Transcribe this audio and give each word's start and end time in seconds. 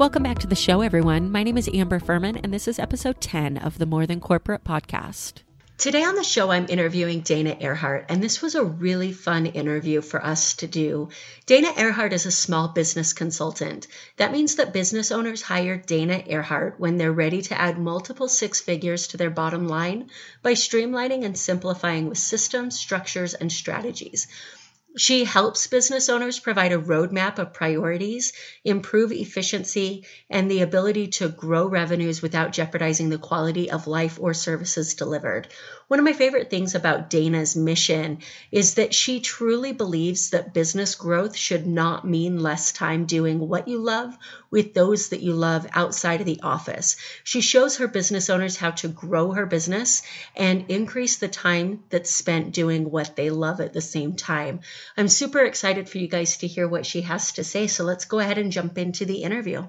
Welcome 0.00 0.22
back 0.22 0.38
to 0.38 0.46
the 0.46 0.54
show, 0.54 0.80
everyone. 0.80 1.30
My 1.30 1.42
name 1.42 1.58
is 1.58 1.68
Amber 1.74 2.00
Furman, 2.00 2.38
and 2.38 2.54
this 2.54 2.66
is 2.66 2.78
episode 2.78 3.20
10 3.20 3.58
of 3.58 3.76
the 3.76 3.84
More 3.84 4.06
Than 4.06 4.18
Corporate 4.18 4.64
podcast. 4.64 5.42
Today 5.76 6.02
on 6.04 6.14
the 6.14 6.24
show, 6.24 6.50
I'm 6.50 6.64
interviewing 6.70 7.20
Dana 7.20 7.54
Earhart, 7.60 8.06
and 8.08 8.22
this 8.22 8.40
was 8.40 8.54
a 8.54 8.64
really 8.64 9.12
fun 9.12 9.44
interview 9.44 10.00
for 10.00 10.24
us 10.24 10.54
to 10.54 10.66
do. 10.66 11.10
Dana 11.44 11.74
Earhart 11.76 12.14
is 12.14 12.24
a 12.24 12.30
small 12.30 12.68
business 12.68 13.12
consultant. 13.12 13.88
That 14.16 14.32
means 14.32 14.56
that 14.56 14.72
business 14.72 15.12
owners 15.12 15.42
hire 15.42 15.76
Dana 15.76 16.22
Earhart 16.26 16.76
when 16.78 16.96
they're 16.96 17.12
ready 17.12 17.42
to 17.42 17.60
add 17.60 17.78
multiple 17.78 18.28
six 18.28 18.58
figures 18.58 19.08
to 19.08 19.18
their 19.18 19.28
bottom 19.28 19.68
line 19.68 20.08
by 20.42 20.54
streamlining 20.54 21.26
and 21.26 21.36
simplifying 21.36 22.08
with 22.08 22.16
systems, 22.16 22.78
structures, 22.80 23.34
and 23.34 23.52
strategies. 23.52 24.28
She 24.96 25.24
helps 25.24 25.66
business 25.68 26.08
owners 26.08 26.40
provide 26.40 26.72
a 26.72 26.78
roadmap 26.78 27.38
of 27.38 27.52
priorities, 27.52 28.32
improve 28.64 29.12
efficiency, 29.12 30.04
and 30.28 30.50
the 30.50 30.62
ability 30.62 31.08
to 31.08 31.28
grow 31.28 31.66
revenues 31.68 32.20
without 32.22 32.52
jeopardizing 32.52 33.08
the 33.08 33.18
quality 33.18 33.70
of 33.70 33.86
life 33.86 34.18
or 34.20 34.34
services 34.34 34.94
delivered. 34.94 35.48
One 35.90 35.98
of 35.98 36.04
my 36.04 36.12
favorite 36.12 36.50
things 36.50 36.76
about 36.76 37.10
Dana's 37.10 37.56
mission 37.56 38.18
is 38.52 38.74
that 38.74 38.94
she 38.94 39.18
truly 39.18 39.72
believes 39.72 40.30
that 40.30 40.54
business 40.54 40.94
growth 40.94 41.36
should 41.36 41.66
not 41.66 42.06
mean 42.06 42.38
less 42.38 42.70
time 42.70 43.06
doing 43.06 43.40
what 43.40 43.66
you 43.66 43.78
love 43.78 44.16
with 44.52 44.72
those 44.72 45.08
that 45.08 45.20
you 45.20 45.32
love 45.32 45.66
outside 45.72 46.20
of 46.20 46.26
the 46.26 46.38
office. 46.44 46.94
She 47.24 47.40
shows 47.40 47.78
her 47.78 47.88
business 47.88 48.30
owners 48.30 48.56
how 48.56 48.70
to 48.70 48.86
grow 48.86 49.32
her 49.32 49.46
business 49.46 50.02
and 50.36 50.66
increase 50.68 51.16
the 51.16 51.26
time 51.26 51.82
that's 51.90 52.14
spent 52.14 52.52
doing 52.52 52.88
what 52.88 53.16
they 53.16 53.30
love 53.30 53.60
at 53.60 53.72
the 53.72 53.80
same 53.80 54.14
time. 54.14 54.60
I'm 54.96 55.08
super 55.08 55.40
excited 55.40 55.88
for 55.88 55.98
you 55.98 56.06
guys 56.06 56.36
to 56.36 56.46
hear 56.46 56.68
what 56.68 56.86
she 56.86 57.00
has 57.00 57.32
to 57.32 57.42
say. 57.42 57.66
So 57.66 57.82
let's 57.82 58.04
go 58.04 58.20
ahead 58.20 58.38
and 58.38 58.52
jump 58.52 58.78
into 58.78 59.06
the 59.06 59.24
interview. 59.24 59.66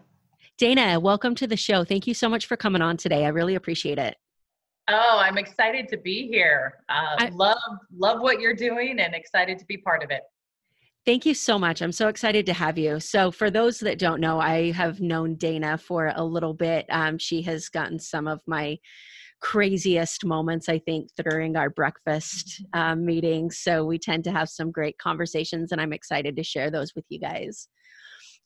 Dana, 0.60 1.00
welcome 1.00 1.34
to 1.34 1.48
the 1.48 1.58
show. 1.58 1.84
Thank 1.84 2.06
you 2.06 2.14
so 2.14 2.30
much 2.30 2.46
for 2.46 2.58
coming 2.58 2.84
on 2.84 2.98
today. 2.98 3.26
I 3.26 3.30
really 3.30 3.56
appreciate 3.56 3.98
it. 3.98 4.18
Oh, 4.92 5.20
I'm 5.20 5.38
excited 5.38 5.88
to 5.90 5.98
be 5.98 6.28
here. 6.28 6.84
Uh, 6.90 7.16
I, 7.18 7.30
love 7.30 7.58
love 7.96 8.22
what 8.22 8.40
you're 8.40 8.56
doing 8.56 9.00
and 9.00 9.16
excited 9.16 9.58
to 9.60 9.66
be 9.66 9.78
part 9.78 10.04
of 10.04 10.12
it. 10.12 10.22
Thank 11.04 11.26
you 11.26 11.34
so 11.34 11.58
much. 11.58 11.82
I'm 11.82 11.92
so 11.92 12.10
excited 12.10 12.46
to 12.46 12.54
have 12.54 12.78
you. 12.78 13.00
So, 13.00 13.32
for 13.32 13.50
those 13.50 13.80
that 13.80 13.98
don't 13.98 14.22
know, 14.22 14.40
I 14.40 14.72
have 14.72 15.02
known 15.02 15.36
Dana 15.36 15.78
for 15.78 16.14
a 16.16 16.24
little 16.24 16.54
bit. 16.54 16.86
Um, 16.90 17.18
she 17.18 17.42
has 17.44 17.70
gotten 17.70 17.98
some 17.98 18.28
of 18.28 18.42
my 18.46 18.78
craziest 19.42 20.24
moments, 20.24 20.70
I 20.70 20.78
think, 20.78 21.10
during 21.18 21.58
our 21.58 21.72
breakfast 21.72 22.64
um, 22.74 23.04
meetings. 23.04 23.60
So, 23.60 23.84
we 23.84 23.98
tend 23.98 24.24
to 24.26 24.32
have 24.32 24.48
some 24.48 24.72
great 24.72 24.98
conversations, 25.00 25.72
and 25.72 25.82
I'm 25.82 25.94
excited 25.94 26.36
to 26.36 26.44
share 26.44 26.70
those 26.70 26.94
with 26.96 27.06
you 27.10 27.20
guys. 27.20 27.68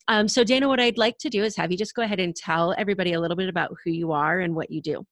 Um, 0.08 0.30
so, 0.30 0.46
Dana, 0.46 0.70
what 0.70 0.80
I'd 0.80 0.98
like 0.98 1.18
to 1.20 1.30
do 1.30 1.44
is 1.44 1.58
have 1.58 1.72
you 1.72 1.78
just 1.78 1.96
go 1.96 2.04
ahead 2.04 2.22
and 2.22 2.34
tell 2.34 2.74
everybody 2.78 3.14
a 3.14 3.20
little 3.20 3.36
bit 3.36 3.50
about 3.50 3.76
who 3.84 3.92
you 3.92 4.14
are 4.14 4.40
and 4.40 4.56
what 4.56 4.72
you 4.72 4.82
do. 4.82 5.06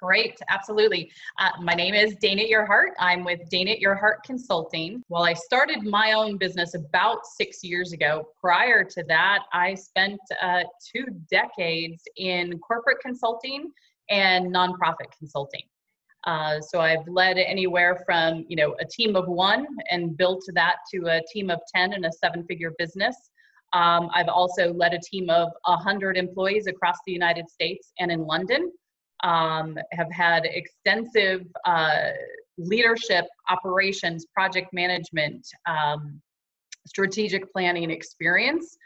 Great, 0.00 0.38
absolutely. 0.50 1.10
Uh, 1.38 1.50
my 1.62 1.72
name 1.72 1.94
is 1.94 2.16
Dana 2.16 2.42
Earhart. 2.42 2.92
I'm 2.98 3.24
with 3.24 3.48
Dana 3.48 3.76
Earhart 3.78 4.22
Consulting. 4.24 5.02
Well, 5.08 5.22
I 5.22 5.32
started 5.32 5.84
my 5.84 6.12
own 6.12 6.36
business 6.36 6.74
about 6.74 7.24
six 7.24 7.64
years 7.64 7.92
ago. 7.92 8.28
Prior 8.38 8.84
to 8.84 9.04
that, 9.08 9.44
I 9.54 9.74
spent 9.74 10.20
uh, 10.42 10.64
two 10.92 11.06
decades 11.30 12.02
in 12.18 12.58
corporate 12.58 12.98
consulting 13.00 13.72
and 14.10 14.54
nonprofit 14.54 15.10
consulting. 15.18 15.62
Uh, 16.24 16.60
so 16.60 16.80
I've 16.80 17.06
led 17.08 17.38
anywhere 17.38 18.02
from 18.04 18.44
you 18.48 18.56
know 18.56 18.76
a 18.80 18.84
team 18.84 19.16
of 19.16 19.28
one 19.28 19.66
and 19.90 20.14
built 20.14 20.44
that 20.54 20.76
to 20.92 21.06
a 21.06 21.22
team 21.32 21.48
of 21.48 21.60
ten 21.74 21.94
and 21.94 22.04
a 22.04 22.12
seven-figure 22.12 22.74
business. 22.78 23.16
Um, 23.72 24.10
I've 24.14 24.28
also 24.28 24.74
led 24.74 24.92
a 24.92 25.00
team 25.00 25.28
of 25.28 25.48
100 25.64 26.16
employees 26.16 26.66
across 26.66 26.96
the 27.06 27.12
United 27.12 27.48
States 27.50 27.92
and 27.98 28.12
in 28.12 28.20
London 28.20 28.70
um, 29.22 29.78
have 29.92 30.10
had 30.10 30.44
extensive 30.44 31.46
uh, 31.64 32.10
leadership, 32.58 33.26
operations, 33.50 34.26
project 34.26 34.72
management, 34.72 35.46
um, 35.66 36.20
strategic 36.86 37.50
planning 37.52 37.90
experience. 37.90 38.76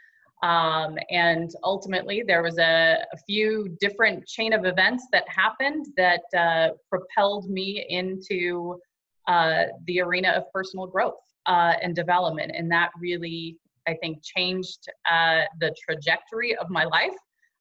Um, 0.42 0.96
and 1.10 1.50
ultimately, 1.64 2.22
there 2.26 2.42
was 2.42 2.58
a, 2.58 2.96
a, 3.12 3.16
few 3.26 3.76
different 3.78 4.26
chain 4.26 4.54
of 4.54 4.64
events 4.64 5.06
that 5.12 5.24
happened 5.28 5.84
that 5.98 6.22
uh, 6.34 6.68
propelled 6.88 7.50
me 7.50 7.84
into 7.90 8.80
uh, 9.28 9.64
the 9.86 10.00
arena 10.00 10.30
of 10.30 10.50
personal 10.50 10.86
growth 10.86 11.20
uh, 11.44 11.74
and 11.82 11.94
development. 11.94 12.52
And 12.54 12.72
that 12.72 12.90
really, 12.98 13.58
I 13.86 13.94
think, 14.00 14.22
changed 14.22 14.88
uh, 15.10 15.42
the 15.60 15.74
trajectory 15.84 16.56
of 16.56 16.70
my 16.70 16.84
life 16.84 17.16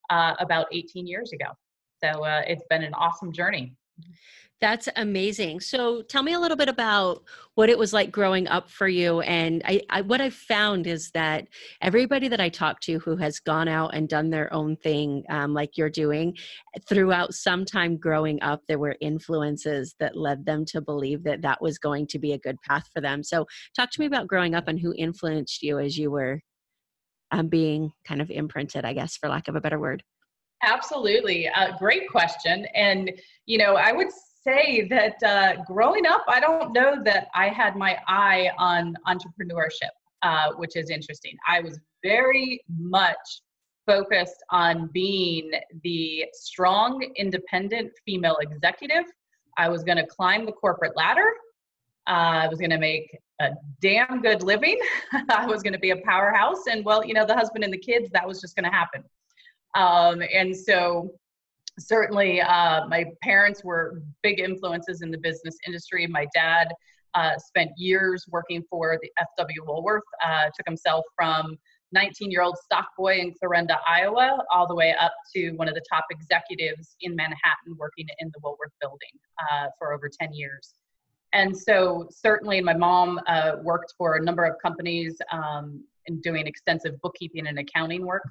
uh, 0.10 0.36
about 0.40 0.68
18 0.72 1.06
years 1.06 1.34
ago. 1.34 1.48
So 2.04 2.24
uh, 2.24 2.44
it's 2.48 2.64
been 2.70 2.84
an 2.84 2.94
awesome 2.94 3.32
journey. 3.32 3.76
That's 4.62 4.90
amazing. 4.98 5.62
So 5.62 6.02
tell 6.02 6.22
me 6.22 6.34
a 6.34 6.40
little 6.40 6.58
bit 6.58 6.68
about 6.68 7.24
what 7.56 7.70
it 7.70 7.78
was 7.78 7.94
like 7.94 8.12
growing 8.12 8.46
up 8.50 8.70
for 8.70 8.90
you. 8.90 9.22
And 9.22 9.62
I, 9.64 9.82
I, 9.90 10.02
what 10.02 10.20
I've 10.20 10.34
found 10.34 10.86
is 10.86 11.12
that 11.12 11.48
everybody 11.82 12.28
that 12.28 12.42
I 12.42 12.50
talk 12.50 12.82
to 12.82 13.00
who 13.00 13.16
has 13.16 13.40
gone 13.40 13.70
out 13.70 13.94
and 13.94 14.10
done 14.10 14.30
their 14.30 14.54
own 14.54 14.76
thing, 14.76 15.24
um, 15.30 15.54
like 15.54 15.78
you're 15.78 15.90
doing, 15.90 16.36
throughout 16.90 17.34
some 17.34 17.64
time 17.64 17.96
growing 17.96 18.42
up, 18.42 18.62
there 18.68 18.80
were 18.80 18.98
influences 19.00 19.96
that 20.02 20.18
led 20.18 20.46
them 20.46 20.66
to 20.66 20.82
believe 20.82 21.24
that 21.24 21.42
that 21.42 21.62
was 21.62 21.78
going 21.78 22.06
to 22.08 22.20
be 22.20 22.34
a 22.34 22.40
good 22.40 22.58
path 22.68 22.90
for 22.94 23.00
them. 23.00 23.24
So 23.24 23.46
talk 23.78 23.92
to 23.92 24.02
me 24.02 24.08
about 24.08 24.28
growing 24.28 24.56
up 24.56 24.68
and 24.68 24.80
who 24.80 24.94
influenced 24.98 25.62
you 25.62 25.80
as 25.80 25.98
you 25.98 26.12
were 26.12 26.42
um, 27.32 27.48
being 27.48 27.94
kind 28.06 28.22
of 28.22 28.30
imprinted, 28.30 28.84
I 28.84 28.92
guess, 28.92 29.16
for 29.16 29.30
lack 29.30 29.48
of 29.48 29.56
a 29.56 29.62
better 29.62 29.80
word. 29.80 30.04
Absolutely. 30.64 31.48
Uh, 31.48 31.78
great 31.78 32.10
question. 32.10 32.66
And, 32.76 33.12
you 33.46 33.58
know, 33.58 33.76
I 33.76 33.92
would 33.92 34.10
say 34.44 34.88
that 34.90 35.22
uh, 35.24 35.64
growing 35.66 36.06
up, 36.06 36.24
I 36.28 36.40
don't 36.40 36.74
know 36.74 37.02
that 37.04 37.28
I 37.34 37.48
had 37.48 37.76
my 37.76 37.98
eye 38.08 38.52
on 38.58 38.96
entrepreneurship, 39.08 39.92
uh, 40.22 40.52
which 40.58 40.76
is 40.76 40.90
interesting. 40.90 41.38
I 41.48 41.62
was 41.62 41.80
very 42.04 42.62
much 42.78 43.18
focused 43.86 44.44
on 44.52 44.90
being 44.94 45.52
the 45.84 46.26
strong, 46.34 47.04
independent 47.16 47.92
female 48.06 48.38
executive. 48.42 49.06
I 49.58 49.70
was 49.70 49.84
going 49.84 49.98
to 49.98 50.06
climb 50.06 50.46
the 50.46 50.52
corporate 50.52 50.96
ladder. 50.96 51.32
Uh, 52.08 52.44
I 52.44 52.48
was 52.48 52.60
going 52.60 52.70
to 52.72 52.78
make 52.78 53.18
a 53.42 53.50
damn 53.82 54.22
good 54.22 54.44
living. 54.44 54.80
I 55.30 55.46
was 55.46 55.64
going 55.64 55.74
to 55.74 55.80
be 55.80 55.92
a 55.92 55.98
powerhouse. 55.98 56.68
And, 56.70 56.84
well, 56.86 57.06
you 57.06 57.14
know, 57.14 57.26
the 57.26 57.36
husband 57.36 57.64
and 57.64 57.74
the 57.74 57.78
kids, 57.78 58.10
that 58.14 58.28
was 58.28 58.42
just 58.42 58.56
going 58.56 58.70
to 58.70 58.76
happen. 58.76 59.04
Um, 59.76 60.22
and 60.34 60.56
so 60.56 61.12
certainly 61.80 62.42
uh, 62.42 62.88
my 62.88 63.06
parents 63.22 63.64
were 63.64 64.02
big 64.22 64.40
influences 64.40 65.02
in 65.02 65.12
the 65.12 65.18
business 65.18 65.58
industry. 65.66 66.06
My 66.08 66.28
dad 66.34 66.68
uh, 67.16 67.38
spent 67.38 67.72
years 67.78 68.26
working 68.30 68.64
for 68.70 69.00
the 69.02 69.10
FW 69.40 69.66
Woolworth, 69.66 70.04
uh, 70.26 70.46
took 70.46 70.66
himself 70.68 71.04
from 71.16 71.58
19 71.92 72.30
year 72.30 72.44
old 72.44 72.56
stock 72.58 72.90
boy 72.98 73.18
in 73.18 73.34
Clarinda, 73.34 73.80
Iowa, 73.88 74.38
all 74.54 74.68
the 74.68 74.76
way 74.76 74.94
up 75.00 75.14
to 75.36 75.52
one 75.52 75.68
of 75.68 75.74
the 75.74 75.82
top 75.92 76.06
executives 76.12 76.96
in 77.02 77.16
Manhattan 77.16 77.76
working 77.78 78.08
in 78.20 78.30
the 78.34 78.40
Woolworth 78.44 78.74
building 78.80 79.10
uh, 79.40 79.68
for 79.78 79.94
over 79.94 80.10
10 80.10 80.34
years. 80.34 80.76
And 81.34 81.56
so, 81.56 82.08
certainly, 82.10 82.60
my 82.60 82.74
mom 82.74 83.20
uh, 83.28 83.54
worked 83.62 83.94
for 83.98 84.16
a 84.16 84.24
number 84.24 84.46
of 84.46 84.56
companies 84.62 85.18
um, 85.32 85.84
and 86.08 86.24
doing 86.24 86.48
extensive 86.48 87.00
bookkeeping 87.02 87.46
and 87.46 87.60
accounting 87.60 88.06
work 88.06 88.24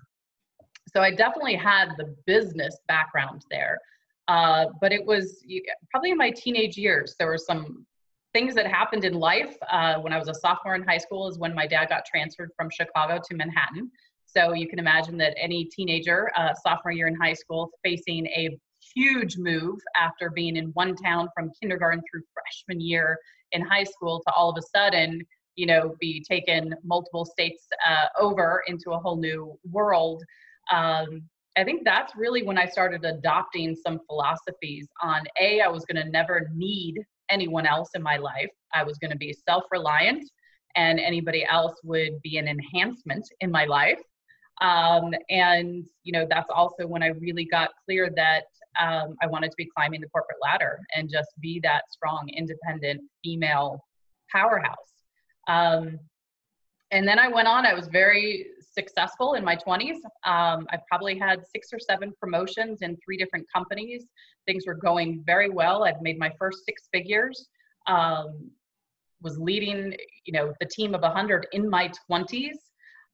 so 0.98 1.04
I 1.04 1.12
definitely 1.12 1.54
had 1.54 1.90
the 1.96 2.12
business 2.26 2.76
background 2.88 3.42
there. 3.52 3.78
Uh, 4.26 4.66
but 4.80 4.92
it 4.92 5.06
was 5.06 5.44
probably 5.92 6.10
in 6.10 6.16
my 6.16 6.32
teenage 6.32 6.76
years. 6.76 7.14
There 7.20 7.28
were 7.28 7.38
some 7.38 7.86
things 8.32 8.52
that 8.56 8.66
happened 8.66 9.04
in 9.04 9.14
life. 9.14 9.54
Uh, 9.70 10.00
when 10.00 10.12
I 10.12 10.18
was 10.18 10.26
a 10.26 10.34
sophomore 10.34 10.74
in 10.74 10.82
high 10.82 10.98
school, 10.98 11.28
is 11.28 11.38
when 11.38 11.54
my 11.54 11.68
dad 11.68 11.90
got 11.90 12.04
transferred 12.04 12.50
from 12.56 12.68
Chicago 12.68 13.20
to 13.24 13.36
Manhattan. 13.36 13.92
So 14.26 14.54
you 14.54 14.68
can 14.68 14.80
imagine 14.80 15.16
that 15.18 15.36
any 15.40 15.66
teenager, 15.66 16.32
uh, 16.36 16.52
sophomore 16.66 16.90
year 16.90 17.06
in 17.06 17.14
high 17.14 17.32
school, 17.32 17.70
facing 17.84 18.26
a 18.26 18.58
huge 18.92 19.38
move 19.38 19.78
after 19.96 20.30
being 20.30 20.56
in 20.56 20.70
one 20.70 20.96
town 20.96 21.28
from 21.32 21.52
kindergarten 21.62 22.02
through 22.10 22.22
freshman 22.34 22.80
year 22.80 23.16
in 23.52 23.62
high 23.62 23.84
school 23.84 24.20
to 24.26 24.32
all 24.34 24.50
of 24.50 24.56
a 24.58 24.62
sudden, 24.76 25.22
you 25.54 25.66
know, 25.66 25.94
be 26.00 26.24
taken 26.28 26.74
multiple 26.82 27.24
states 27.24 27.68
uh, 27.88 28.06
over 28.18 28.64
into 28.66 28.90
a 28.90 28.98
whole 28.98 29.16
new 29.16 29.56
world 29.70 30.24
um, 30.72 31.22
I 31.56 31.64
think 31.64 31.82
that's 31.84 32.14
really 32.16 32.42
when 32.44 32.58
I 32.58 32.66
started 32.66 33.04
adopting 33.04 33.74
some 33.74 34.00
philosophies 34.06 34.86
on 35.02 35.22
A, 35.40 35.60
I 35.60 35.68
was 35.68 35.84
going 35.84 36.02
to 36.04 36.10
never 36.10 36.50
need 36.54 37.00
anyone 37.30 37.66
else 37.66 37.90
in 37.94 38.02
my 38.02 38.16
life. 38.16 38.50
I 38.72 38.84
was 38.84 38.96
going 38.98 39.10
to 39.10 39.16
be 39.16 39.32
self 39.32 39.64
reliant, 39.72 40.24
and 40.76 41.00
anybody 41.00 41.44
else 41.44 41.74
would 41.82 42.20
be 42.22 42.38
an 42.38 42.46
enhancement 42.46 43.26
in 43.40 43.50
my 43.50 43.64
life. 43.64 44.00
Um, 44.60 45.14
and, 45.30 45.84
you 46.02 46.12
know, 46.12 46.26
that's 46.28 46.50
also 46.52 46.86
when 46.86 47.02
I 47.02 47.08
really 47.08 47.44
got 47.44 47.70
clear 47.84 48.10
that 48.16 48.44
um, 48.80 49.16
I 49.22 49.26
wanted 49.26 49.50
to 49.50 49.56
be 49.56 49.68
climbing 49.76 50.00
the 50.00 50.08
corporate 50.08 50.38
ladder 50.42 50.80
and 50.94 51.10
just 51.10 51.28
be 51.40 51.60
that 51.62 51.82
strong, 51.90 52.28
independent 52.28 53.00
female 53.24 53.84
powerhouse. 54.32 54.76
Um, 55.48 55.98
and 56.90 57.06
then 57.06 57.18
I 57.18 57.28
went 57.28 57.48
on, 57.48 57.66
I 57.66 57.74
was 57.74 57.88
very 57.88 58.46
successful 58.78 59.34
in 59.34 59.44
my 59.44 59.56
20s. 59.56 59.96
Um, 60.34 60.66
I 60.72 60.76
probably 60.88 61.18
had 61.18 61.38
six 61.54 61.68
or 61.72 61.80
seven 61.80 62.12
promotions 62.20 62.82
in 62.82 62.96
three 63.04 63.16
different 63.16 63.46
companies. 63.54 64.06
Things 64.46 64.64
were 64.66 64.74
going 64.74 65.22
very 65.26 65.50
well. 65.50 65.84
I'd 65.84 66.00
made 66.00 66.18
my 66.18 66.32
first 66.38 66.58
six 66.64 66.88
figures. 66.92 67.48
Um, 67.86 68.50
was 69.20 69.36
leading, 69.36 69.96
you 70.26 70.32
know, 70.32 70.54
the 70.60 70.66
team 70.66 70.94
of 70.94 71.02
100 71.02 71.48
in 71.52 71.68
my 71.68 71.90
20s. 72.08 72.58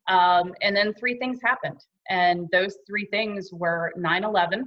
Um, 0.07 0.53
and 0.61 0.77
then 0.77 0.93
three 1.01 1.17
things 1.19 1.39
happened. 1.43 1.81
And 2.11 2.47
those 2.53 2.77
three 2.87 3.07
things 3.07 3.51
were 3.53 3.93
9 3.97 4.25
11. 4.25 4.67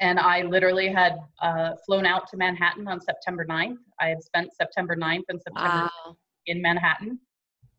And 0.00 0.18
I 0.18 0.42
literally 0.42 0.88
had 0.88 1.16
uh, 1.40 1.70
flown 1.86 2.04
out 2.04 2.28
to 2.28 2.36
Manhattan 2.36 2.86
on 2.86 3.00
September 3.00 3.46
9th. 3.46 3.78
I 3.98 4.08
had 4.08 4.22
spent 4.22 4.54
September 4.54 4.94
9th 4.94 5.24
and 5.30 5.40
September 5.40 5.88
wow. 6.04 6.16
in 6.44 6.60
Manhattan 6.60 7.18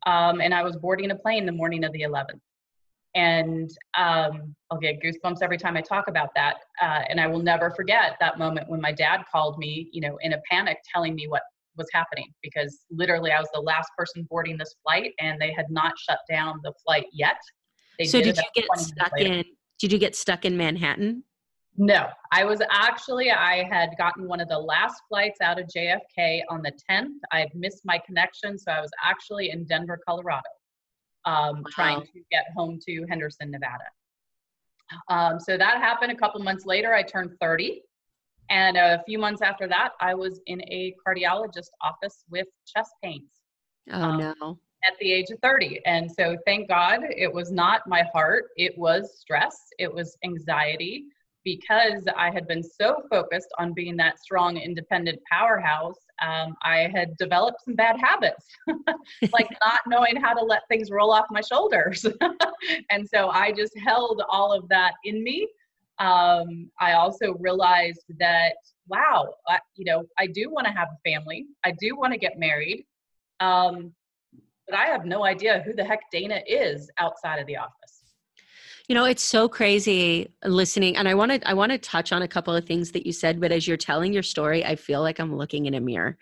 um, 0.06 0.42
and 0.42 0.54
I 0.54 0.64
was 0.64 0.76
boarding 0.76 1.12
a 1.12 1.16
plane 1.16 1.46
the 1.46 1.52
morning 1.52 1.84
of 1.84 1.92
the 1.94 2.02
11th. 2.02 2.40
And 3.14 3.70
um, 3.98 4.56
I'll 4.70 4.80
get 4.80 5.02
goosebumps 5.02 5.40
every 5.42 5.58
time 5.58 5.76
I 5.76 5.82
talk 5.82 6.08
about 6.08 6.30
that. 6.36 6.56
Uh, 6.82 7.02
and 7.10 7.20
I 7.20 7.28
will 7.28 7.42
never 7.42 7.70
forget 7.72 8.16
that 8.22 8.40
moment 8.40 8.70
when 8.70 8.80
my 8.80 8.94
dad 8.94 9.24
called 9.30 9.58
me, 9.58 9.90
you 9.92 10.00
know, 10.00 10.18
in 10.22 10.34
a 10.34 10.42
panic, 10.50 10.78
telling 10.94 11.14
me 11.16 11.28
what 11.28 11.42
was 11.78 11.88
happening 11.94 12.28
because 12.42 12.86
literally 12.90 13.32
I 13.32 13.40
was 13.40 13.50
the 13.54 13.62
last 13.62 13.90
person 13.98 14.28
boarding 14.30 14.58
this 14.58 14.76
flight, 14.84 15.14
and 15.20 15.40
they 15.42 15.52
had 15.52 15.70
not 15.70 15.94
shut 15.98 16.20
down 16.30 16.60
the 16.64 16.74
flight 16.86 17.06
yet. 17.12 17.38
They 17.98 18.06
so 18.06 18.20
did, 18.20 18.36
did 18.36 18.44
you 18.56 18.64
get 18.64 18.80
stuck 18.80 19.20
in? 19.20 19.44
Did 19.80 19.92
you 19.92 20.00
get 20.00 20.16
stuck 20.16 20.46
in 20.46 20.58
Manhattan? 20.58 21.24
No, 21.78 22.08
I 22.32 22.44
was 22.44 22.62
actually, 22.70 23.32
I 23.32 23.64
had 23.64 23.92
gotten 23.98 24.28
one 24.28 24.42
of 24.42 24.50
the 24.50 24.60
last 24.60 25.02
flights 25.08 25.40
out 25.42 25.60
of 25.60 25.68
JFK 25.68 26.42
on 26.50 26.62
the 26.62 26.72
10th. 26.90 27.16
I 27.32 27.40
had 27.40 27.56
missed 27.56 27.84
my 27.86 27.98
connection, 28.06 28.58
so 28.58 28.72
I 28.72 28.82
was 28.82 28.92
actually 29.04 29.52
in 29.52 29.64
Denver, 29.66 30.00
Colorado, 30.06 30.42
um, 31.26 31.58
wow. 31.58 31.64
trying 31.72 32.02
to 32.02 32.20
get 32.30 32.46
home 32.56 32.78
to 32.88 33.06
Henderson, 33.10 33.52
Nevada. 33.52 33.86
Um, 35.08 35.40
so 35.40 35.58
that 35.58 35.78
happened 35.78 36.12
a 36.12 36.16
couple 36.16 36.42
months 36.44 36.66
later. 36.66 36.94
I 36.94 37.04
turned 37.04 37.32
30. 37.40 37.82
And 38.50 38.76
a 38.76 39.02
few 39.06 39.18
months 39.18 39.42
after 39.42 39.66
that, 39.70 39.92
I 40.02 40.14
was 40.14 40.42
in 40.48 40.62
a 40.64 40.94
cardiologist 41.08 41.70
office 41.82 42.26
with 42.30 42.48
chest 42.68 42.92
pains. 43.02 43.32
Oh, 43.90 44.02
um, 44.02 44.18
no. 44.18 44.60
At 44.86 44.98
the 45.00 45.10
age 45.14 45.30
of 45.30 45.40
30. 45.42 45.80
And 45.86 46.12
so 46.12 46.36
thank 46.46 46.68
God 46.68 47.00
it 47.16 47.32
was 47.32 47.50
not 47.50 47.88
my 47.88 48.04
heart, 48.14 48.46
it 48.58 48.78
was 48.78 49.20
stress, 49.22 49.58
it 49.80 49.94
was 49.94 50.18
anxiety 50.26 51.06
because 51.44 52.04
I 52.16 52.32
had 52.32 52.48
been 52.48 52.64
so 52.64 53.04
focused 53.10 53.50
on 53.58 53.74
being 53.74 53.98
that 53.98 54.20
strong, 54.20 54.58
independent 54.58 55.20
powerhouse, 55.30 55.98
um, 56.22 56.56
I 56.64 56.90
had 56.94 57.18
developed 57.18 57.64
some 57.66 57.76
bad 57.76 57.98
habits, 58.00 58.46
like 59.34 59.50
not 59.66 59.80
knowing 59.88 60.16
how 60.16 60.34
to 60.34 60.44
let 60.44 60.62
things 60.70 60.92
roll 60.92 61.12
off 61.12 61.26
my 61.32 61.42
shoulders. 61.42 62.06
and 62.92 63.08
so 63.12 63.30
I 63.30 63.52
just 63.52 63.78
held 63.80 64.22
all 64.30 64.54
of 64.54 64.68
that 64.70 64.94
in 65.04 65.24
me. 65.24 65.48
Um, 66.00 66.70
I 66.80 66.94
also 66.94 67.34
realized 67.40 68.04
that, 68.20 68.54
wow, 68.88 69.34
I, 69.48 69.60
you 69.76 69.86
know, 69.86 70.06
I 70.18 70.28
do 70.28 70.50
want 70.50 70.68
to 70.68 70.74
have 70.74 70.90
a 70.90 71.10
family, 71.10 71.46
I 71.64 71.74
do 71.80 71.96
want 71.96 72.14
to 72.14 72.20
get 72.20 72.40
married. 72.40 72.86
Um, 73.40 73.94
but 74.68 74.80
I 74.80 74.86
have 74.86 75.06
no 75.06 75.26
idea 75.26 75.64
who 75.66 75.74
the 75.74 75.84
heck 75.84 76.00
Dana 76.12 76.42
is 76.48 76.90
outside 76.98 77.40
of 77.40 77.48
the 77.48 77.58
office. 77.58 77.74
You 78.92 78.96
know, 78.96 79.06
it's 79.06 79.24
so 79.24 79.48
crazy 79.48 80.34
listening 80.44 80.98
and 80.98 81.08
I 81.08 81.14
want 81.14 81.32
to 81.32 81.50
I 81.50 81.54
want 81.54 81.72
to 81.72 81.78
touch 81.78 82.12
on 82.12 82.24
a 82.24 82.28
couple 82.28 82.54
of 82.54 82.66
things 82.66 82.92
that 82.92 83.06
you 83.06 83.14
said, 83.14 83.40
but 83.40 83.54
as 83.54 83.66
you're 83.66 83.78
telling 83.78 84.12
your 84.12 84.22
story, 84.22 84.66
I 84.66 84.76
feel 84.76 85.00
like 85.00 85.18
I'm 85.18 85.34
looking 85.34 85.66
in 85.66 85.74
a 85.74 85.80
mirror. 85.80 86.18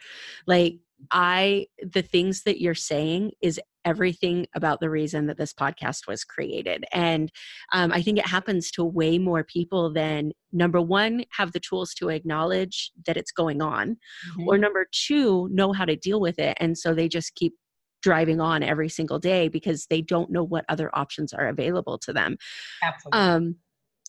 Like 0.45 0.75
I 1.09 1.65
the 1.81 2.03
things 2.03 2.43
that 2.43 2.61
you're 2.61 2.75
saying 2.75 3.31
is 3.41 3.59
everything 3.85 4.45
about 4.53 4.81
the 4.81 4.89
reason 4.91 5.25
that 5.25 5.37
this 5.39 5.51
podcast 5.51 6.07
was 6.07 6.23
created. 6.23 6.85
And 6.93 7.31
um, 7.73 7.91
I 7.91 8.03
think 8.03 8.19
it 8.19 8.27
happens 8.27 8.69
to 8.73 8.83
way 8.83 9.17
more 9.17 9.43
people 9.43 9.91
than 9.91 10.31
number 10.51 10.79
one, 10.79 11.23
have 11.31 11.53
the 11.53 11.59
tools 11.59 11.95
to 11.95 12.09
acknowledge 12.09 12.91
that 13.07 13.17
it's 13.17 13.31
going 13.31 13.63
on, 13.63 13.97
mm-hmm. 14.31 14.47
or 14.47 14.59
number 14.59 14.85
two, 14.91 15.49
know 15.51 15.73
how 15.73 15.85
to 15.85 15.95
deal 15.95 16.21
with 16.21 16.37
it. 16.37 16.55
And 16.59 16.77
so 16.77 16.93
they 16.93 17.07
just 17.07 17.33
keep 17.33 17.55
driving 18.01 18.39
on 18.39 18.63
every 18.63 18.89
single 18.89 19.19
day 19.19 19.47
because 19.47 19.87
they 19.89 20.01
don't 20.01 20.31
know 20.31 20.43
what 20.43 20.65
other 20.69 20.89
options 20.93 21.33
are 21.33 21.47
available 21.47 21.97
to 21.99 22.13
them. 22.13 22.37
Absolutely. 22.83 23.19
Um, 23.19 23.55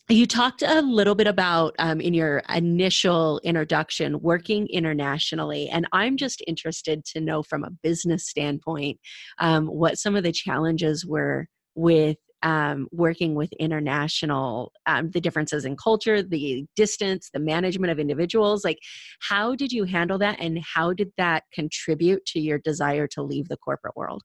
you 0.08 0.26
talked 0.26 0.62
a 0.62 0.82
little 0.82 1.14
bit 1.14 1.28
about 1.28 1.74
um, 1.78 2.00
in 2.00 2.14
your 2.14 2.42
initial 2.48 3.40
introduction 3.44 4.20
working 4.20 4.66
internationally, 4.68 5.68
and 5.68 5.86
I'm 5.92 6.16
just 6.16 6.42
interested 6.48 7.04
to 7.06 7.20
know 7.20 7.44
from 7.44 7.62
a 7.62 7.70
business 7.70 8.28
standpoint 8.28 8.98
um, 9.38 9.66
what 9.66 9.98
some 9.98 10.16
of 10.16 10.24
the 10.24 10.32
challenges 10.32 11.06
were 11.06 11.46
with 11.76 12.16
um, 12.42 12.88
working 12.92 13.34
with 13.34 13.52
international, 13.54 14.72
um, 14.86 15.10
the 15.10 15.20
differences 15.20 15.64
in 15.64 15.76
culture, 15.76 16.22
the 16.22 16.66
distance, 16.76 17.30
the 17.32 17.40
management 17.40 17.90
of 17.90 17.98
individuals. 17.98 18.64
Like, 18.64 18.78
how 19.20 19.54
did 19.54 19.72
you 19.72 19.84
handle 19.84 20.18
that, 20.18 20.40
and 20.40 20.62
how 20.74 20.92
did 20.92 21.12
that 21.16 21.44
contribute 21.52 22.24
to 22.26 22.40
your 22.40 22.58
desire 22.58 23.06
to 23.08 23.22
leave 23.22 23.48
the 23.48 23.56
corporate 23.56 23.96
world? 23.96 24.22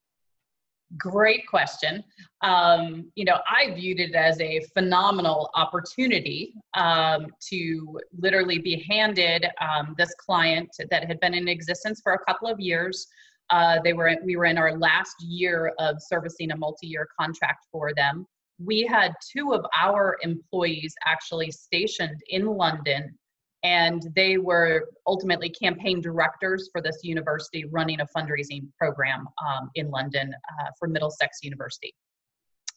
Great 0.97 1.47
question. 1.47 2.03
Um, 2.41 3.12
you 3.15 3.25
know, 3.25 3.39
I 3.47 3.73
viewed 3.73 4.00
it 4.00 4.13
as 4.13 4.39
a 4.39 4.62
phenomenal 4.73 5.50
opportunity 5.56 6.53
um, 6.75 7.27
to 7.50 8.00
literally 8.17 8.59
be 8.59 8.85
handed 8.88 9.47
um, 9.59 9.95
this 9.97 10.13
client 10.15 10.69
that 10.91 11.06
had 11.06 11.19
been 11.19 11.33
in 11.33 11.47
existence 11.47 12.01
for 12.03 12.13
a 12.13 12.19
couple 12.25 12.47
of 12.47 12.59
years 12.59 13.07
uh, 13.50 13.80
they 13.83 13.94
were 13.94 14.15
we 14.24 14.36
were 14.36 14.45
in 14.45 14.57
our 14.57 14.77
last 14.77 15.15
year 15.19 15.71
of 15.80 15.97
servicing 16.00 16.51
a 16.51 16.57
multi-year 16.57 17.07
contract 17.19 17.65
for 17.71 17.94
them. 17.95 18.25
We 18.63 18.83
had 18.83 19.13
two 19.36 19.53
of 19.53 19.65
our 19.77 20.18
employees 20.21 20.95
actually 21.06 21.51
stationed 21.51 22.19
in 22.30 22.45
London, 22.45 23.18
and 23.63 24.01
they 24.15 24.38
were 24.38 24.89
ultimately 25.08 25.50
campaign 25.50 26.01
directors 26.01 26.70
for 26.72 26.81
this 26.81 27.00
university 27.03 27.65
running 27.65 28.00
a 28.00 28.08
fundraising 28.17 28.67
program 28.79 29.27
um, 29.46 29.70
in 29.75 29.89
London 29.89 30.34
uh, 30.34 30.70
for 30.79 30.88
Middlesex 30.88 31.39
University. 31.43 31.93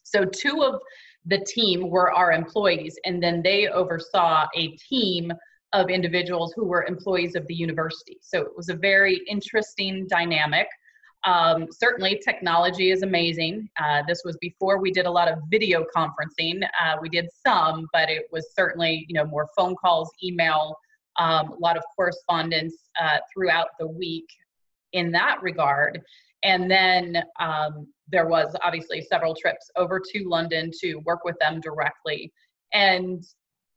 So 0.03 0.25
two 0.25 0.63
of 0.63 0.81
the 1.25 1.39
team 1.45 1.89
were 1.89 2.11
our 2.11 2.31
employees, 2.31 2.95
and 3.05 3.21
then 3.21 3.41
they 3.41 3.67
oversaw 3.67 4.47
a 4.55 4.75
team 4.89 5.31
of 5.73 5.89
individuals 5.89 6.53
who 6.55 6.65
were 6.65 6.85
employees 6.85 7.35
of 7.35 7.45
the 7.47 7.53
university. 7.53 8.17
So 8.21 8.41
it 8.41 8.55
was 8.55 8.69
a 8.69 8.75
very 8.75 9.21
interesting 9.27 10.07
dynamic. 10.07 10.67
Um, 11.25 11.67
certainly, 11.71 12.21
technology 12.23 12.91
is 12.91 13.03
amazing. 13.03 13.69
Uh, 13.81 14.03
this 14.07 14.21
was 14.23 14.37
before 14.37 14.79
we 14.79 14.91
did 14.91 15.05
a 15.05 15.11
lot 15.11 15.27
of 15.27 15.39
video 15.49 15.85
conferencing. 15.95 16.63
Uh, 16.81 16.95
we 17.01 17.09
did 17.09 17.27
some, 17.45 17.87
but 17.91 18.09
it 18.09 18.23
was 18.31 18.47
certainly 18.55 19.05
you 19.09 19.13
know 19.13 19.25
more 19.25 19.47
phone 19.57 19.75
calls, 19.75 20.09
email, 20.23 20.75
um, 21.17 21.51
a 21.51 21.57
lot 21.59 21.77
of 21.77 21.83
correspondence 21.95 22.73
uh, 22.99 23.17
throughout 23.31 23.67
the 23.79 23.87
week 23.87 24.27
in 24.93 25.11
that 25.11 25.41
regard. 25.41 26.01
And 26.43 26.71
then 26.71 27.21
um, 27.39 27.87
there 28.07 28.27
was 28.27 28.55
obviously 28.63 29.01
several 29.01 29.35
trips 29.35 29.69
over 29.75 29.99
to 29.99 30.23
London 30.27 30.71
to 30.81 30.95
work 31.05 31.25
with 31.25 31.35
them 31.39 31.59
directly. 31.59 32.31
And 32.73 33.23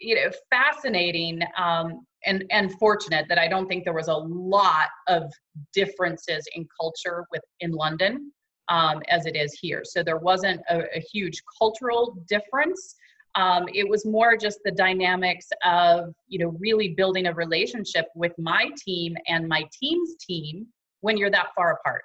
you 0.02 0.14
know 0.14 0.30
fascinating 0.50 1.40
um, 1.56 2.04
and 2.26 2.44
and 2.50 2.73
fortunate 2.78 3.26
that 3.28 3.38
I 3.38 3.49
don't 3.49 3.66
think 3.68 3.85
there 3.85 3.94
was 3.94 4.09
a 4.09 4.14
lot 4.14 4.88
of 5.09 5.32
differences 5.73 6.47
in 6.54 6.66
culture 6.80 7.25
with 7.30 7.42
in 7.61 7.73
London 7.73 8.32
um, 8.68 9.02
as 9.09 9.26
it 9.26 9.37
is 9.37 9.59
here. 9.61 9.82
So 9.85 10.02
there 10.02 10.18
wasn't 10.18 10.61
a, 10.71 10.82
a 10.97 11.00
huge 11.12 11.42
cultural 11.59 12.16
difference. 12.28 12.94
Um, 13.35 13.66
it 13.73 13.88
was 13.88 14.04
more 14.04 14.37
just 14.37 14.59
the 14.64 14.73
dynamics 14.73 15.49
of 15.64 16.14
you 16.28 16.38
know 16.38 16.56
really 16.59 16.90
building 16.90 17.26
a 17.26 17.35
relationship 17.35 18.06
with 18.14 18.32
my 18.38 18.71
team 18.85 19.16
and 19.28 19.49
my 19.49 19.64
team's 19.80 20.16
team 20.21 20.66
when 21.00 21.16
you're 21.16 21.30
that 21.30 21.49
far 21.56 21.73
apart. 21.73 22.02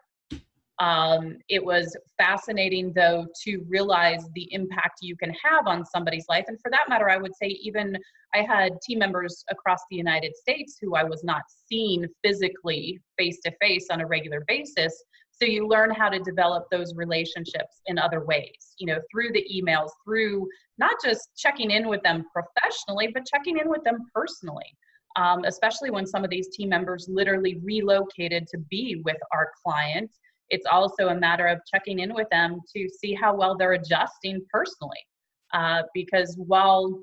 Um, 0.79 1.37
it 1.49 1.63
was 1.63 1.97
fascinating, 2.17 2.93
though, 2.93 3.25
to 3.43 3.65
realize 3.67 4.29
the 4.35 4.47
impact 4.53 4.99
you 5.01 5.15
can 5.17 5.33
have 5.43 5.65
on 5.65 5.83
somebody's 5.85 6.25
life. 6.29 6.45
And 6.47 6.59
for 6.61 6.69
that 6.69 6.87
matter, 6.87 7.09
I 7.09 7.17
would 7.17 7.35
say 7.35 7.47
even 7.47 7.97
I 8.35 8.43
had 8.43 8.73
team 8.85 8.99
members 8.99 9.43
across 9.49 9.79
the 9.89 9.97
United 9.97 10.35
States 10.35 10.77
who 10.79 10.95
I 10.95 11.03
was 11.03 11.23
not 11.23 11.41
seeing 11.67 12.05
physically 12.23 12.99
face 13.17 13.39
to 13.45 13.51
face 13.59 13.87
on 13.89 14.01
a 14.01 14.07
regular 14.07 14.43
basis 14.47 15.03
so 15.39 15.45
you 15.45 15.67
learn 15.67 15.91
how 15.91 16.09
to 16.09 16.19
develop 16.19 16.65
those 16.71 16.93
relationships 16.95 17.81
in 17.85 17.97
other 17.97 18.23
ways 18.25 18.75
you 18.77 18.87
know 18.87 18.99
through 19.11 19.31
the 19.33 19.45
emails 19.53 19.89
through 20.03 20.47
not 20.77 20.95
just 21.03 21.29
checking 21.37 21.71
in 21.71 21.87
with 21.87 22.01
them 22.03 22.25
professionally 22.33 23.09
but 23.13 23.25
checking 23.25 23.57
in 23.57 23.69
with 23.69 23.83
them 23.83 24.05
personally 24.13 24.75
um, 25.15 25.45
especially 25.45 25.89
when 25.89 26.05
some 26.05 26.23
of 26.23 26.29
these 26.29 26.49
team 26.55 26.69
members 26.69 27.07
literally 27.09 27.59
relocated 27.63 28.47
to 28.47 28.57
be 28.69 29.01
with 29.05 29.17
our 29.31 29.51
client 29.63 30.09
it's 30.49 30.65
also 30.65 31.09
a 31.09 31.15
matter 31.15 31.47
of 31.47 31.59
checking 31.71 31.99
in 31.99 32.13
with 32.13 32.27
them 32.29 32.59
to 32.75 32.89
see 32.89 33.13
how 33.13 33.35
well 33.35 33.55
they're 33.57 33.73
adjusting 33.73 34.41
personally 34.51 35.05
uh, 35.53 35.81
because 35.93 36.35
while 36.37 36.99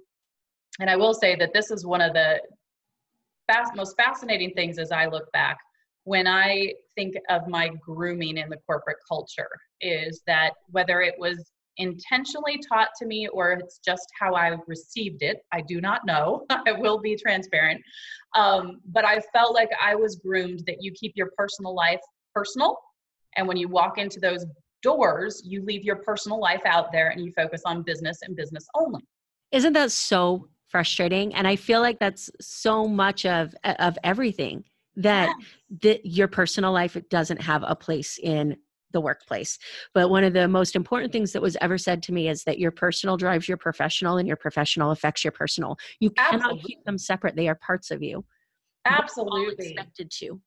and 0.81 0.91
i 0.91 0.97
will 0.97 1.15
say 1.15 1.37
that 1.37 1.53
this 1.55 1.71
is 1.71 1.87
one 1.87 2.01
of 2.01 2.13
the 2.13 2.41
fast, 3.47 3.75
most 3.77 3.97
fascinating 3.97 4.51
things 4.53 4.79
as 4.79 4.91
i 4.93 5.07
look 5.07 5.31
back 5.33 5.59
when 6.05 6.27
I 6.27 6.75
think 6.95 7.15
of 7.31 7.49
my 7.49 7.71
grooming 7.81 8.37
in 8.39 8.49
the 8.51 8.59
corporate 8.67 8.99
culture 9.09 9.49
is 9.81 10.23
that 10.27 10.53
whether 10.71 11.01
it 11.01 11.15
was 11.19 11.51
intentionally 11.79 12.61
taught 12.69 12.89
to 13.01 13.07
me 13.07 13.27
or 13.29 13.53
it's 13.53 13.81
just 13.85 14.07
how 14.21 14.35
I 14.35 14.57
received 14.67 15.23
it, 15.23 15.39
I 15.53 15.63
do 15.63 15.81
not 15.81 16.07
know. 16.07 16.45
I 16.51 16.73
will 16.73 17.01
be 17.01 17.17
transparent. 17.17 17.83
Um, 18.37 18.81
but 18.87 19.05
I 19.05 19.21
felt 19.33 19.55
like 19.55 19.71
I 19.83 19.95
was 19.95 20.17
groomed 20.17 20.63
that 20.67 20.77
you 20.81 20.93
keep 20.93 21.15
your 21.17 21.31
personal 21.37 21.75
life 21.75 22.01
personal. 22.35 22.79
And 23.37 23.47
when 23.47 23.57
you 23.57 23.69
walk 23.69 23.99
into 23.99 24.21
those 24.21 24.45
doors, 24.83 25.43
you 25.45 25.65
leave 25.65 25.83
your 25.83 25.97
personal 25.97 26.41
life 26.41 26.63
out 26.65 26.93
there 26.93 27.09
and 27.09 27.25
you 27.25 27.33
focus 27.33 27.63
on 27.65 27.83
business 27.83 28.19
and 28.23 28.37
business 28.37 28.67
only. 28.75 29.03
Isn't 29.51 29.73
that 29.73 29.93
so 29.93 30.49
frustrating? 30.69 31.35
And 31.35 31.47
I 31.47 31.57
feel 31.57 31.81
like 31.81 31.99
that's 31.99 32.31
so 32.41 32.87
much 32.87 33.25
of 33.25 33.55
uh, 33.65 33.75
of 33.79 33.97
everything 34.05 34.65
that 34.97 35.35
that 35.83 36.05
your 36.05 36.29
personal 36.29 36.73
life 36.73 36.97
doesn't 37.11 37.41
have 37.41 37.65
a 37.67 37.75
place 37.75 38.19
in 38.23 38.57
the 38.93 39.01
workplace. 39.01 39.59
But 39.93 40.09
one 40.09 40.25
of 40.25 40.33
the 40.33 40.49
most 40.49 40.77
important 40.77 41.13
things 41.13 41.33
that 41.33 41.43
was 41.43 41.57
ever 41.61 41.77
said 41.77 42.03
to 42.05 42.13
me 42.13 42.29
is 42.29 42.45
that 42.45 42.59
your 42.59 42.71
personal 42.71 43.17
drives 43.17 43.49
your 43.49 43.57
professional 43.57 44.19
and 44.19 44.29
your 44.29 44.37
professional 44.37 44.93
affects 44.93 45.25
your 45.25 45.33
personal. 45.33 45.77
You 46.01 46.11
cannot 46.11 46.35
Absolutely. 46.35 46.63
keep 46.63 46.85
them 46.85 46.99
separate. 46.99 47.37
They 47.37 47.49
are 47.49 47.57
parts 47.57 47.91
of 47.91 48.03
you. 48.03 48.25
Absolutely. 48.87 49.67
Expected 49.67 50.11
to. 50.19 50.41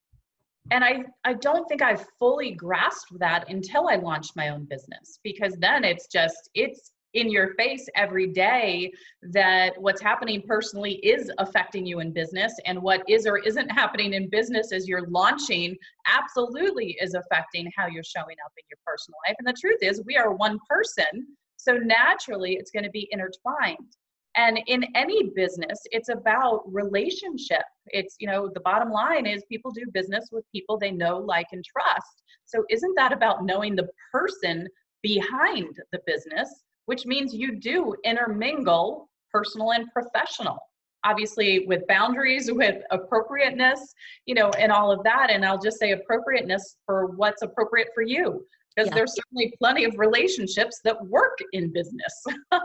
And 0.71 0.83
I, 0.83 1.05
I 1.23 1.33
don't 1.33 1.67
think 1.67 1.81
I 1.81 1.95
fully 2.19 2.51
grasped 2.51 3.17
that 3.19 3.49
until 3.49 3.87
I 3.87 3.95
launched 3.95 4.35
my 4.35 4.49
own 4.49 4.65
business 4.65 5.19
because 5.23 5.55
then 5.59 5.83
it's 5.83 6.07
just, 6.07 6.49
it's 6.53 6.91
in 7.13 7.31
your 7.31 7.53
face 7.55 7.87
every 7.95 8.27
day 8.27 8.91
that 9.31 9.79
what's 9.81 10.01
happening 10.01 10.43
personally 10.45 10.95
is 10.95 11.31
affecting 11.37 11.85
you 11.85 11.99
in 11.99 12.11
business 12.11 12.53
and 12.65 12.81
what 12.81 13.01
is 13.07 13.25
or 13.25 13.37
isn't 13.39 13.69
happening 13.69 14.13
in 14.13 14.29
business 14.29 14.71
as 14.71 14.87
you're 14.87 15.07
launching 15.07 15.75
absolutely 16.07 16.97
is 17.01 17.13
affecting 17.13 17.71
how 17.75 17.87
you're 17.87 18.03
showing 18.03 18.35
up 18.45 18.51
in 18.57 18.63
your 18.69 18.77
personal 18.85 19.17
life. 19.27 19.35
And 19.39 19.47
the 19.47 19.55
truth 19.59 19.79
is 19.81 20.03
we 20.05 20.17
are 20.17 20.33
one 20.33 20.59
person 20.69 21.25
so 21.57 21.73
naturally 21.73 22.53
it's 22.53 22.71
going 22.71 22.83
to 22.83 22.91
be 22.91 23.07
intertwined 23.11 23.95
and 24.37 24.59
in 24.67 24.85
any 24.95 25.31
business 25.35 25.79
it's 25.91 26.09
about 26.09 26.61
relationship. 26.71 27.63
It's 27.87 28.15
you 28.19 28.27
know 28.27 28.49
the 28.53 28.61
bottom 28.61 28.91
line 28.91 29.25
is 29.25 29.43
people 29.49 29.71
do 29.71 29.85
business 29.93 30.29
with 30.31 30.45
people 30.53 30.77
they 30.77 30.91
know 30.91 31.17
like 31.17 31.47
and 31.51 31.63
trust. 31.65 32.23
So 32.45 32.63
isn't 32.69 32.95
that 32.95 33.11
about 33.11 33.43
knowing 33.43 33.75
the 33.75 33.89
person 34.11 34.67
behind 35.03 35.79
the 35.91 35.99
business 36.05 36.63
which 36.85 37.05
means 37.05 37.33
you 37.33 37.57
do 37.59 37.93
intermingle 38.05 39.09
personal 39.31 39.73
and 39.73 39.91
professional? 39.91 40.57
Obviously 41.03 41.65
with 41.67 41.85
boundaries 41.87 42.51
with 42.61 42.81
appropriateness 42.91 43.81
you 44.25 44.35
know 44.35 44.49
and 44.51 44.71
all 44.71 44.91
of 44.91 45.03
that. 45.03 45.29
And 45.31 45.43
i'll 45.45 45.61
just 45.61 45.79
say 45.79 45.91
appropriateness 45.91 46.77
for 46.85 47.07
what's 47.07 47.41
appropriate 47.41 47.89
for 47.93 48.03
you 48.03 48.45
because 48.75 48.89
yeah. 48.89 48.95
there's 48.95 49.15
certainly 49.15 49.53
plenty 49.57 49.85
of 49.85 49.97
relationships 49.97 50.79
that 50.83 51.03
work 51.07 51.37
in 51.53 51.73
business 51.73 52.23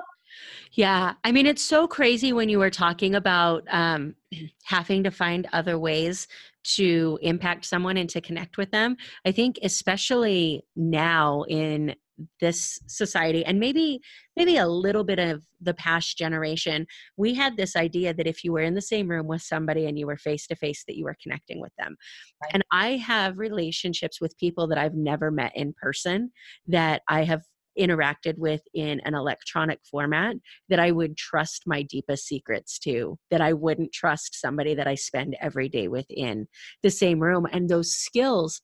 yeah 0.73 1.15
i 1.25 1.33
mean 1.33 1.47
it's 1.47 1.63
so 1.63 1.87
crazy 1.87 2.33
when 2.33 2.49
you 2.49 2.59
were 2.59 2.71
talking 2.71 3.15
about 3.15 3.63
um, 3.71 4.15
having 4.65 5.03
to 5.05 5.11
find 5.11 5.49
other 5.53 5.79
ways 5.79 6.29
to 6.65 7.19
impact 7.23 7.65
someone 7.65 7.97
and 7.97 8.09
to 8.09 8.21
connect 8.21 8.57
with 8.57 8.71
them 8.71 8.97
i 9.27 9.33
think 9.33 9.59
especially 9.63 10.65
now 10.77 11.43
in 11.49 11.95
this 12.41 12.81
society 12.87 13.45
and 13.45 13.59
maybe 13.59 14.01
maybe 14.37 14.57
a 14.57 14.67
little 14.67 15.05
bit 15.05 15.19
of 15.19 15.45
the 15.61 15.75
past 15.75 16.17
generation 16.17 16.87
we 17.17 17.35
had 17.35 17.57
this 17.57 17.77
idea 17.77 18.13
that 18.13 18.27
if 18.27 18.45
you 18.45 18.53
were 18.53 18.61
in 18.61 18.75
the 18.75 18.83
same 18.83 19.09
room 19.09 19.27
with 19.27 19.43
somebody 19.43 19.87
and 19.87 19.99
you 19.99 20.07
were 20.07 20.17
face 20.17 20.47
to 20.47 20.55
face 20.55 20.85
that 20.87 20.97
you 20.97 21.05
were 21.05 21.17
connecting 21.23 21.61
with 21.61 21.73
them 21.79 21.97
right. 22.43 22.51
and 22.55 22.63
i 22.71 22.91
have 22.97 23.39
relationships 23.39 24.21
with 24.21 24.37
people 24.39 24.67
that 24.67 24.79
i've 24.79 24.95
never 24.95 25.31
met 25.31 25.53
in 25.57 25.73
person 25.81 26.31
that 26.67 27.03
i 27.09 27.25
have 27.25 27.43
interacted 27.79 28.39
with 28.39 28.63
in 28.75 29.01
an 29.01 29.15
electronic 29.15 29.81
format 29.91 30.37
that 30.69 30.79
I 30.79 30.91
would 30.91 31.17
trust 31.17 31.63
my 31.67 31.83
deepest 31.83 32.27
secrets 32.27 32.79
to, 32.81 33.19
that 33.31 33.41
I 33.41 33.53
wouldn't 33.53 33.93
trust 33.93 34.41
somebody 34.41 34.75
that 34.75 34.87
I 34.87 34.95
spend 34.95 35.37
every 35.41 35.69
day 35.69 35.89
with 35.89 36.07
in 36.11 36.47
the 36.83 36.91
same 36.91 37.21
room. 37.21 37.47
And 37.51 37.69
those 37.69 37.93
skills 37.93 38.61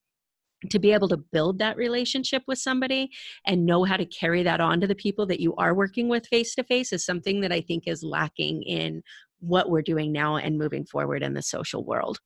to 0.71 0.79
be 0.79 0.93
able 0.93 1.09
to 1.09 1.17
build 1.17 1.59
that 1.59 1.77
relationship 1.77 2.43
with 2.49 2.59
somebody 2.59 3.11
and 3.47 3.65
know 3.65 3.85
how 3.85 3.97
to 3.97 4.05
carry 4.05 4.43
that 4.43 4.61
on 4.61 4.81
to 4.81 4.87
the 4.87 4.95
people 4.95 5.25
that 5.27 5.41
you 5.41 5.55
are 5.55 5.75
working 5.75 6.09
with 6.09 6.27
face 6.27 6.55
to 6.57 6.65
face 6.65 6.93
is 6.93 7.05
something 7.05 7.41
that 7.41 7.53
I 7.53 7.61
think 7.61 7.85
is 7.87 8.03
lacking 8.03 8.63
in 8.65 9.03
what 9.41 9.71
we're 9.71 9.83
doing 9.83 10.13
now 10.13 10.37
and 10.37 10.59
moving 10.59 10.85
forward 10.85 11.23
in 11.23 11.35
the 11.35 11.43
social 11.43 11.85
world. 11.85 12.19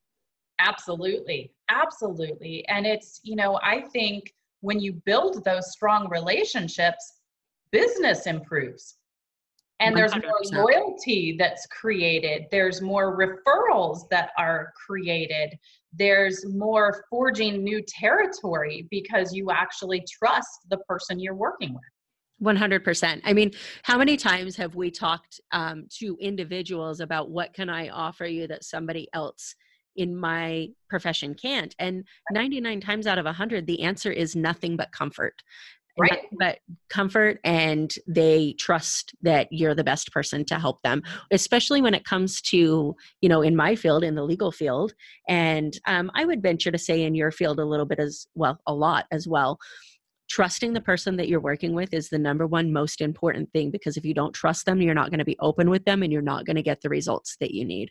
Absolutely. 0.58 1.52
Absolutely. 1.68 2.66
And 2.68 2.86
it's, 2.86 3.20
you 3.22 3.36
know, 3.36 3.58
I 3.62 3.82
think 3.92 4.32
when 4.62 4.80
you 4.80 4.94
build 5.04 5.44
those 5.44 5.70
strong 5.70 6.08
relationships, 6.08 7.20
business 7.70 8.26
improves. 8.26 8.96
And 9.80 9.96
there's 9.96 10.12
100%. 10.12 10.22
more 10.22 10.64
loyalty 10.64 11.36
that's 11.38 11.66
created. 11.66 12.46
There's 12.50 12.80
more 12.80 13.18
referrals 13.18 14.08
that 14.10 14.30
are 14.38 14.72
created 14.86 15.58
there's 15.92 16.44
more 16.46 17.04
forging 17.10 17.62
new 17.62 17.82
territory 17.86 18.86
because 18.90 19.34
you 19.34 19.50
actually 19.50 20.04
trust 20.10 20.68
the 20.70 20.78
person 20.78 21.20
you're 21.20 21.34
working 21.34 21.74
with. 21.74 21.82
100% 22.42 23.20
i 23.24 23.32
mean 23.32 23.52
how 23.84 23.96
many 23.96 24.16
times 24.16 24.56
have 24.56 24.74
we 24.74 24.90
talked 24.90 25.40
um, 25.52 25.86
to 25.88 26.16
individuals 26.20 26.98
about 26.98 27.30
what 27.30 27.54
can 27.54 27.68
i 27.68 27.88
offer 27.90 28.24
you 28.24 28.48
that 28.48 28.64
somebody 28.64 29.06
else 29.12 29.54
in 29.96 30.16
my 30.16 30.68
profession 30.88 31.34
can't. 31.34 31.74
And 31.78 32.04
99 32.30 32.80
times 32.80 33.06
out 33.06 33.18
of 33.18 33.24
100 33.24 33.66
the 33.66 33.82
answer 33.82 34.10
is 34.10 34.36
nothing 34.36 34.76
but 34.76 34.92
comfort. 34.92 35.42
Right. 35.98 36.22
but 36.38 36.58
comfort 36.88 37.38
and 37.44 37.92
they 38.06 38.54
trust 38.58 39.14
that 39.20 39.48
you're 39.50 39.74
the 39.74 39.84
best 39.84 40.10
person 40.10 40.42
to 40.46 40.58
help 40.58 40.80
them 40.80 41.02
especially 41.30 41.82
when 41.82 41.92
it 41.92 42.06
comes 42.06 42.40
to 42.42 42.96
you 43.20 43.28
know 43.28 43.42
in 43.42 43.54
my 43.54 43.76
field 43.76 44.02
in 44.02 44.14
the 44.14 44.22
legal 44.22 44.50
field. 44.52 44.94
And 45.28 45.78
um, 45.86 46.10
i 46.14 46.24
would 46.24 46.42
venture 46.42 46.70
to 46.70 46.78
say 46.78 47.02
in 47.02 47.14
your 47.14 47.30
field 47.30 47.60
a 47.60 47.66
little 47.66 47.84
bit 47.84 47.98
as 47.98 48.26
well 48.34 48.58
a 48.66 48.72
lot 48.72 49.04
as 49.12 49.28
well 49.28 49.58
trusting 50.30 50.72
the 50.72 50.80
person 50.80 51.16
that 51.16 51.28
you're 51.28 51.40
working 51.40 51.74
with 51.74 51.92
is 51.92 52.08
the 52.08 52.18
number 52.18 52.46
one 52.46 52.72
most 52.72 53.02
important 53.02 53.52
thing 53.52 53.70
because 53.70 53.98
if 53.98 54.04
you 54.04 54.14
don't 54.14 54.32
trust 54.32 54.64
them 54.64 54.80
you're 54.80 54.94
not 54.94 55.10
going 55.10 55.18
to 55.18 55.26
be 55.26 55.36
open 55.40 55.68
with 55.68 55.84
them 55.84 56.02
and 56.02 56.10
you're 56.10 56.22
not 56.22 56.46
going 56.46 56.56
to 56.56 56.62
get 56.62 56.80
the 56.80 56.88
results 56.88 57.36
that 57.38 57.50
you 57.50 57.66
need 57.66 57.90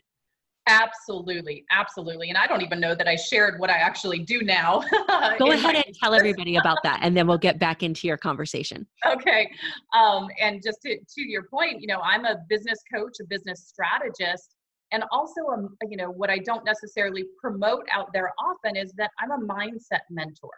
Absolutely, 0.68 1.64
absolutely. 1.72 2.28
And 2.28 2.38
I 2.38 2.46
don't 2.46 2.62
even 2.62 2.78
know 2.78 2.94
that 2.94 3.08
I 3.08 3.16
shared 3.16 3.58
what 3.58 3.68
I 3.68 3.78
actually 3.78 4.20
do 4.20 4.42
now. 4.42 4.82
Go 5.38 5.50
ahead 5.50 5.74
and 5.74 5.94
tell 5.94 6.14
everybody 6.18 6.56
about 6.56 6.78
that, 6.84 7.00
and 7.02 7.16
then 7.16 7.26
we'll 7.26 7.38
get 7.38 7.58
back 7.58 7.82
into 7.82 8.06
your 8.06 8.16
conversation. 8.16 8.86
Okay. 9.04 9.50
Um, 9.92 10.28
and 10.40 10.62
just 10.62 10.80
to, 10.82 10.96
to 10.96 11.20
your 11.22 11.44
point, 11.44 11.80
you 11.80 11.88
know, 11.88 12.00
I'm 12.00 12.24
a 12.24 12.36
business 12.48 12.78
coach, 12.94 13.14
a 13.20 13.24
business 13.24 13.66
strategist, 13.68 14.54
and 14.92 15.02
also, 15.10 15.40
um, 15.52 15.76
you 15.88 15.96
know, 15.96 16.10
what 16.10 16.30
I 16.30 16.38
don't 16.38 16.64
necessarily 16.64 17.24
promote 17.40 17.86
out 17.92 18.10
there 18.12 18.32
often 18.38 18.76
is 18.76 18.92
that 18.98 19.10
I'm 19.18 19.32
a 19.32 19.44
mindset 19.44 20.02
mentor. 20.10 20.50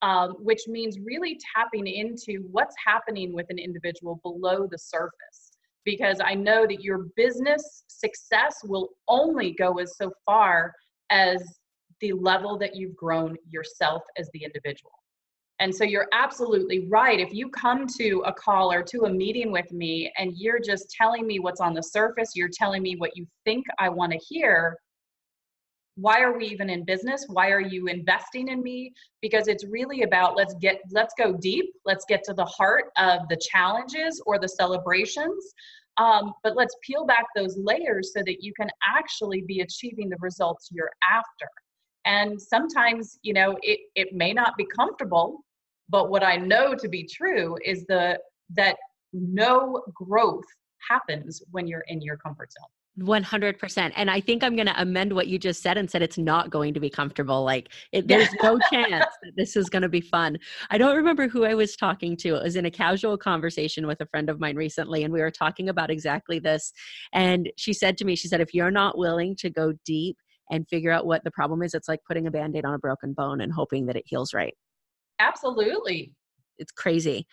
Um, 0.00 0.36
which 0.38 0.68
means 0.68 0.96
really 1.00 1.40
tapping 1.56 1.88
into 1.88 2.46
what's 2.52 2.76
happening 2.86 3.32
with 3.32 3.46
an 3.50 3.58
individual 3.58 4.20
below 4.22 4.68
the 4.70 4.78
surface 4.78 5.47
because 5.84 6.20
I 6.24 6.34
know 6.34 6.66
that 6.66 6.82
your 6.82 7.06
business 7.16 7.84
success 7.88 8.56
will 8.64 8.90
only 9.08 9.52
go 9.52 9.78
as 9.78 9.96
so 9.96 10.12
far 10.26 10.72
as 11.10 11.42
the 12.00 12.12
level 12.12 12.58
that 12.58 12.76
you've 12.76 12.96
grown 12.96 13.36
yourself 13.48 14.02
as 14.16 14.28
the 14.32 14.44
individual. 14.44 14.92
And 15.60 15.74
so 15.74 15.82
you're 15.82 16.06
absolutely 16.12 16.86
right. 16.88 17.18
If 17.18 17.32
you 17.32 17.50
come 17.50 17.86
to 17.98 18.22
a 18.26 18.32
call 18.32 18.72
or 18.72 18.82
to 18.84 19.06
a 19.06 19.10
meeting 19.10 19.50
with 19.50 19.72
me 19.72 20.12
and 20.16 20.32
you're 20.36 20.60
just 20.60 20.90
telling 20.90 21.26
me 21.26 21.40
what's 21.40 21.60
on 21.60 21.74
the 21.74 21.82
surface, 21.82 22.30
you're 22.36 22.50
telling 22.52 22.82
me 22.82 22.94
what 22.96 23.16
you 23.16 23.26
think 23.44 23.66
I 23.80 23.88
want 23.88 24.12
to 24.12 24.18
hear, 24.18 24.76
why 26.00 26.20
are 26.20 26.36
we 26.36 26.46
even 26.46 26.70
in 26.70 26.84
business? 26.84 27.26
Why 27.28 27.50
are 27.50 27.60
you 27.60 27.88
investing 27.88 28.48
in 28.48 28.62
me? 28.62 28.92
Because 29.20 29.48
it's 29.48 29.64
really 29.66 30.02
about 30.02 30.36
let's 30.36 30.54
get 30.60 30.80
let's 30.92 31.12
go 31.18 31.32
deep. 31.32 31.66
Let's 31.84 32.04
get 32.08 32.22
to 32.24 32.34
the 32.34 32.44
heart 32.44 32.86
of 32.96 33.28
the 33.28 33.36
challenges 33.36 34.22
or 34.24 34.38
the 34.38 34.48
celebrations. 34.48 35.54
Um, 35.96 36.34
but 36.44 36.54
let's 36.54 36.76
peel 36.86 37.04
back 37.04 37.24
those 37.34 37.58
layers 37.58 38.12
so 38.14 38.22
that 38.24 38.44
you 38.44 38.52
can 38.54 38.68
actually 38.86 39.42
be 39.42 39.60
achieving 39.60 40.08
the 40.08 40.16
results 40.20 40.68
you're 40.72 40.92
after. 41.02 41.48
And 42.04 42.40
sometimes, 42.40 43.18
you 43.22 43.32
know, 43.32 43.58
it, 43.62 43.80
it 43.96 44.12
may 44.12 44.32
not 44.32 44.56
be 44.56 44.66
comfortable, 44.76 45.40
but 45.88 46.10
what 46.10 46.22
I 46.22 46.36
know 46.36 46.76
to 46.76 46.88
be 46.88 47.02
true 47.02 47.56
is 47.64 47.84
the 47.86 48.20
that 48.54 48.76
no 49.12 49.82
growth 49.94 50.44
happens 50.88 51.42
when 51.50 51.66
you're 51.66 51.84
in 51.88 52.00
your 52.00 52.16
comfort 52.16 52.52
zone. 52.52 52.77
100% 52.98 53.92
and 53.96 54.10
i 54.10 54.20
think 54.20 54.42
i'm 54.42 54.56
going 54.56 54.66
to 54.66 54.80
amend 54.80 55.12
what 55.12 55.28
you 55.28 55.38
just 55.38 55.62
said 55.62 55.76
and 55.78 55.90
said 55.90 56.02
it's 56.02 56.18
not 56.18 56.50
going 56.50 56.74
to 56.74 56.80
be 56.80 56.90
comfortable. 56.90 57.44
Like 57.44 57.68
it, 57.92 58.08
there's 58.08 58.28
no 58.42 58.58
chance 58.72 59.06
that 59.22 59.32
this 59.36 59.56
is 59.56 59.68
going 59.70 59.82
to 59.82 59.88
be 59.88 60.00
fun. 60.00 60.38
I 60.70 60.78
don't 60.78 60.96
remember 60.96 61.28
who 61.28 61.44
i 61.44 61.54
was 61.54 61.76
talking 61.76 62.16
to. 62.18 62.36
It 62.36 62.42
was 62.42 62.56
in 62.56 62.66
a 62.66 62.70
casual 62.70 63.16
conversation 63.16 63.86
with 63.86 64.00
a 64.00 64.06
friend 64.06 64.28
of 64.28 64.40
mine 64.40 64.56
recently 64.56 65.04
and 65.04 65.12
we 65.12 65.20
were 65.20 65.30
talking 65.30 65.68
about 65.68 65.90
exactly 65.90 66.38
this. 66.38 66.72
And 67.12 67.50
she 67.56 67.72
said 67.72 67.96
to 67.98 68.04
me 68.04 68.16
she 68.16 68.28
said 68.28 68.40
if 68.40 68.54
you're 68.54 68.70
not 68.70 68.98
willing 68.98 69.36
to 69.36 69.50
go 69.50 69.72
deep 69.84 70.16
and 70.50 70.68
figure 70.68 70.90
out 70.90 71.06
what 71.06 71.22
the 71.24 71.30
problem 71.30 71.62
is 71.62 71.74
it's 71.74 71.88
like 71.88 72.00
putting 72.06 72.26
a 72.26 72.30
band-aid 72.30 72.64
on 72.64 72.74
a 72.74 72.78
broken 72.78 73.12
bone 73.12 73.40
and 73.40 73.52
hoping 73.52 73.86
that 73.86 73.96
it 73.96 74.04
heals 74.06 74.32
right. 74.34 74.54
Absolutely. 75.20 76.12
It's 76.58 76.72
crazy. 76.72 77.26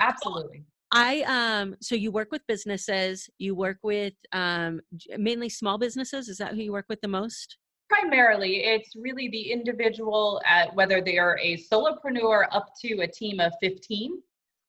Absolutely 0.00 0.64
I 0.92 1.22
um 1.22 1.76
so 1.80 1.94
you 1.94 2.10
work 2.10 2.30
with 2.30 2.46
businesses, 2.46 3.28
you 3.38 3.54
work 3.54 3.78
with 3.82 4.14
um 4.32 4.80
mainly 5.16 5.48
small 5.48 5.78
businesses, 5.78 6.28
is 6.28 6.38
that 6.38 6.54
who 6.54 6.62
you 6.62 6.72
work 6.72 6.86
with 6.88 7.00
the 7.00 7.08
most? 7.08 7.56
Primarily, 7.88 8.64
it's 8.64 8.94
really 8.96 9.28
the 9.28 9.50
individual 9.50 10.40
at 10.46 10.74
whether 10.74 11.00
they 11.00 11.18
are 11.18 11.38
a 11.38 11.56
solopreneur 11.56 12.46
up 12.52 12.68
to 12.82 13.00
a 13.00 13.06
team 13.06 13.40
of 13.40 13.52
15. 13.60 14.22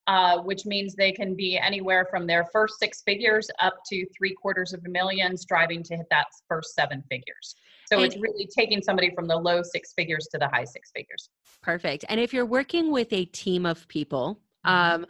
Uh, 0.07 0.41
which 0.41 0.65
means 0.65 0.95
they 0.95 1.11
can 1.11 1.35
be 1.35 1.59
anywhere 1.59 2.07
from 2.09 2.25
their 2.25 2.43
first 2.51 2.79
six 2.79 3.03
figures 3.03 3.47
up 3.59 3.75
to 3.87 4.03
three 4.17 4.33
quarters 4.33 4.73
of 4.73 4.83
a 4.85 4.89
million, 4.89 5.37
striving 5.37 5.83
to 5.83 5.95
hit 5.95 6.07
that 6.09 6.25
first 6.49 6.73
seven 6.73 7.03
figures. 7.07 7.55
So 7.85 7.97
and 7.97 8.05
it's 8.05 8.17
really 8.19 8.47
taking 8.47 8.81
somebody 8.81 9.11
from 9.13 9.27
the 9.27 9.35
low 9.35 9.61
six 9.61 9.93
figures 9.93 10.27
to 10.31 10.39
the 10.39 10.47
high 10.47 10.65
six 10.65 10.91
figures. 10.93 11.29
Perfect. 11.61 12.03
And 12.09 12.19
if 12.19 12.33
you're 12.33 12.47
working 12.47 12.91
with 12.91 13.13
a 13.13 13.25
team 13.25 13.65
of 13.65 13.87
people, 13.89 14.39
mm-hmm. 14.65 15.03
um, 15.03 15.05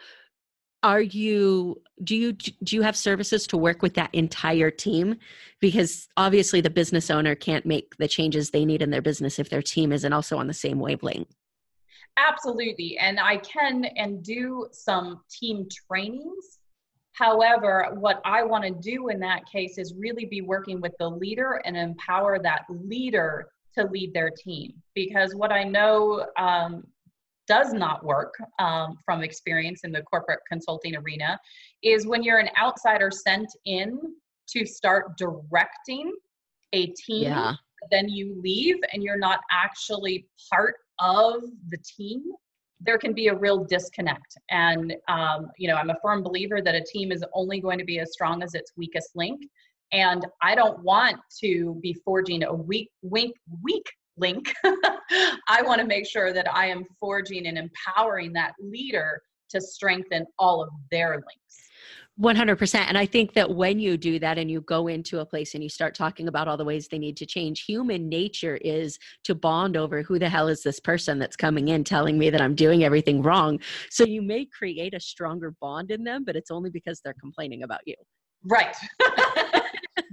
are 0.83 1.01
you 1.01 1.81
do 2.03 2.15
you 2.15 2.33
do 2.33 2.75
you 2.75 2.81
have 2.81 2.97
services 2.97 3.45
to 3.47 3.57
work 3.57 3.81
with 3.81 3.93
that 3.95 4.09
entire 4.13 4.71
team? 4.71 5.17
Because 5.59 6.07
obviously 6.17 6.61
the 6.61 6.69
business 6.69 7.09
owner 7.11 7.35
can't 7.35 7.65
make 7.65 7.95
the 7.97 8.07
changes 8.07 8.49
they 8.49 8.65
need 8.65 8.81
in 8.81 8.89
their 8.89 9.01
business 9.01 9.37
if 9.37 9.49
their 9.49 9.61
team 9.61 9.91
isn't 9.91 10.13
also 10.13 10.37
on 10.37 10.47
the 10.47 10.53
same 10.53 10.79
wavelength. 10.79 11.29
Absolutely 12.17 12.97
and 12.97 13.19
i 13.19 13.37
can 13.37 13.85
and 13.95 14.23
do 14.23 14.67
some 14.71 15.21
team 15.29 15.67
trainings. 15.87 16.59
However 17.13 17.89
what 17.99 18.21
i 18.25 18.43
want 18.43 18.63
to 18.63 18.71
do 18.71 19.09
in 19.09 19.19
that 19.19 19.45
case 19.45 19.77
is 19.77 19.93
really 19.95 20.25
be 20.25 20.41
working 20.41 20.81
with 20.81 20.93
the 20.99 21.09
leader 21.09 21.61
and 21.65 21.77
empower 21.77 22.39
that 22.39 22.63
leader 22.69 23.49
to 23.75 23.85
lead 23.85 24.13
their 24.13 24.31
team. 24.31 24.73
Because 24.95 25.35
what 25.35 25.51
i 25.51 25.63
know 25.63 26.25
um, 26.37 26.83
does 27.51 27.73
not 27.73 28.01
work 28.05 28.33
um, 28.59 28.97
from 29.03 29.23
experience 29.23 29.81
in 29.83 29.91
the 29.91 30.01
corporate 30.03 30.39
consulting 30.47 30.95
arena 30.95 31.37
is 31.83 32.07
when 32.07 32.23
you're 32.23 32.39
an 32.39 32.47
outsider 32.57 33.11
sent 33.11 33.49
in 33.65 33.99
to 34.47 34.65
start 34.65 35.17
directing 35.17 36.13
a 36.71 36.85
team 37.05 37.23
yeah. 37.23 37.53
then 37.91 38.07
you 38.07 38.39
leave 38.41 38.77
and 38.93 39.03
you're 39.03 39.19
not 39.19 39.41
actually 39.51 40.25
part 40.49 40.75
of 40.99 41.41
the 41.67 41.77
team 41.79 42.23
there 42.79 42.97
can 42.97 43.11
be 43.11 43.27
a 43.27 43.35
real 43.35 43.65
disconnect 43.65 44.37
and 44.49 44.95
um, 45.09 45.51
you 45.57 45.67
know 45.67 45.75
i'm 45.75 45.89
a 45.89 45.97
firm 46.01 46.23
believer 46.23 46.61
that 46.61 46.73
a 46.73 46.83
team 46.93 47.11
is 47.11 47.21
only 47.33 47.59
going 47.59 47.77
to 47.77 47.83
be 47.83 47.99
as 47.99 48.13
strong 48.13 48.41
as 48.41 48.53
its 48.53 48.71
weakest 48.77 49.09
link 49.13 49.41
and 49.91 50.25
i 50.41 50.55
don't 50.55 50.81
want 50.83 51.17
to 51.37 51.77
be 51.81 51.93
forging 52.05 52.43
a 52.43 52.53
weak 52.53 52.89
weak, 53.01 53.33
weak 53.61 53.83
link. 54.17 54.53
I 54.63 55.61
want 55.63 55.79
to 55.81 55.87
make 55.87 56.07
sure 56.07 56.33
that 56.33 56.53
I 56.53 56.67
am 56.67 56.83
forging 56.99 57.47
and 57.47 57.57
empowering 57.57 58.33
that 58.33 58.53
leader 58.59 59.21
to 59.49 59.61
strengthen 59.61 60.25
all 60.39 60.63
of 60.63 60.69
their 60.89 61.11
links. 61.11 61.69
100%. 62.19 62.75
And 62.75 62.97
I 62.97 63.05
think 63.05 63.33
that 63.33 63.49
when 63.49 63.79
you 63.79 63.97
do 63.97 64.19
that 64.19 64.37
and 64.37 64.51
you 64.51 64.61
go 64.61 64.87
into 64.87 65.19
a 65.19 65.25
place 65.25 65.55
and 65.55 65.63
you 65.63 65.69
start 65.69 65.95
talking 65.95 66.27
about 66.27 66.47
all 66.47 66.57
the 66.57 66.65
ways 66.65 66.87
they 66.87 66.99
need 66.99 67.17
to 67.17 67.25
change, 67.25 67.63
human 67.63 68.09
nature 68.09 68.57
is 68.57 68.99
to 69.23 69.33
bond 69.33 69.75
over 69.75 70.03
who 70.03 70.19
the 70.19 70.29
hell 70.29 70.47
is 70.47 70.61
this 70.61 70.79
person 70.79 71.17
that's 71.17 71.35
coming 71.35 71.69
in 71.69 71.83
telling 71.83 72.19
me 72.19 72.29
that 72.29 72.41
I'm 72.41 72.53
doing 72.53 72.83
everything 72.83 73.21
wrong. 73.21 73.59
So 73.89 74.03
you 74.03 74.21
may 74.21 74.45
create 74.45 74.93
a 74.93 74.99
stronger 74.99 75.55
bond 75.61 75.89
in 75.89 76.03
them, 76.03 76.23
but 76.25 76.35
it's 76.35 76.51
only 76.51 76.69
because 76.69 77.01
they're 77.03 77.15
complaining 77.19 77.63
about 77.63 77.81
you. 77.85 77.95
Right. 78.43 78.75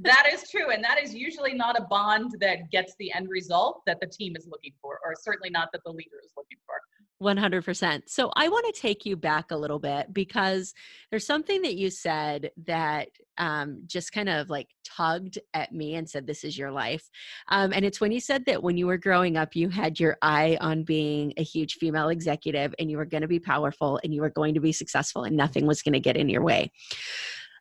that 0.02 0.28
is 0.32 0.48
true. 0.50 0.70
And 0.70 0.82
that 0.84 1.02
is 1.02 1.14
usually 1.14 1.54
not 1.54 1.78
a 1.78 1.84
bond 1.84 2.36
that 2.40 2.70
gets 2.70 2.94
the 2.98 3.12
end 3.12 3.28
result 3.30 3.82
that 3.86 4.00
the 4.00 4.06
team 4.06 4.34
is 4.36 4.46
looking 4.46 4.72
for, 4.80 4.98
or 5.04 5.14
certainly 5.20 5.50
not 5.50 5.70
that 5.72 5.82
the 5.84 5.90
leader 5.90 6.16
is 6.24 6.32
looking 6.36 6.58
for. 6.66 6.74
100%. 7.22 8.02
So 8.06 8.30
I 8.36 8.48
want 8.48 8.72
to 8.72 8.80
take 8.80 9.04
you 9.04 9.16
back 9.16 9.50
a 9.50 9.56
little 9.56 9.80
bit 9.80 10.12
because 10.12 10.72
there's 11.10 11.26
something 11.26 11.62
that 11.62 11.74
you 11.74 11.90
said 11.90 12.52
that 12.66 13.08
um, 13.38 13.82
just 13.86 14.12
kind 14.12 14.28
of 14.28 14.50
like 14.50 14.68
tugged 14.84 15.38
at 15.52 15.72
me 15.72 15.96
and 15.96 16.08
said, 16.08 16.26
This 16.26 16.44
is 16.44 16.56
your 16.56 16.70
life. 16.70 17.08
Um, 17.48 17.72
and 17.72 17.84
it's 17.84 18.00
when 18.00 18.12
you 18.12 18.20
said 18.20 18.44
that 18.46 18.62
when 18.62 18.76
you 18.76 18.86
were 18.86 18.98
growing 18.98 19.36
up, 19.36 19.56
you 19.56 19.68
had 19.68 19.98
your 19.98 20.16
eye 20.22 20.58
on 20.60 20.84
being 20.84 21.32
a 21.36 21.42
huge 21.42 21.74
female 21.74 22.08
executive 22.08 22.72
and 22.78 22.88
you 22.90 22.96
were 22.96 23.04
going 23.04 23.22
to 23.22 23.28
be 23.28 23.40
powerful 23.40 23.98
and 24.04 24.14
you 24.14 24.20
were 24.20 24.30
going 24.30 24.54
to 24.54 24.60
be 24.60 24.72
successful 24.72 25.24
and 25.24 25.36
nothing 25.36 25.66
was 25.66 25.82
going 25.82 25.94
to 25.94 26.00
get 26.00 26.16
in 26.16 26.28
your 26.28 26.42
way. 26.42 26.70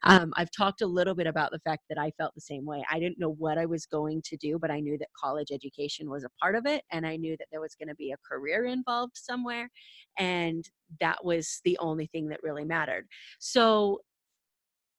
Um, 0.03 0.33
I've 0.35 0.51
talked 0.51 0.81
a 0.81 0.87
little 0.87 1.15
bit 1.15 1.27
about 1.27 1.51
the 1.51 1.59
fact 1.59 1.83
that 1.89 1.97
I 1.97 2.11
felt 2.11 2.33
the 2.35 2.41
same 2.41 2.65
way. 2.65 2.83
I 2.91 2.99
didn't 2.99 3.19
know 3.19 3.33
what 3.33 3.57
I 3.57 3.65
was 3.65 3.85
going 3.85 4.21
to 4.25 4.37
do, 4.37 4.57
but 4.59 4.71
I 4.71 4.79
knew 4.79 4.97
that 4.97 5.07
college 5.19 5.51
education 5.51 6.09
was 6.09 6.23
a 6.23 6.29
part 6.41 6.55
of 6.55 6.65
it. 6.65 6.83
And 6.91 7.05
I 7.05 7.15
knew 7.17 7.35
that 7.37 7.47
there 7.51 7.61
was 7.61 7.75
going 7.75 7.89
to 7.89 7.95
be 7.95 8.11
a 8.11 8.17
career 8.27 8.65
involved 8.65 9.17
somewhere. 9.17 9.69
And 10.17 10.63
that 10.99 11.23
was 11.23 11.61
the 11.65 11.77
only 11.79 12.07
thing 12.07 12.29
that 12.29 12.43
really 12.43 12.65
mattered. 12.65 13.07
So 13.39 14.01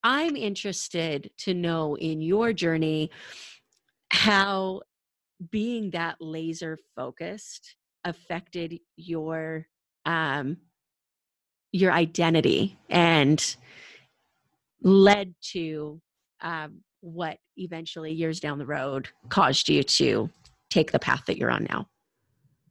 I'm 0.03 0.37
interested 0.37 1.31
to 1.39 1.55
know 1.55 1.97
in 1.97 2.21
your 2.21 2.53
journey 2.53 3.11
how 4.11 4.83
being 5.51 5.91
that 5.91 6.17
laser 6.21 6.79
focused 6.97 7.77
affected 8.05 8.81
your 8.97 9.67
um 10.07 10.57
your 11.73 11.93
identity 11.93 12.79
and 12.89 13.57
led 14.83 15.35
to 15.53 16.01
um, 16.41 16.81
what 17.01 17.39
eventually 17.57 18.13
years 18.13 18.41
down 18.41 18.59
the 18.59 18.67
road 18.67 19.09
caused 19.29 19.69
you 19.69 19.83
to 19.83 20.31
take 20.71 20.93
the 20.93 20.99
path 20.99 21.25
that 21.27 21.37
you're 21.37 21.51
on 21.51 21.67
now? 21.69 21.87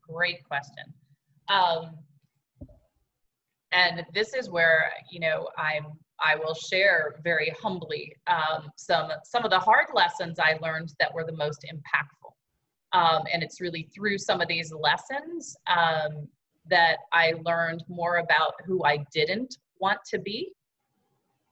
Great 0.07 0.43
question. 0.43 0.93
Um, 1.49 1.97
and 3.71 4.05
this 4.13 4.33
is 4.33 4.49
where 4.49 4.91
you 5.11 5.19
know 5.19 5.49
I'm 5.57 5.85
I 6.19 6.35
will 6.35 6.55
share 6.55 7.15
very 7.23 7.53
humbly 7.61 8.15
um, 8.27 8.69
some 8.75 9.09
some 9.23 9.43
of 9.43 9.51
the 9.51 9.59
hard 9.59 9.87
lessons 9.93 10.39
I 10.39 10.57
learned 10.61 10.93
that 10.99 11.13
were 11.13 11.25
the 11.25 11.35
most 11.35 11.65
impactful. 11.71 12.31
Um, 12.93 13.23
and 13.31 13.43
it's 13.43 13.59
really 13.59 13.89
through 13.93 14.17
some 14.17 14.39
of 14.39 14.47
these 14.47 14.71
lessons 14.71 15.55
um, 15.67 16.27
that 16.69 16.97
I 17.11 17.33
learned 17.45 17.83
more 17.89 18.17
about 18.17 18.53
who 18.65 18.83
I 18.85 19.05
didn't 19.13 19.57
want 19.79 19.99
to 20.09 20.19
be 20.19 20.53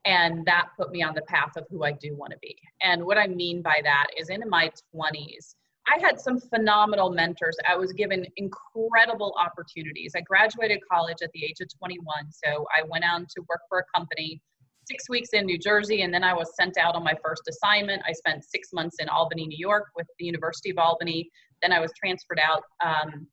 and 0.06 0.46
that 0.46 0.68
put 0.78 0.90
me 0.92 1.02
on 1.02 1.14
the 1.14 1.22
path 1.22 1.56
of 1.56 1.66
who 1.68 1.84
I 1.84 1.92
do 1.92 2.14
want 2.14 2.32
to 2.32 2.38
be. 2.40 2.56
And 2.80 3.04
what 3.04 3.18
I 3.18 3.26
mean 3.26 3.60
by 3.60 3.80
that 3.82 4.06
is 4.16 4.30
in 4.30 4.42
my 4.48 4.70
20s, 4.94 5.54
I 5.88 5.98
had 6.00 6.18
some 6.18 6.40
phenomenal 6.40 7.10
mentors. 7.10 7.56
I 7.68 7.76
was 7.76 7.92
given 7.92 8.26
incredible 8.36 9.36
opportunities. 9.38 10.12
I 10.16 10.20
graduated 10.20 10.80
college 10.90 11.18
at 11.22 11.30
the 11.32 11.44
age 11.44 11.60
of 11.60 11.68
21, 11.78 12.00
so 12.30 12.66
I 12.76 12.82
went 12.88 13.04
on 13.04 13.22
to 13.22 13.42
work 13.48 13.60
for 13.68 13.78
a 13.78 13.98
company 13.98 14.40
six 14.88 15.08
weeks 15.08 15.30
in 15.32 15.46
New 15.46 15.58
Jersey, 15.58 16.02
and 16.02 16.14
then 16.14 16.22
I 16.22 16.32
was 16.32 16.54
sent 16.54 16.76
out 16.78 16.94
on 16.94 17.02
my 17.02 17.14
first 17.24 17.42
assignment. 17.48 18.02
I 18.06 18.12
spent 18.12 18.44
six 18.44 18.72
months 18.72 18.96
in 19.00 19.08
Albany, 19.08 19.46
New 19.46 19.58
York, 19.58 19.86
with 19.96 20.06
the 20.18 20.24
University 20.24 20.70
of 20.70 20.78
Albany. 20.78 21.28
Then 21.62 21.72
I 21.72 21.80
was 21.80 21.92
transferred 22.00 22.40
out 22.40 22.62
um, 22.84 23.26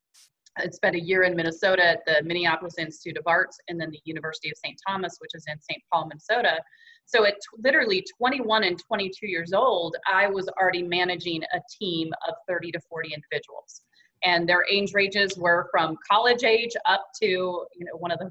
I 0.56 0.68
spent 0.70 0.96
a 0.96 1.00
year 1.00 1.24
in 1.24 1.34
Minnesota 1.34 1.84
at 1.84 2.00
the 2.06 2.22
Minneapolis 2.22 2.78
Institute 2.78 3.18
of 3.18 3.24
Arts 3.26 3.58
and 3.68 3.80
then 3.80 3.90
the 3.90 4.00
University 4.04 4.50
of 4.50 4.56
St. 4.56 4.78
Thomas, 4.86 5.16
which 5.18 5.32
is 5.34 5.44
in 5.48 5.60
St. 5.60 5.82
Paul, 5.92 6.06
Minnesota. 6.06 6.58
So 7.06 7.24
at 7.24 7.34
t- 7.34 7.62
literally 7.62 8.04
21 8.18 8.64
and 8.64 8.80
22 8.86 9.26
years 9.26 9.52
old, 9.52 9.96
I 10.10 10.28
was 10.28 10.48
already 10.60 10.82
managing 10.82 11.42
a 11.52 11.60
team 11.78 12.12
of 12.28 12.34
30 12.48 12.72
to 12.72 12.80
40 12.88 13.14
individuals. 13.14 13.82
And 14.22 14.48
their 14.48 14.64
age 14.70 14.94
ranges 14.94 15.36
were 15.36 15.68
from 15.70 15.98
college 16.10 16.44
age 16.44 16.72
up 16.86 17.04
to, 17.20 17.26
you 17.26 17.66
know, 17.80 17.96
one 17.98 18.10
of 18.10 18.18
the 18.18 18.30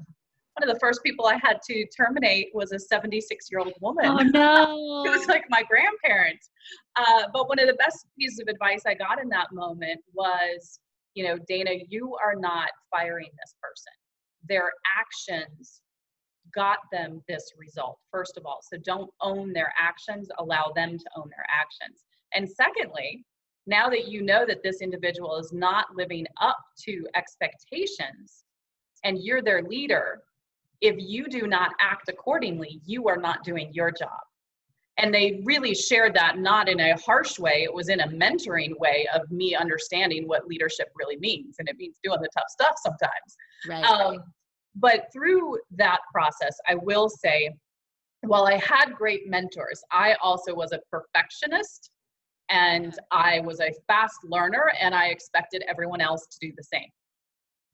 one 0.56 0.68
of 0.68 0.72
the 0.72 0.78
first 0.78 1.02
people 1.02 1.26
I 1.26 1.36
had 1.42 1.58
to 1.68 1.84
terminate 1.86 2.50
was 2.54 2.70
a 2.70 2.78
76 2.78 3.48
year 3.50 3.58
old 3.58 3.72
woman. 3.80 4.06
Oh 4.06 4.18
no! 4.22 5.04
it 5.04 5.10
was 5.10 5.26
like 5.26 5.44
my 5.50 5.64
grandparents. 5.64 6.50
Uh, 6.94 7.24
but 7.32 7.48
one 7.48 7.58
of 7.58 7.66
the 7.66 7.74
best 7.74 8.06
pieces 8.16 8.38
of 8.38 8.46
advice 8.46 8.82
I 8.86 8.94
got 8.94 9.20
in 9.20 9.28
that 9.30 9.48
moment 9.52 10.00
was 10.12 10.78
you 11.14 11.24
know, 11.24 11.38
Dana, 11.48 11.70
you 11.88 12.16
are 12.22 12.34
not 12.34 12.70
firing 12.90 13.30
this 13.32 13.54
person. 13.62 13.92
Their 14.48 14.70
actions 14.98 15.80
got 16.54 16.78
them 16.92 17.22
this 17.28 17.52
result, 17.56 17.98
first 18.10 18.36
of 18.36 18.46
all. 18.46 18.60
So 18.62 18.76
don't 18.84 19.10
own 19.20 19.52
their 19.52 19.72
actions, 19.80 20.28
allow 20.38 20.72
them 20.74 20.98
to 20.98 21.04
own 21.16 21.28
their 21.30 21.46
actions. 21.48 22.04
And 22.34 22.48
secondly, 22.48 23.24
now 23.66 23.88
that 23.88 24.08
you 24.08 24.22
know 24.22 24.44
that 24.46 24.62
this 24.62 24.82
individual 24.82 25.36
is 25.38 25.52
not 25.52 25.86
living 25.94 26.26
up 26.40 26.58
to 26.84 27.06
expectations 27.14 28.44
and 29.04 29.18
you're 29.22 29.42
their 29.42 29.62
leader, 29.62 30.22
if 30.80 30.96
you 30.98 31.28
do 31.28 31.46
not 31.46 31.72
act 31.80 32.08
accordingly, 32.08 32.80
you 32.84 33.08
are 33.08 33.16
not 33.16 33.42
doing 33.42 33.70
your 33.72 33.90
job. 33.90 34.20
And 34.98 35.12
they 35.12 35.42
really 35.44 35.74
shared 35.74 36.14
that 36.14 36.38
not 36.38 36.68
in 36.68 36.78
a 36.78 36.96
harsh 37.00 37.38
way, 37.38 37.64
it 37.64 37.74
was 37.74 37.88
in 37.88 38.00
a 38.00 38.08
mentoring 38.08 38.78
way 38.78 39.08
of 39.12 39.28
me 39.30 39.54
understanding 39.54 40.28
what 40.28 40.46
leadership 40.46 40.88
really 40.94 41.16
means. 41.16 41.56
And 41.58 41.68
it 41.68 41.76
means 41.76 41.98
doing 42.04 42.20
the 42.20 42.28
tough 42.36 42.48
stuff 42.48 42.74
sometimes. 42.80 43.36
Right. 43.68 43.84
Um, 43.84 44.22
but 44.76 45.06
through 45.12 45.58
that 45.72 45.98
process, 46.12 46.56
I 46.68 46.76
will 46.76 47.08
say, 47.08 47.50
while 48.22 48.46
I 48.46 48.56
had 48.56 48.94
great 48.94 49.28
mentors, 49.28 49.82
I 49.90 50.14
also 50.22 50.54
was 50.54 50.72
a 50.72 50.80
perfectionist 50.90 51.90
and 52.48 52.94
I 53.10 53.40
was 53.40 53.60
a 53.60 53.72
fast 53.86 54.18
learner 54.24 54.72
and 54.80 54.94
I 54.94 55.08
expected 55.08 55.64
everyone 55.68 56.00
else 56.00 56.26
to 56.30 56.38
do 56.40 56.52
the 56.56 56.62
same. 56.62 56.88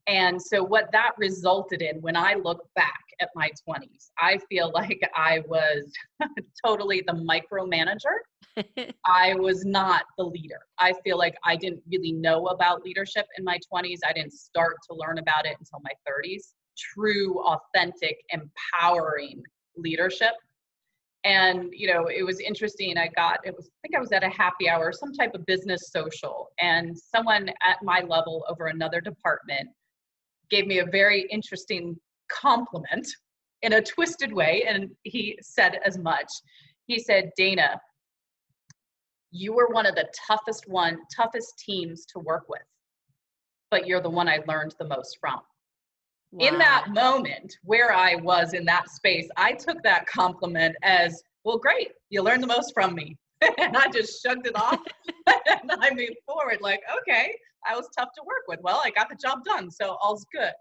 And 0.07 0.41
so, 0.41 0.63
what 0.63 0.91
that 0.91 1.11
resulted 1.17 1.81
in 1.81 2.01
when 2.01 2.15
I 2.15 2.33
look 2.33 2.67
back 2.75 3.01
at 3.19 3.29
my 3.35 3.49
20s, 3.67 4.09
I 4.19 4.39
feel 4.49 4.71
like 4.75 4.99
I 5.15 5.41
was 5.47 5.91
totally 6.65 7.03
the 7.05 7.13
micromanager. 7.13 8.17
I 9.05 9.35
was 9.35 9.63
not 9.63 10.03
the 10.17 10.25
leader. 10.25 10.59
I 10.79 10.93
feel 11.03 11.17
like 11.17 11.35
I 11.45 11.55
didn't 11.55 11.83
really 11.89 12.11
know 12.11 12.47
about 12.47 12.83
leadership 12.83 13.25
in 13.37 13.43
my 13.43 13.57
20s. 13.73 13.99
I 14.05 14.13
didn't 14.13 14.33
start 14.33 14.75
to 14.89 14.97
learn 14.97 15.19
about 15.19 15.45
it 15.45 15.55
until 15.59 15.79
my 15.83 15.91
30s. 16.07 16.53
True, 16.77 17.39
authentic, 17.43 18.17
empowering 18.31 19.41
leadership 19.77 20.33
and 21.23 21.69
you 21.71 21.91
know 21.91 22.07
it 22.07 22.23
was 22.23 22.39
interesting 22.39 22.97
i 22.97 23.07
got 23.07 23.39
it 23.43 23.55
was 23.55 23.67
i 23.67 23.77
think 23.81 23.95
i 23.95 23.99
was 23.99 24.11
at 24.11 24.23
a 24.23 24.29
happy 24.29 24.67
hour 24.67 24.91
some 24.91 25.13
type 25.13 25.33
of 25.35 25.45
business 25.45 25.91
social 25.91 26.47
and 26.59 26.97
someone 26.97 27.49
at 27.63 27.77
my 27.83 27.99
level 28.07 28.43
over 28.49 28.67
another 28.67 28.99
department 28.99 29.69
gave 30.51 30.67
me 30.67 30.79
a 30.79 30.85
very 30.85 31.27
interesting 31.31 31.95
compliment 32.29 33.07
in 33.61 33.73
a 33.73 33.81
twisted 33.81 34.31
way 34.31 34.63
and 34.67 34.89
he 35.03 35.37
said 35.41 35.79
as 35.85 35.97
much 35.97 36.27
he 36.87 36.99
said 36.99 37.29
dana 37.35 37.79
you 39.31 39.53
were 39.53 39.69
one 39.69 39.85
of 39.85 39.95
the 39.95 40.07
toughest 40.27 40.65
one 40.67 40.97
toughest 41.15 41.57
teams 41.57 42.05
to 42.05 42.19
work 42.19 42.43
with 42.47 42.61
but 43.71 43.87
you're 43.87 44.01
the 44.01 44.09
one 44.09 44.27
i 44.27 44.39
learned 44.47 44.75
the 44.79 44.87
most 44.87 45.17
from 45.19 45.39
Wow. 46.31 46.47
In 46.47 46.57
that 46.59 46.87
moment 46.89 47.57
where 47.63 47.91
I 47.91 48.15
was 48.15 48.53
in 48.53 48.63
that 48.65 48.89
space, 48.89 49.27
I 49.35 49.51
took 49.51 49.83
that 49.83 50.05
compliment 50.05 50.75
as, 50.81 51.21
well, 51.43 51.57
great, 51.57 51.91
you 52.09 52.21
learned 52.21 52.41
the 52.41 52.47
most 52.47 52.73
from 52.73 52.95
me. 52.95 53.17
and 53.57 53.75
I 53.75 53.87
just 53.89 54.21
shrugged 54.21 54.47
it 54.47 54.55
off 54.55 54.79
and 55.27 55.71
I 55.71 55.89
moved 55.93 56.17
forward, 56.25 56.59
like, 56.61 56.81
okay, 56.99 57.35
I 57.67 57.75
was 57.75 57.89
tough 57.97 58.09
to 58.15 58.23
work 58.25 58.43
with. 58.47 58.59
Well, 58.61 58.81
I 58.83 58.91
got 58.91 59.09
the 59.09 59.15
job 59.15 59.39
done, 59.45 59.69
so 59.71 59.97
all's 60.01 60.25
good. 60.33 60.53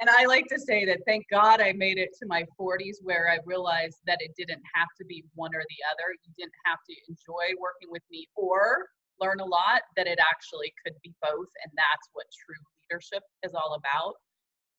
And 0.00 0.08
I 0.08 0.24
like 0.24 0.46
to 0.48 0.58
say 0.58 0.86
that 0.86 1.00
thank 1.06 1.26
God 1.30 1.60
I 1.60 1.72
made 1.72 1.98
it 1.98 2.08
to 2.20 2.26
my 2.26 2.44
40s 2.58 2.96
where 3.02 3.28
I 3.28 3.38
realized 3.44 3.98
that 4.06 4.16
it 4.20 4.32
didn't 4.36 4.62
have 4.74 4.88
to 4.98 5.04
be 5.04 5.24
one 5.34 5.54
or 5.54 5.60
the 5.60 5.80
other. 5.92 6.16
You 6.24 6.32
didn't 6.38 6.56
have 6.64 6.78
to 6.88 6.94
enjoy 7.08 7.52
working 7.60 7.92
with 7.92 8.02
me 8.10 8.26
or 8.34 8.88
learn 9.20 9.40
a 9.40 9.44
lot, 9.44 9.82
that 9.96 10.06
it 10.06 10.18
actually 10.18 10.72
could 10.84 10.94
be 11.04 11.12
both. 11.20 11.52
And 11.64 11.72
that's 11.76 12.08
what 12.14 12.24
true 12.32 12.56
leadership 12.88 13.22
is 13.44 13.52
all 13.52 13.76
about. 13.76 14.14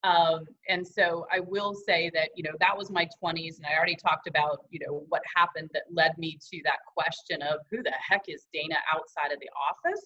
Um, 0.04 0.46
and 0.68 0.86
so 0.86 1.26
I 1.32 1.40
will 1.40 1.74
say 1.74 2.10
that, 2.14 2.30
you 2.34 2.42
know, 2.42 2.52
that 2.60 2.76
was 2.76 2.90
my 2.90 3.08
20s. 3.22 3.58
And 3.58 3.66
I 3.66 3.76
already 3.76 3.96
talked 3.96 4.26
about, 4.26 4.66
you 4.70 4.80
know, 4.84 5.04
what 5.08 5.22
happened 5.34 5.70
that 5.74 5.82
led 5.92 6.18
me 6.18 6.38
to 6.50 6.60
that 6.64 6.78
question 6.86 7.40
of 7.42 7.60
who 7.70 7.82
the 7.82 7.92
heck 7.92 8.24
is 8.28 8.46
Dana 8.52 8.76
outside 8.92 9.32
of 9.32 9.38
the 9.40 9.48
office? 9.56 10.04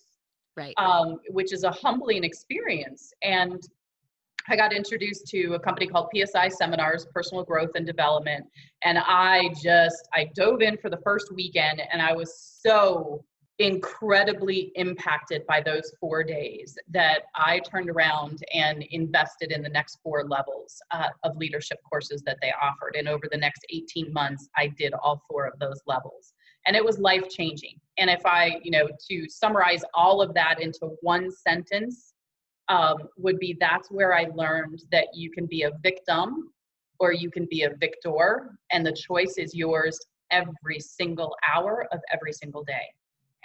Right. 0.56 0.74
Um, 0.76 1.18
which 1.30 1.52
is 1.52 1.64
a 1.64 1.70
humbling 1.70 2.24
experience. 2.24 3.12
And 3.22 3.62
I 4.48 4.56
got 4.56 4.72
introduced 4.72 5.26
to 5.28 5.54
a 5.54 5.58
company 5.58 5.86
called 5.86 6.08
PSI 6.14 6.48
Seminars, 6.48 7.06
Personal 7.12 7.44
Growth 7.44 7.70
and 7.74 7.86
Development. 7.86 8.46
And 8.84 8.98
I 8.98 9.50
just, 9.62 10.08
I 10.14 10.30
dove 10.34 10.62
in 10.62 10.76
for 10.76 10.88
the 10.88 10.98
first 10.98 11.32
weekend 11.32 11.82
and 11.92 12.00
I 12.00 12.12
was 12.12 12.58
so 12.62 13.24
incredibly 13.58 14.70
impacted 14.74 15.46
by 15.46 15.62
those 15.62 15.92
four 15.98 16.22
days 16.22 16.76
that 16.90 17.22
I 17.34 17.60
turned 17.60 17.88
around 17.88 18.44
and 18.52 18.82
invested 18.90 19.50
in 19.50 19.62
the 19.62 19.68
next 19.68 19.98
four 20.02 20.24
levels 20.24 20.80
uh, 20.90 21.08
of 21.22 21.36
leadership 21.36 21.78
courses 21.88 22.22
that 22.26 22.36
they 22.42 22.52
offered. 22.60 22.96
And 22.96 23.08
over 23.08 23.24
the 23.30 23.38
next 23.38 23.64
18 23.70 24.12
months, 24.12 24.48
I 24.56 24.66
did 24.66 24.92
all 24.92 25.22
four 25.28 25.46
of 25.46 25.58
those 25.58 25.80
levels. 25.86 26.34
And 26.66 26.76
it 26.76 26.84
was 26.84 26.98
life 26.98 27.28
changing. 27.30 27.80
And 27.96 28.10
if 28.10 28.26
I, 28.26 28.60
you 28.62 28.70
know, 28.70 28.88
to 29.10 29.28
summarize 29.28 29.82
all 29.94 30.20
of 30.20 30.34
that 30.34 30.60
into 30.60 30.90
one 31.00 31.30
sentence, 31.30 32.12
um, 32.68 33.08
would 33.16 33.38
be 33.38 33.56
that's 33.58 33.90
where 33.90 34.14
I 34.14 34.26
learned 34.34 34.82
that 34.90 35.06
you 35.14 35.30
can 35.30 35.46
be 35.46 35.62
a 35.62 35.70
victim 35.82 36.50
or 36.98 37.12
you 37.12 37.30
can 37.30 37.46
be 37.50 37.62
a 37.62 37.74
victor, 37.76 38.58
and 38.72 38.84
the 38.84 38.92
choice 38.92 39.34
is 39.36 39.54
yours 39.54 39.98
every 40.30 40.80
single 40.80 41.36
hour 41.54 41.86
of 41.92 42.00
every 42.12 42.32
single 42.32 42.64
day 42.64 42.88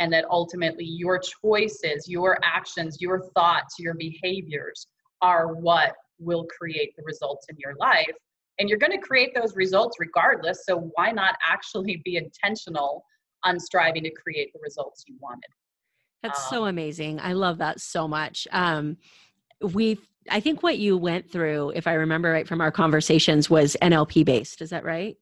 and 0.02 0.12
that 0.12 0.26
ultimately 0.32 0.84
your 0.84 1.20
choices, 1.20 2.10
your 2.10 2.40
actions, 2.44 3.00
your 3.00 3.22
thoughts, 3.36 3.76
your 3.78 3.94
behaviors 3.94 4.88
are 5.22 5.54
what 5.54 5.94
will 6.18 6.46
create 6.46 6.96
the 6.98 7.04
results 7.06 7.46
in 7.50 7.56
your 7.60 7.76
life. 7.80 8.12
And 8.58 8.68
you're 8.68 8.80
going 8.80 8.92
to 8.92 8.98
create 8.98 9.36
those 9.36 9.56
results 9.56 9.98
regardless. 10.00 10.66
So 10.66 10.92
why 10.96 11.12
not 11.12 11.36
actually 11.48 12.02
be 12.04 12.18
intentional 12.18 13.06
on 13.44 13.60
striving 13.60 14.04
to 14.06 14.12
create 14.12 14.52
the 14.54 14.60
results 14.64 15.04
you 15.08 15.18
wanted? 15.22 15.52
That's 16.24 16.40
um, 16.40 16.50
so 16.50 16.66
amazing. 16.66 17.20
I 17.20 17.34
love 17.34 17.60
that 17.60 17.80
so 17.80 18.08
much. 18.08 18.48
Um, 18.52 18.98
we 19.62 20.00
I 20.30 20.40
think 20.40 20.64
what 20.64 20.80
you 20.80 20.98
went 20.98 21.32
through, 21.32 21.72
if 21.76 21.88
I 21.88 21.94
remember 21.94 22.32
right 22.32 22.48
from 22.48 22.62
our 22.62 22.72
conversations, 22.72 23.50
was 23.50 23.76
NLP 23.82 24.26
based. 24.26 24.62
Is 24.62 24.72
that 24.72 24.84
right? 24.84 25.18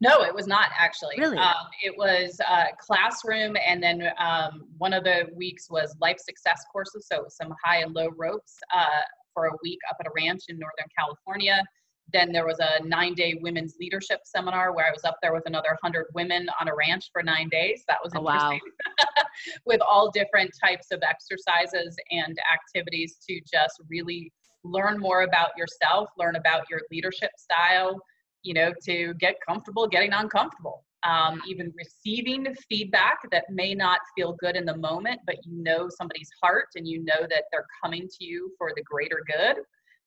No, 0.00 0.22
it 0.22 0.34
was 0.34 0.46
not 0.46 0.70
actually. 0.78 1.16
Really? 1.18 1.38
Um, 1.38 1.66
it 1.82 1.96
was 1.96 2.40
uh, 2.48 2.66
classroom, 2.78 3.56
and 3.66 3.82
then 3.82 4.10
um, 4.18 4.66
one 4.78 4.92
of 4.92 5.02
the 5.02 5.26
weeks 5.34 5.68
was 5.68 5.96
life 6.00 6.18
success 6.18 6.64
courses. 6.72 7.06
So 7.10 7.16
it 7.16 7.24
was 7.24 7.36
some 7.36 7.52
high 7.64 7.78
and 7.78 7.94
low 7.94 8.10
ropes 8.16 8.56
uh, 8.74 9.02
for 9.34 9.46
a 9.46 9.52
week 9.62 9.78
up 9.90 9.96
at 10.00 10.06
a 10.06 10.10
ranch 10.14 10.44
in 10.48 10.58
Northern 10.58 10.86
California. 10.96 11.64
Then 12.12 12.32
there 12.32 12.46
was 12.46 12.58
a 12.60 12.82
nine 12.84 13.14
day 13.14 13.38
women's 13.42 13.74
leadership 13.78 14.20
seminar 14.24 14.74
where 14.74 14.86
I 14.86 14.90
was 14.90 15.04
up 15.04 15.16
there 15.20 15.34
with 15.34 15.42
another 15.46 15.76
100 15.82 16.06
women 16.14 16.48
on 16.60 16.68
a 16.68 16.74
ranch 16.74 17.10
for 17.12 17.22
nine 17.22 17.48
days. 17.50 17.82
That 17.88 17.98
was 18.02 18.14
interesting. 18.14 18.60
Oh, 18.64 19.02
wow. 19.18 19.24
with 19.66 19.80
all 19.82 20.10
different 20.10 20.52
types 20.64 20.86
of 20.90 21.02
exercises 21.02 21.96
and 22.10 22.38
activities 22.52 23.18
to 23.28 23.40
just 23.40 23.80
really 23.90 24.32
learn 24.64 24.98
more 24.98 25.22
about 25.22 25.50
yourself, 25.56 26.08
learn 26.16 26.36
about 26.36 26.64
your 26.70 26.80
leadership 26.90 27.30
style, 27.36 28.00
you 28.42 28.54
know, 28.54 28.72
to 28.84 29.14
get 29.14 29.36
comfortable 29.46 29.86
getting 29.86 30.12
uncomfortable. 30.12 30.84
Um, 31.04 31.40
even 31.46 31.72
receiving 31.76 32.52
feedback 32.68 33.18
that 33.30 33.44
may 33.48 33.72
not 33.72 34.00
feel 34.16 34.32
good 34.40 34.56
in 34.56 34.64
the 34.64 34.76
moment, 34.76 35.20
but 35.26 35.36
you 35.44 35.62
know 35.62 35.88
somebody's 35.88 36.30
heart 36.42 36.66
and 36.74 36.88
you 36.88 37.04
know 37.04 37.20
that 37.30 37.44
they're 37.52 37.66
coming 37.84 38.08
to 38.18 38.24
you 38.24 38.52
for 38.58 38.72
the 38.74 38.82
greater 38.82 39.22
good. 39.26 39.62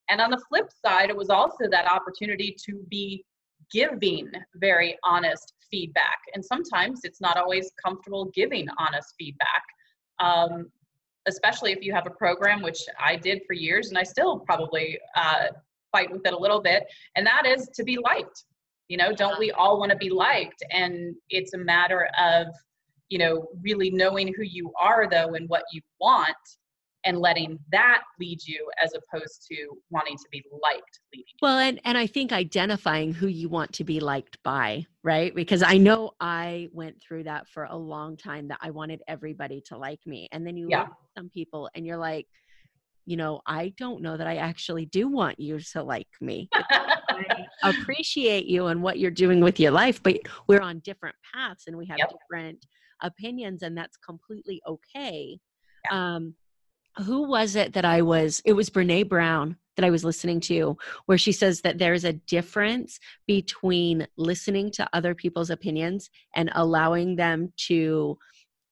And 0.10 0.20
on 0.20 0.32
the 0.32 0.42
flip 0.50 0.70
side, 0.86 1.10
it 1.10 1.16
was 1.16 1.30
also 1.30 1.70
that 1.70 1.90
opportunity 1.90 2.56
to 2.66 2.86
be 2.90 3.24
giving 3.72 4.30
very 4.56 4.98
honest 5.04 5.54
feedback. 5.70 6.20
And 6.34 6.44
sometimes 6.44 7.02
it's 7.04 7.22
not 7.22 7.38
always 7.38 7.72
comfortable 7.84 8.26
giving 8.36 8.68
honest 8.78 9.14
feedback, 9.18 9.64
um, 10.20 10.70
especially 11.28 11.72
if 11.72 11.82
you 11.82 11.94
have 11.94 12.08
a 12.08 12.12
program, 12.12 12.62
which 12.62 12.82
I 13.00 13.16
did 13.16 13.42
for 13.48 13.54
years 13.54 13.90
and 13.90 13.98
I 13.98 14.04
still 14.04 14.40
probably 14.40 15.00
uh, 15.16 15.48
fight 15.92 16.12
with 16.12 16.26
it 16.26 16.34
a 16.34 16.38
little 16.38 16.62
bit, 16.62 16.84
and 17.16 17.26
that 17.26 17.46
is 17.46 17.70
to 17.76 17.84
be 17.84 17.98
liked. 17.98 18.46
You 18.88 18.98
know, 18.98 19.14
don't 19.14 19.40
we 19.40 19.52
all 19.52 19.80
want 19.80 19.92
to 19.92 19.98
be 19.98 20.10
liked? 20.10 20.64
And 20.72 21.16
it's 21.30 21.54
a 21.54 21.58
matter 21.58 22.10
of, 22.20 22.48
you 23.10 23.20
know, 23.20 23.48
really 23.62 23.90
knowing 23.90 24.34
who 24.36 24.44
you 24.44 24.72
are 24.80 25.08
though 25.10 25.36
and 25.36 25.48
what 25.48 25.64
you 25.72 25.82
want 26.00 26.36
and 27.06 27.18
letting 27.18 27.58
that 27.72 28.02
lead 28.20 28.40
you 28.46 28.70
as 28.84 28.94
opposed 28.94 29.46
to 29.50 29.56
wanting 29.90 30.18
to 30.18 30.26
be 30.32 30.44
liked 30.64 31.00
leading 31.14 31.26
you. 31.28 31.38
well 31.42 31.60
and 31.60 31.80
and 31.86 31.98
i 31.98 32.06
think 32.06 32.32
identifying 32.32 33.14
who 33.14 33.28
you 33.28 33.50
want 33.50 33.72
to 33.74 33.84
be 33.84 34.00
liked 34.00 34.38
by 34.44 34.86
right 35.04 35.34
because 35.36 35.64
i 35.64 35.78
know 35.78 36.12
i 36.20 36.70
went 36.74 37.02
through 37.02 37.24
that 37.24 37.48
for 37.48 37.64
a 37.66 37.76
long 37.76 38.16
time 38.18 38.48
that 38.48 38.60
i 38.62 38.70
wanted 38.70 39.02
everybody 39.08 39.62
to 39.62 39.78
like 39.78 40.00
me 40.06 40.28
and 40.32 40.46
then 40.46 40.58
you 40.58 40.68
yeah. 40.70 40.82
look 40.82 40.90
at 40.90 40.96
some 41.18 41.30
people 41.30 41.70
and 41.76 41.86
you're 41.86 41.98
like 41.98 42.28
you 43.06 43.18
know, 43.18 43.42
I 43.46 43.74
don't 43.78 44.02
know 44.02 44.18
that 44.18 44.28
I 44.28 44.38
actually 44.38 44.86
do 44.86 45.08
want 45.08 45.40
you 45.40 45.60
to 45.60 45.84
like 45.84 46.08
me. 46.20 46.50
I 47.14 47.46
appreciate 47.64 48.46
you 48.46 48.68
and 48.68 48.82
what 48.82 49.00
you're 49.00 49.12
doing 49.12 49.42
with 49.42 49.60
your 49.60 49.72
life, 49.72 50.02
but 50.02 50.18
we're 50.48 50.62
on 50.62 50.80
different 50.80 51.16
paths 51.34 51.66
and 51.68 51.78
we 51.78 51.86
have 51.88 51.98
yep. 51.98 52.12
different 52.12 52.66
opinions, 53.02 53.64
and 53.64 53.78
that's 53.78 53.98
completely 53.98 54.62
okay. 54.68 55.40
Um, 55.92 56.36
who 56.98 57.28
was 57.28 57.56
it 57.56 57.74
that 57.74 57.86
I 57.86 58.02
was? 58.02 58.42
It 58.46 58.54
was 58.54 58.70
Brene 58.70 59.08
Brown 59.08 59.58
that 59.78 59.86
I 59.86 59.90
was 59.90 60.04
listening 60.04 60.40
to, 60.42 60.78
where 61.06 61.18
she 61.18 61.32
says 61.32 61.62
that 61.62 61.78
there's 61.78 62.04
a 62.04 62.14
difference 62.14 63.00
between 63.26 64.08
listening 64.18 64.72
to 64.72 64.88
other 64.94 65.16
people's 65.16 65.50
opinions 65.50 66.10
and 66.36 66.52
allowing 66.54 67.16
them 67.16 67.54
to 67.68 68.18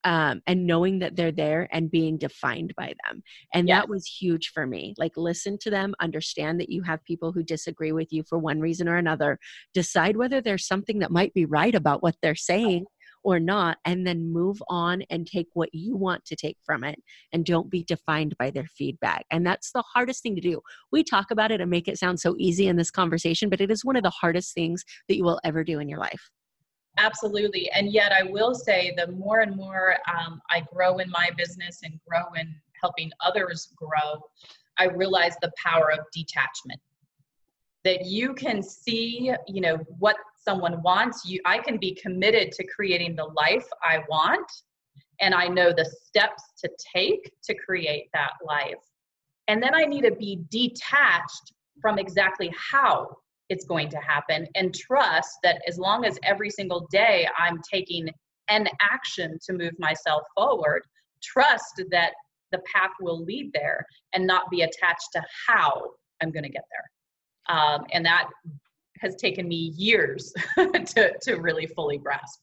um, 0.03 0.41
and 0.47 0.65
knowing 0.65 0.99
that 0.99 1.15
they're 1.15 1.31
there 1.31 1.67
and 1.71 1.91
being 1.91 2.17
defined 2.17 2.73
by 2.77 2.93
them. 3.05 3.21
And 3.53 3.67
yes. 3.67 3.81
that 3.81 3.89
was 3.89 4.05
huge 4.05 4.51
for 4.53 4.65
me. 4.65 4.93
Like, 4.97 5.13
listen 5.17 5.57
to 5.59 5.69
them, 5.69 5.93
understand 5.99 6.59
that 6.59 6.69
you 6.69 6.81
have 6.83 7.03
people 7.05 7.31
who 7.31 7.43
disagree 7.43 7.91
with 7.91 8.11
you 8.11 8.23
for 8.27 8.37
one 8.37 8.59
reason 8.59 8.87
or 8.87 8.97
another, 8.97 9.39
decide 9.73 10.17
whether 10.17 10.41
there's 10.41 10.67
something 10.67 10.99
that 10.99 11.11
might 11.11 11.33
be 11.33 11.45
right 11.45 11.75
about 11.75 12.01
what 12.01 12.15
they're 12.21 12.35
saying 12.35 12.85
or 13.23 13.37
not, 13.37 13.77
and 13.83 14.07
then 14.07 14.31
move 14.31 14.63
on 14.69 15.03
and 15.09 15.27
take 15.27 15.47
what 15.53 15.69
you 15.73 15.95
want 15.95 16.23
to 16.23 16.37
take 16.37 16.57
from 16.65 16.85
it 16.85 16.97
and 17.33 17.45
don't 17.45 17.69
be 17.69 17.83
defined 17.83 18.33
by 18.37 18.49
their 18.49 18.67
feedback. 18.77 19.25
And 19.29 19.45
that's 19.45 19.73
the 19.73 19.83
hardest 19.93 20.23
thing 20.23 20.35
to 20.35 20.41
do. 20.41 20.61
We 20.93 21.03
talk 21.03 21.29
about 21.29 21.51
it 21.51 21.59
and 21.59 21.69
make 21.69 21.89
it 21.89 21.99
sound 21.99 22.21
so 22.21 22.35
easy 22.39 22.67
in 22.67 22.77
this 22.77 22.91
conversation, 22.91 23.49
but 23.49 23.59
it 23.59 23.71
is 23.71 23.83
one 23.83 23.97
of 23.97 24.03
the 24.03 24.09
hardest 24.09 24.53
things 24.53 24.85
that 25.09 25.17
you 25.17 25.25
will 25.25 25.41
ever 25.43 25.65
do 25.65 25.79
in 25.79 25.89
your 25.89 25.99
life. 25.99 26.29
Absolutely. 26.97 27.69
And 27.71 27.91
yet, 27.91 28.11
I 28.11 28.23
will 28.23 28.53
say 28.53 28.93
the 28.97 29.07
more 29.07 29.39
and 29.39 29.55
more 29.55 29.95
um, 30.13 30.41
I 30.49 30.63
grow 30.73 30.97
in 30.97 31.09
my 31.09 31.29
business 31.37 31.79
and 31.83 31.99
grow 32.07 32.25
in 32.37 32.53
helping 32.81 33.11
others 33.25 33.69
grow, 33.75 34.21
I 34.77 34.85
realize 34.85 35.35
the 35.41 35.51
power 35.63 35.91
of 35.91 35.99
detachment. 36.13 36.79
That 37.85 38.05
you 38.05 38.33
can 38.33 38.61
see, 38.61 39.33
you 39.47 39.61
know, 39.61 39.77
what 39.99 40.17
someone 40.35 40.81
wants. 40.81 41.25
You, 41.25 41.39
I 41.45 41.59
can 41.59 41.77
be 41.77 41.95
committed 42.01 42.51
to 42.53 42.65
creating 42.67 43.15
the 43.15 43.25
life 43.25 43.65
I 43.83 43.99
want, 44.09 44.51
and 45.21 45.33
I 45.33 45.47
know 45.47 45.71
the 45.71 45.85
steps 45.85 46.43
to 46.63 46.69
take 46.95 47.31
to 47.43 47.53
create 47.55 48.09
that 48.13 48.33
life. 48.45 48.83
And 49.47 49.63
then 49.63 49.73
I 49.73 49.85
need 49.85 50.03
to 50.03 50.11
be 50.11 50.43
detached 50.49 51.53
from 51.81 51.97
exactly 51.97 52.53
how 52.55 53.15
it's 53.49 53.65
going 53.65 53.89
to 53.89 53.97
happen 53.97 54.47
and 54.55 54.73
trust 54.73 55.39
that 55.43 55.61
as 55.67 55.77
long 55.77 56.05
as 56.05 56.17
every 56.23 56.49
single 56.49 56.87
day 56.91 57.27
I'm 57.37 57.59
taking 57.71 58.09
an 58.47 58.67
action 58.81 59.37
to 59.45 59.53
move 59.53 59.73
myself 59.79 60.23
forward, 60.35 60.83
trust 61.21 61.83
that 61.91 62.13
the 62.51 62.59
path 62.73 62.91
will 62.99 63.23
lead 63.23 63.51
there 63.53 63.85
and 64.13 64.25
not 64.25 64.49
be 64.49 64.61
attached 64.61 65.09
to 65.13 65.23
how 65.47 65.91
I'm 66.21 66.31
going 66.31 66.43
to 66.43 66.49
get 66.49 66.63
there. 66.71 67.55
Um, 67.55 67.85
and 67.91 68.05
that 68.05 68.29
has 68.99 69.15
taken 69.15 69.47
me 69.47 69.73
years 69.75 70.33
to, 70.57 71.17
to 71.21 71.35
really 71.35 71.67
fully 71.67 71.97
grasp. 71.97 72.41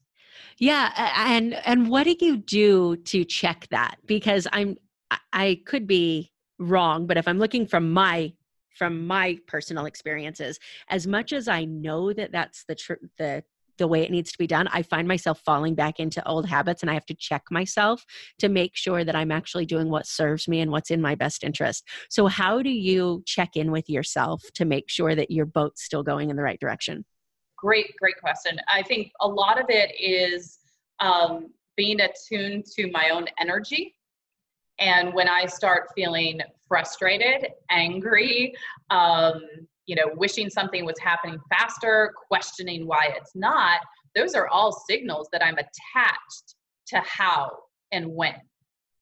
Yeah, 0.58 0.92
and 1.28 1.54
and 1.66 1.88
what 1.88 2.04
do 2.04 2.14
you 2.20 2.36
do 2.36 2.96
to 2.96 3.24
check 3.24 3.66
that? 3.70 3.96
Because 4.06 4.46
I'm 4.52 4.76
I 5.32 5.60
could 5.66 5.86
be 5.86 6.30
wrong, 6.58 7.06
but 7.06 7.16
if 7.16 7.28
I'm 7.28 7.38
looking 7.38 7.66
from 7.66 7.92
my 7.92 8.32
from 8.76 9.06
my 9.06 9.38
personal 9.46 9.86
experiences 9.86 10.58
as 10.88 11.06
much 11.06 11.32
as 11.32 11.48
i 11.48 11.64
know 11.64 12.12
that 12.12 12.32
that's 12.32 12.64
the 12.68 12.74
tr- 12.74 12.94
the 13.18 13.42
the 13.78 13.86
way 13.86 14.02
it 14.02 14.10
needs 14.10 14.32
to 14.32 14.38
be 14.38 14.46
done 14.46 14.68
i 14.72 14.82
find 14.82 15.06
myself 15.06 15.40
falling 15.44 15.74
back 15.74 16.00
into 16.00 16.26
old 16.26 16.46
habits 16.46 16.82
and 16.82 16.90
i 16.90 16.94
have 16.94 17.06
to 17.06 17.14
check 17.14 17.42
myself 17.50 18.04
to 18.38 18.48
make 18.48 18.74
sure 18.74 19.04
that 19.04 19.14
i'm 19.14 19.30
actually 19.30 19.66
doing 19.66 19.90
what 19.90 20.06
serves 20.06 20.48
me 20.48 20.60
and 20.60 20.70
what's 20.70 20.90
in 20.90 21.00
my 21.00 21.14
best 21.14 21.44
interest. 21.44 21.84
So 22.10 22.26
how 22.26 22.62
do 22.62 22.70
you 22.70 23.22
check 23.26 23.56
in 23.56 23.70
with 23.70 23.88
yourself 23.88 24.42
to 24.54 24.64
make 24.64 24.88
sure 24.88 25.14
that 25.14 25.30
your 25.30 25.46
boat's 25.46 25.82
still 25.82 26.02
going 26.02 26.30
in 26.30 26.36
the 26.36 26.42
right 26.42 26.60
direction? 26.60 27.04
Great 27.56 27.94
great 27.98 28.18
question. 28.20 28.58
I 28.68 28.82
think 28.82 29.12
a 29.20 29.28
lot 29.28 29.60
of 29.60 29.66
it 29.68 29.92
is 29.98 30.58
um, 31.00 31.50
being 31.76 32.00
attuned 32.00 32.66
to 32.76 32.90
my 32.90 33.10
own 33.10 33.26
energy 33.40 33.94
and 34.78 35.14
when 35.14 35.28
I 35.28 35.46
start 35.46 35.88
feeling 35.94 36.40
frustrated, 36.68 37.50
angry, 37.70 38.54
um, 38.90 39.40
you 39.86 39.94
know, 39.94 40.10
wishing 40.16 40.50
something 40.50 40.84
was 40.84 40.98
happening 41.00 41.38
faster, 41.50 42.12
questioning 42.28 42.86
why 42.86 43.08
it's 43.16 43.34
not, 43.34 43.80
those 44.14 44.34
are 44.34 44.48
all 44.48 44.72
signals 44.88 45.28
that 45.32 45.44
I'm 45.44 45.56
attached 45.58 46.54
to 46.88 47.00
how 47.04 47.50
and 47.92 48.06
when, 48.08 48.34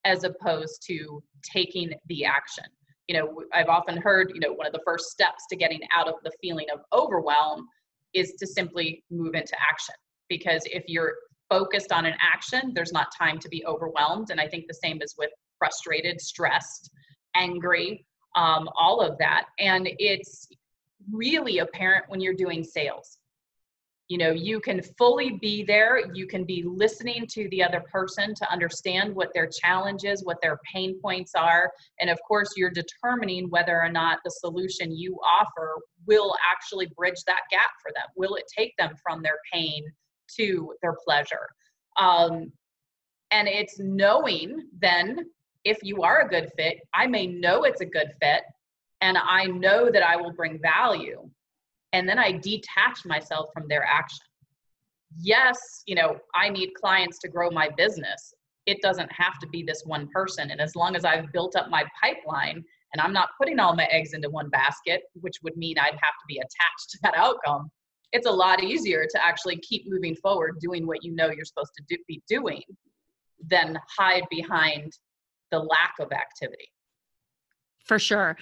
as 0.04 0.24
opposed 0.24 0.82
to 0.86 1.22
taking 1.42 1.92
the 2.08 2.24
action. 2.24 2.64
You 3.08 3.16
know, 3.16 3.42
I've 3.52 3.68
often 3.68 3.96
heard, 3.96 4.32
you 4.34 4.40
know, 4.40 4.52
one 4.52 4.66
of 4.66 4.72
the 4.72 4.82
first 4.84 5.10
steps 5.10 5.44
to 5.50 5.56
getting 5.56 5.80
out 5.92 6.08
of 6.08 6.14
the 6.24 6.32
feeling 6.40 6.66
of 6.72 6.80
overwhelm 6.92 7.66
is 8.14 8.32
to 8.38 8.46
simply 8.46 9.02
move 9.10 9.34
into 9.34 9.56
action. 9.70 9.94
Because 10.28 10.62
if 10.66 10.84
you're 10.86 11.14
focused 11.50 11.92
on 11.92 12.06
an 12.06 12.14
action, 12.20 12.72
there's 12.74 12.92
not 12.92 13.08
time 13.16 13.38
to 13.38 13.48
be 13.48 13.64
overwhelmed. 13.66 14.28
And 14.30 14.40
I 14.40 14.48
think 14.48 14.64
the 14.66 14.74
same 14.74 15.00
is 15.02 15.14
with 15.18 15.30
frustrated, 15.64 16.20
stressed, 16.20 16.90
angry, 17.34 18.04
um, 18.36 18.68
all 18.78 19.00
of 19.00 19.16
that. 19.18 19.46
And 19.58 19.88
it's 19.98 20.46
really 21.10 21.60
apparent 21.60 22.04
when 22.08 22.20
you're 22.20 22.34
doing 22.34 22.62
sales. 22.62 23.16
You 24.08 24.18
know, 24.18 24.32
you 24.32 24.60
can 24.60 24.82
fully 24.98 25.38
be 25.40 25.64
there, 25.64 26.12
you 26.12 26.26
can 26.26 26.44
be 26.44 26.62
listening 26.66 27.26
to 27.30 27.48
the 27.48 27.62
other 27.62 27.82
person 27.90 28.34
to 28.34 28.52
understand 28.52 29.14
what 29.14 29.30
their 29.32 29.48
challenges, 29.48 30.22
what 30.22 30.36
their 30.42 30.58
pain 30.70 31.00
points 31.00 31.32
are. 31.34 31.72
And 31.98 32.10
of 32.10 32.18
course, 32.28 32.50
you're 32.54 32.70
determining 32.70 33.48
whether 33.48 33.80
or 33.80 33.88
not 33.88 34.18
the 34.22 34.30
solution 34.30 34.94
you 34.94 35.18
offer 35.24 35.76
will 36.06 36.34
actually 36.52 36.92
bridge 36.94 37.24
that 37.26 37.40
gap 37.50 37.70
for 37.82 37.92
them. 37.94 38.04
Will 38.14 38.34
it 38.34 38.44
take 38.54 38.74
them 38.78 38.92
from 39.02 39.22
their 39.22 39.38
pain 39.50 39.82
to 40.36 40.74
their 40.82 40.96
pleasure? 41.06 41.48
Um, 41.98 42.52
and 43.30 43.48
it's 43.48 43.78
knowing 43.78 44.68
then 44.78 45.30
if 45.64 45.78
you 45.82 46.02
are 46.02 46.20
a 46.20 46.28
good 46.28 46.50
fit, 46.56 46.78
I 46.92 47.06
may 47.06 47.26
know 47.26 47.64
it's 47.64 47.80
a 47.80 47.86
good 47.86 48.12
fit 48.20 48.42
and 49.00 49.18
I 49.18 49.44
know 49.46 49.90
that 49.90 50.02
I 50.02 50.16
will 50.16 50.32
bring 50.32 50.60
value. 50.60 51.28
And 51.92 52.08
then 52.08 52.18
I 52.18 52.32
detach 52.32 53.04
myself 53.04 53.50
from 53.54 53.68
their 53.68 53.84
action. 53.84 54.26
Yes, 55.20 55.82
you 55.86 55.94
know, 55.94 56.18
I 56.34 56.48
need 56.48 56.72
clients 56.74 57.18
to 57.20 57.28
grow 57.28 57.50
my 57.50 57.70
business. 57.76 58.34
It 58.66 58.80
doesn't 58.82 59.12
have 59.12 59.38
to 59.40 59.48
be 59.48 59.62
this 59.62 59.82
one 59.84 60.08
person. 60.08 60.50
And 60.50 60.60
as 60.60 60.74
long 60.74 60.96
as 60.96 61.04
I've 61.04 61.30
built 61.32 61.54
up 61.54 61.70
my 61.70 61.84
pipeline 62.02 62.64
and 62.92 63.00
I'm 63.00 63.12
not 63.12 63.30
putting 63.38 63.60
all 63.60 63.76
my 63.76 63.84
eggs 63.84 64.12
into 64.12 64.30
one 64.30 64.48
basket, 64.50 65.02
which 65.20 65.36
would 65.42 65.56
mean 65.56 65.78
I'd 65.78 65.90
have 65.90 65.98
to 66.00 66.26
be 66.26 66.38
attached 66.38 66.90
to 66.90 66.98
that 67.02 67.14
outcome, 67.16 67.70
it's 68.12 68.26
a 68.26 68.32
lot 68.32 68.62
easier 68.62 69.06
to 69.10 69.24
actually 69.24 69.56
keep 69.58 69.84
moving 69.88 70.16
forward 70.16 70.58
doing 70.60 70.86
what 70.86 71.04
you 71.04 71.14
know 71.14 71.30
you're 71.30 71.44
supposed 71.44 71.74
to 71.76 71.84
do, 71.88 71.96
be 72.08 72.22
doing 72.28 72.62
than 73.48 73.78
hide 73.98 74.24
behind 74.30 74.92
the 75.54 75.60
lack 75.60 75.94
of 76.00 76.12
activity 76.12 76.70
for 77.84 77.98
sure 77.98 78.36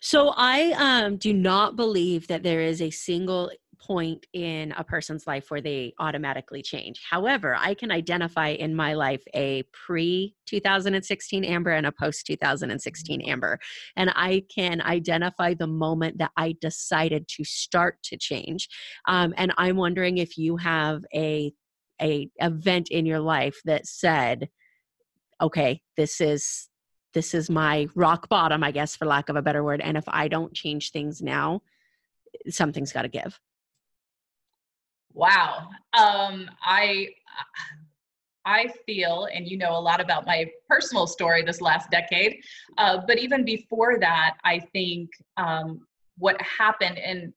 so 0.00 0.32
i 0.36 0.72
um, 0.76 1.16
do 1.16 1.32
not 1.32 1.76
believe 1.76 2.26
that 2.28 2.42
there 2.42 2.60
is 2.60 2.82
a 2.82 2.90
single 2.90 3.50
point 3.80 4.26
in 4.32 4.72
a 4.76 4.84
person's 4.84 5.26
life 5.26 5.50
where 5.50 5.60
they 5.60 5.92
automatically 5.98 6.62
change. 6.62 7.00
However, 7.08 7.56
I 7.58 7.74
can 7.74 7.90
identify 7.90 8.48
in 8.48 8.74
my 8.74 8.94
life 8.94 9.22
a 9.34 9.64
pre 9.72 10.34
2016 10.46 11.44
Amber 11.44 11.70
and 11.70 11.86
a 11.86 11.92
post 11.92 12.26
2016 12.26 13.22
Amber. 13.22 13.58
And 13.96 14.12
I 14.14 14.44
can 14.54 14.80
identify 14.82 15.54
the 15.54 15.66
moment 15.66 16.18
that 16.18 16.32
I 16.36 16.54
decided 16.60 17.26
to 17.28 17.44
start 17.44 18.02
to 18.04 18.16
change. 18.16 18.68
Um, 19.06 19.34
and 19.36 19.52
I'm 19.56 19.76
wondering 19.76 20.18
if 20.18 20.36
you 20.36 20.56
have 20.58 21.02
a 21.14 21.52
a 22.02 22.30
event 22.36 22.88
in 22.90 23.04
your 23.04 23.20
life 23.20 23.60
that 23.66 23.86
said, 23.86 24.48
okay, 25.40 25.80
this 25.96 26.20
is 26.20 26.68
this 27.12 27.34
is 27.34 27.50
my 27.50 27.88
rock 27.94 28.28
bottom, 28.28 28.62
I 28.62 28.70
guess, 28.70 28.94
for 28.94 29.04
lack 29.04 29.28
of 29.28 29.36
a 29.36 29.42
better 29.42 29.64
word. 29.64 29.80
And 29.80 29.96
if 29.96 30.04
I 30.06 30.28
don't 30.28 30.54
change 30.54 30.92
things 30.92 31.20
now, 31.20 31.62
something's 32.48 32.92
got 32.92 33.02
to 33.02 33.08
give. 33.08 33.38
Wow. 35.12 35.68
Um, 35.92 36.48
I 36.62 37.08
I 38.44 38.72
feel, 38.86 39.28
and 39.34 39.46
you 39.46 39.58
know 39.58 39.76
a 39.76 39.80
lot 39.80 40.00
about 40.00 40.26
my 40.26 40.46
personal 40.68 41.06
story 41.06 41.42
this 41.42 41.60
last 41.60 41.90
decade, 41.90 42.42
uh, 42.78 42.98
but 43.06 43.18
even 43.18 43.44
before 43.44 43.98
that, 44.00 44.36
I 44.44 44.60
think 44.72 45.10
um, 45.36 45.86
what 46.16 46.40
happened, 46.40 46.98
and 46.98 47.32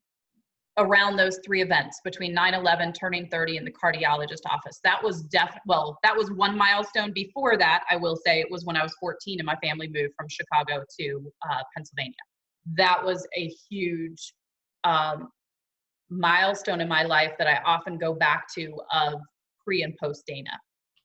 around 0.77 1.15
those 1.15 1.39
three 1.45 1.61
events 1.61 1.99
between 2.03 2.35
9-11 2.35 2.95
turning 2.95 3.27
30 3.27 3.57
in 3.57 3.65
the 3.65 3.71
cardiologist 3.71 4.41
office. 4.49 4.79
That 4.83 5.03
was 5.03 5.23
def 5.23 5.55
well 5.67 5.99
that 6.03 6.15
was 6.15 6.31
one 6.31 6.57
milestone. 6.57 7.11
Before 7.13 7.57
that 7.57 7.83
i 7.89 7.95
will 7.95 8.15
say 8.15 8.39
it 8.39 8.49
was 8.49 8.65
when 8.65 8.75
i 8.75 8.83
was 8.83 8.93
14 8.99 9.39
and 9.39 9.45
my 9.45 9.55
family 9.57 9.87
moved 9.87 10.13
from 10.17 10.27
chicago 10.29 10.83
to 10.99 11.31
uh, 11.49 11.61
pennsylvania. 11.75 12.13
That 12.75 13.03
was 13.03 13.27
a 13.37 13.51
huge 13.69 14.33
um, 14.83 15.29
milestone 16.09 16.81
in 16.81 16.87
my 16.87 17.03
life 17.03 17.33
that 17.37 17.47
i 17.47 17.59
often 17.65 17.97
go 17.97 18.13
back 18.13 18.45
to 18.55 18.73
of 18.91 19.15
pre 19.63 19.83
and 19.83 19.95
post 19.97 20.23
dana 20.27 20.51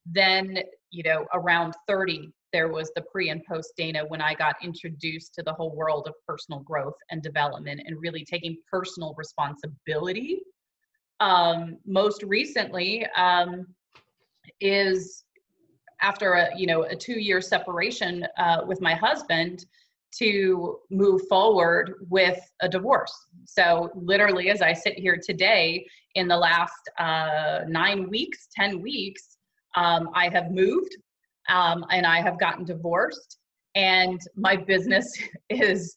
then 0.06 0.58
you 0.90 1.02
know 1.02 1.26
around 1.34 1.74
30 1.86 2.30
there 2.52 2.68
was 2.68 2.90
the 2.94 3.02
pre 3.02 3.30
and 3.30 3.44
post 3.44 3.72
Dana 3.76 4.04
when 4.06 4.20
I 4.20 4.34
got 4.34 4.56
introduced 4.62 5.34
to 5.34 5.42
the 5.42 5.52
whole 5.52 5.74
world 5.74 6.06
of 6.08 6.14
personal 6.26 6.60
growth 6.60 6.96
and 7.10 7.22
development 7.22 7.82
and 7.84 8.00
really 8.00 8.24
taking 8.24 8.56
personal 8.70 9.14
responsibility. 9.16 10.40
Um, 11.20 11.78
most 11.84 12.22
recently 12.22 13.06
um, 13.16 13.66
is 14.60 15.24
after 16.00 16.34
a 16.34 16.56
you 16.56 16.66
know 16.66 16.84
a 16.84 16.96
two 16.96 17.18
year 17.18 17.40
separation 17.40 18.26
uh, 18.38 18.62
with 18.66 18.80
my 18.80 18.94
husband 18.94 19.66
to 20.10 20.78
move 20.90 21.20
forward 21.28 21.94
with 22.08 22.40
a 22.62 22.68
divorce. 22.68 23.12
So 23.44 23.90
literally, 23.94 24.48
as 24.48 24.62
I 24.62 24.72
sit 24.72 24.98
here 24.98 25.18
today, 25.22 25.86
in 26.14 26.28
the 26.28 26.36
last 26.36 26.88
uh, 26.98 27.60
nine 27.68 28.08
weeks, 28.08 28.48
ten 28.54 28.80
weeks, 28.80 29.36
um, 29.76 30.08
I 30.14 30.30
have 30.30 30.50
moved 30.50 30.96
um, 31.48 31.84
and 31.90 32.06
I 32.06 32.20
have 32.20 32.38
gotten 32.38 32.64
divorced, 32.64 33.38
and 33.74 34.20
my 34.36 34.56
business 34.56 35.06
is 35.50 35.96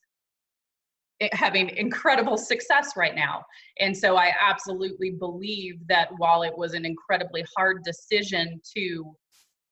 having 1.33 1.69
incredible 1.77 2.37
success 2.37 2.93
right 2.97 3.15
now. 3.15 3.43
And 3.79 3.95
so 3.95 4.15
I 4.15 4.31
absolutely 4.41 5.11
believe 5.11 5.75
that 5.87 6.09
while 6.17 6.41
it 6.43 6.57
was 6.57 6.73
an 6.73 6.85
incredibly 6.85 7.45
hard 7.55 7.83
decision 7.83 8.59
to 8.75 9.15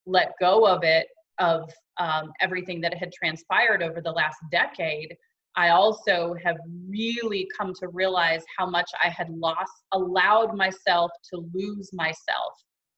let 0.06 0.34
go 0.39 0.68
of 0.68 0.84
it, 0.84 1.08
of 1.39 1.72
um, 2.00 2.32
everything 2.39 2.82
that 2.82 2.94
had 2.94 3.12
transpired 3.12 3.82
over 3.82 4.02
the 4.02 4.12
last 4.12 4.38
decade, 4.52 5.15
I 5.56 5.70
also 5.70 6.36
have 6.44 6.58
really 6.88 7.48
come 7.58 7.74
to 7.80 7.88
realize 7.88 8.44
how 8.58 8.70
much 8.70 8.89
I 9.04 9.10
had 9.10 9.30
lost, 9.30 9.72
allowed 9.94 10.56
myself 10.56 11.12
to 11.34 11.44
lose 11.54 11.89
myself 11.94 12.54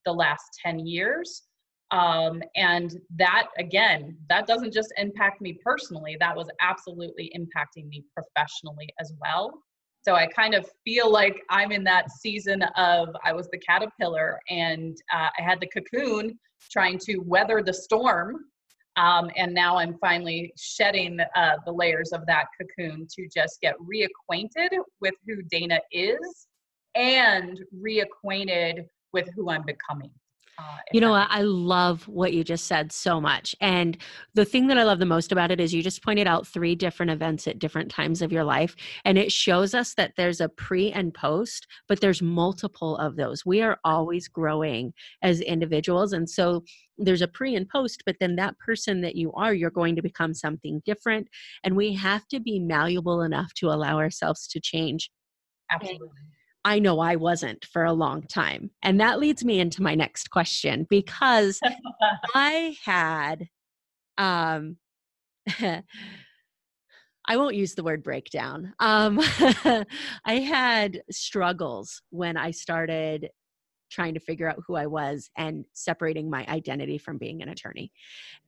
the 0.06 0.12
last 0.12 0.44
10 0.64 0.86
years. 0.86 1.44
Um, 1.92 2.42
and 2.56 3.00
that, 3.18 3.48
again, 3.60 4.18
that 4.30 4.48
doesn't 4.48 4.74
just 4.74 4.94
impact 4.98 5.42
me 5.42 5.60
personally, 5.64 6.16
that 6.20 6.36
was 6.36 6.48
absolutely 6.62 7.32
impacting 7.36 7.88
me 7.88 8.04
professionally 8.16 8.88
as 9.00 9.14
well. 9.20 9.62
So 10.04 10.16
I 10.16 10.26
kind 10.26 10.56
of 10.56 10.66
feel 10.84 11.12
like 11.12 11.42
I'm 11.50 11.72
in 11.72 11.84
that 11.84 12.10
season 12.10 12.64
of 12.76 13.10
I 13.24 13.34
was 13.34 13.50
the 13.50 13.60
caterpillar 13.60 14.40
and 14.50 14.98
uh, 15.14 15.30
I 15.38 15.44
had 15.44 15.60
the 15.60 15.68
cocoon 15.68 16.40
trying 16.72 16.98
to 17.00 17.18
weather 17.18 17.62
the 17.62 17.74
storm 17.74 18.46
um, 18.98 19.32
and 19.38 19.54
now 19.54 19.78
I'm 19.78 19.98
finally 20.00 20.54
shedding 20.58 21.20
uh, 21.36 21.58
the 21.66 21.72
layers 21.72 22.12
of 22.12 22.26
that 22.28 22.46
cocoon 22.60 23.08
to 23.16 23.28
just 23.34 23.62
get 23.62 23.76
reacquainted 23.80 24.70
with 25.00 25.14
who 25.26 25.42
Dana 25.44 25.80
is 25.92 26.48
and 26.96 27.60
reacquainted 27.74 28.86
with 29.14 29.30
who 29.36 29.50
I'm 29.50 29.64
becoming. 29.64 30.12
Uh, 30.58 30.78
you 30.92 31.02
know, 31.02 31.14
I 31.14 31.42
love 31.42 32.08
what 32.08 32.34
you 32.34 32.44
just 32.44 32.68
said 32.68 32.92
so 32.92 33.20
much. 33.20 33.56
And 33.62 33.98
the 34.34 34.46
thing 34.46 34.68
that 34.68 34.78
I 34.78 34.84
love 34.84 35.00
the 35.00 35.06
most 35.06 35.32
about 35.32 35.50
it 35.50 35.60
is 35.60 35.74
you 35.74 35.82
just 35.82 36.04
pointed 36.04 36.28
out 36.28 36.46
three 36.46 36.76
different 36.76 37.12
events 37.12 37.48
at 37.48 37.58
different 37.58 37.90
times 37.90 38.22
of 38.22 38.32
your 38.32 38.44
life. 38.44 38.76
And 39.06 39.18
it 39.18 39.32
shows 39.32 39.74
us 39.74 39.94
that 39.96 40.14
there's 40.18 40.42
a 40.42 40.50
pre 40.50 40.92
and 40.92 41.14
post, 41.14 41.68
but 41.88 42.02
there's 42.02 42.22
multiple 42.22 42.98
of 42.98 43.16
those. 43.16 43.46
We 43.46 43.62
are 43.62 43.80
always 43.84 44.28
growing 44.28 44.94
as 45.22 45.42
individuals. 45.42 46.14
And 46.14 46.30
so 46.30 46.64
there's 46.98 47.22
a 47.22 47.28
pre 47.28 47.56
and 47.56 47.68
post, 47.68 48.04
but 48.06 48.18
then 48.20 48.36
that 48.36 48.60
person 48.60 49.02
that 49.02 49.16
you 49.16 49.32
are, 49.34 49.54
you're 49.54 49.72
going 49.72 49.96
to 49.96 50.02
become 50.02 50.34
something 50.34 50.82
different. 50.86 51.28
And 51.64 51.76
we 51.76 51.94
have 51.94 52.28
to 52.28 52.40
be 52.40 52.60
malleable 52.60 53.22
enough 53.22 53.54
to 53.56 53.68
allow 53.68 53.98
ourselves 53.98 54.48
to 54.50 54.60
change. 54.60 55.10
Absolutely. 55.72 56.10
I 56.64 56.80
know 56.80 57.00
I 57.00 57.16
wasn't 57.16 57.66
for 57.66 57.84
a 57.84 57.94
long 57.94 58.24
time. 58.24 58.72
And 58.84 59.00
that 59.00 59.20
leads 59.20 59.44
me 59.44 59.60
into 59.60 59.82
my 59.82 59.96
next 59.96 60.30
question 60.30 60.86
because 60.90 61.60
I 62.36 62.76
had 62.84 63.48
um 64.18 64.78
I 67.28 67.38
won't 67.38 67.56
use 67.56 67.76
the 67.76 67.84
word 67.84 68.04
breakdown. 68.04 68.74
Um 68.80 69.20
I 70.26 70.36
had 70.36 71.02
struggles 71.10 72.02
when 72.10 72.38
I 72.38 72.52
started 72.52 73.30
trying 73.92 74.14
to 74.14 74.20
figure 74.20 74.50
out 74.50 74.64
who 74.66 74.76
I 74.76 74.88
was 74.88 75.30
and 75.38 75.66
separating 75.74 76.30
my 76.30 76.46
identity 76.48 76.98
from 76.98 77.18
being 77.18 77.42
an 77.42 77.50
attorney. 77.50 77.92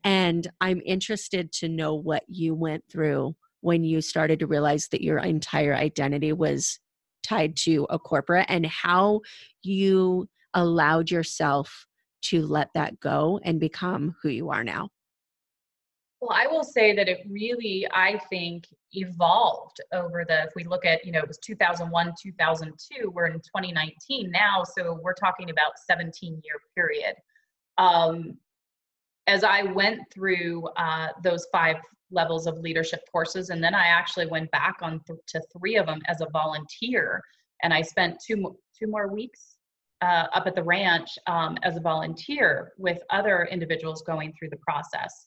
And 0.04 0.48
I'm 0.62 0.82
interested 0.86 1.52
to 1.54 1.70
know 1.70 1.96
what 1.96 2.24
you 2.28 2.56
went 2.56 2.84
through 2.90 3.36
when 3.60 3.84
you 3.84 4.02
started 4.02 4.40
to 4.40 4.48
realize 4.48 4.88
that 4.90 5.02
your 5.02 5.20
entire 5.20 5.76
identity 5.76 6.34
was 6.34 6.80
tied 7.24 7.56
to 7.58 7.88
a 7.90 7.98
corporate 7.98 8.46
and 8.50 8.66
how 8.66 9.22
you 9.64 10.28
allowed 10.54 11.10
yourself 11.10 11.88
to 12.22 12.46
let 12.46 12.70
that 12.74 13.00
go 13.00 13.40
and 13.44 13.60
become 13.60 14.16
who 14.22 14.30
you 14.30 14.50
are 14.50 14.64
now? 14.64 14.90
Well, 16.22 16.32
I 16.34 16.48
will 16.48 16.64
say 16.64 16.96
that 16.96 17.10
it 17.10 17.26
really, 17.30 17.86
I 17.92 18.18
think, 18.30 18.66
evolved 18.94 19.82
over 19.92 20.24
the, 20.26 20.44
if 20.44 20.52
we 20.56 20.64
look 20.64 20.86
at, 20.86 21.06
you 21.06 21.12
know, 21.12 21.20
it 21.20 21.28
was 21.28 21.38
2001, 21.40 22.14
2002, 22.22 23.10
we're 23.10 23.26
in 23.26 23.34
2019 23.34 24.32
now, 24.32 24.64
so 24.64 25.00
we're 25.04 25.14
talking 25.14 25.50
about 25.50 25.74
17 25.86 26.42
year 26.46 26.62
period. 26.76 27.16
Um, 27.78 28.38
as 29.28 29.44
I 29.44 29.64
went 29.64 30.02
through 30.14 30.68
uh, 30.78 31.10
those 31.24 31.48
five 31.52 31.78
levels 32.12 32.48
of 32.48 32.60
leadership 32.60 33.02
courses. 33.12 33.50
And 33.50 33.64
then 33.64 33.74
I 33.74 33.88
actually 33.88 34.28
went 34.28 34.52
back 34.52 34.78
on 34.82 35.02
th- 35.08 35.20
to 35.28 35.42
three 35.58 35.78
of 35.78 35.88
them 35.88 36.00
as 36.08 36.22
a 36.22 36.28
volunteer. 36.32 37.22
And 37.64 37.74
I 37.74 37.82
spent 37.82 38.18
two, 38.26 38.56
two 38.78 38.88
more 38.88 39.12
weeks 39.12 39.56
uh, 40.02 40.28
up 40.34 40.48
at 40.48 40.56
the 40.56 40.64
ranch 40.64 41.10
um, 41.28 41.58
as 41.64 41.78
a 41.78 41.80
volunteer 41.80 42.74
with 42.78 43.00
other 43.10 43.48
individuals 43.50 44.04
going 44.04 44.34
through 44.38 44.50
the 44.50 44.58
process. 44.58 45.26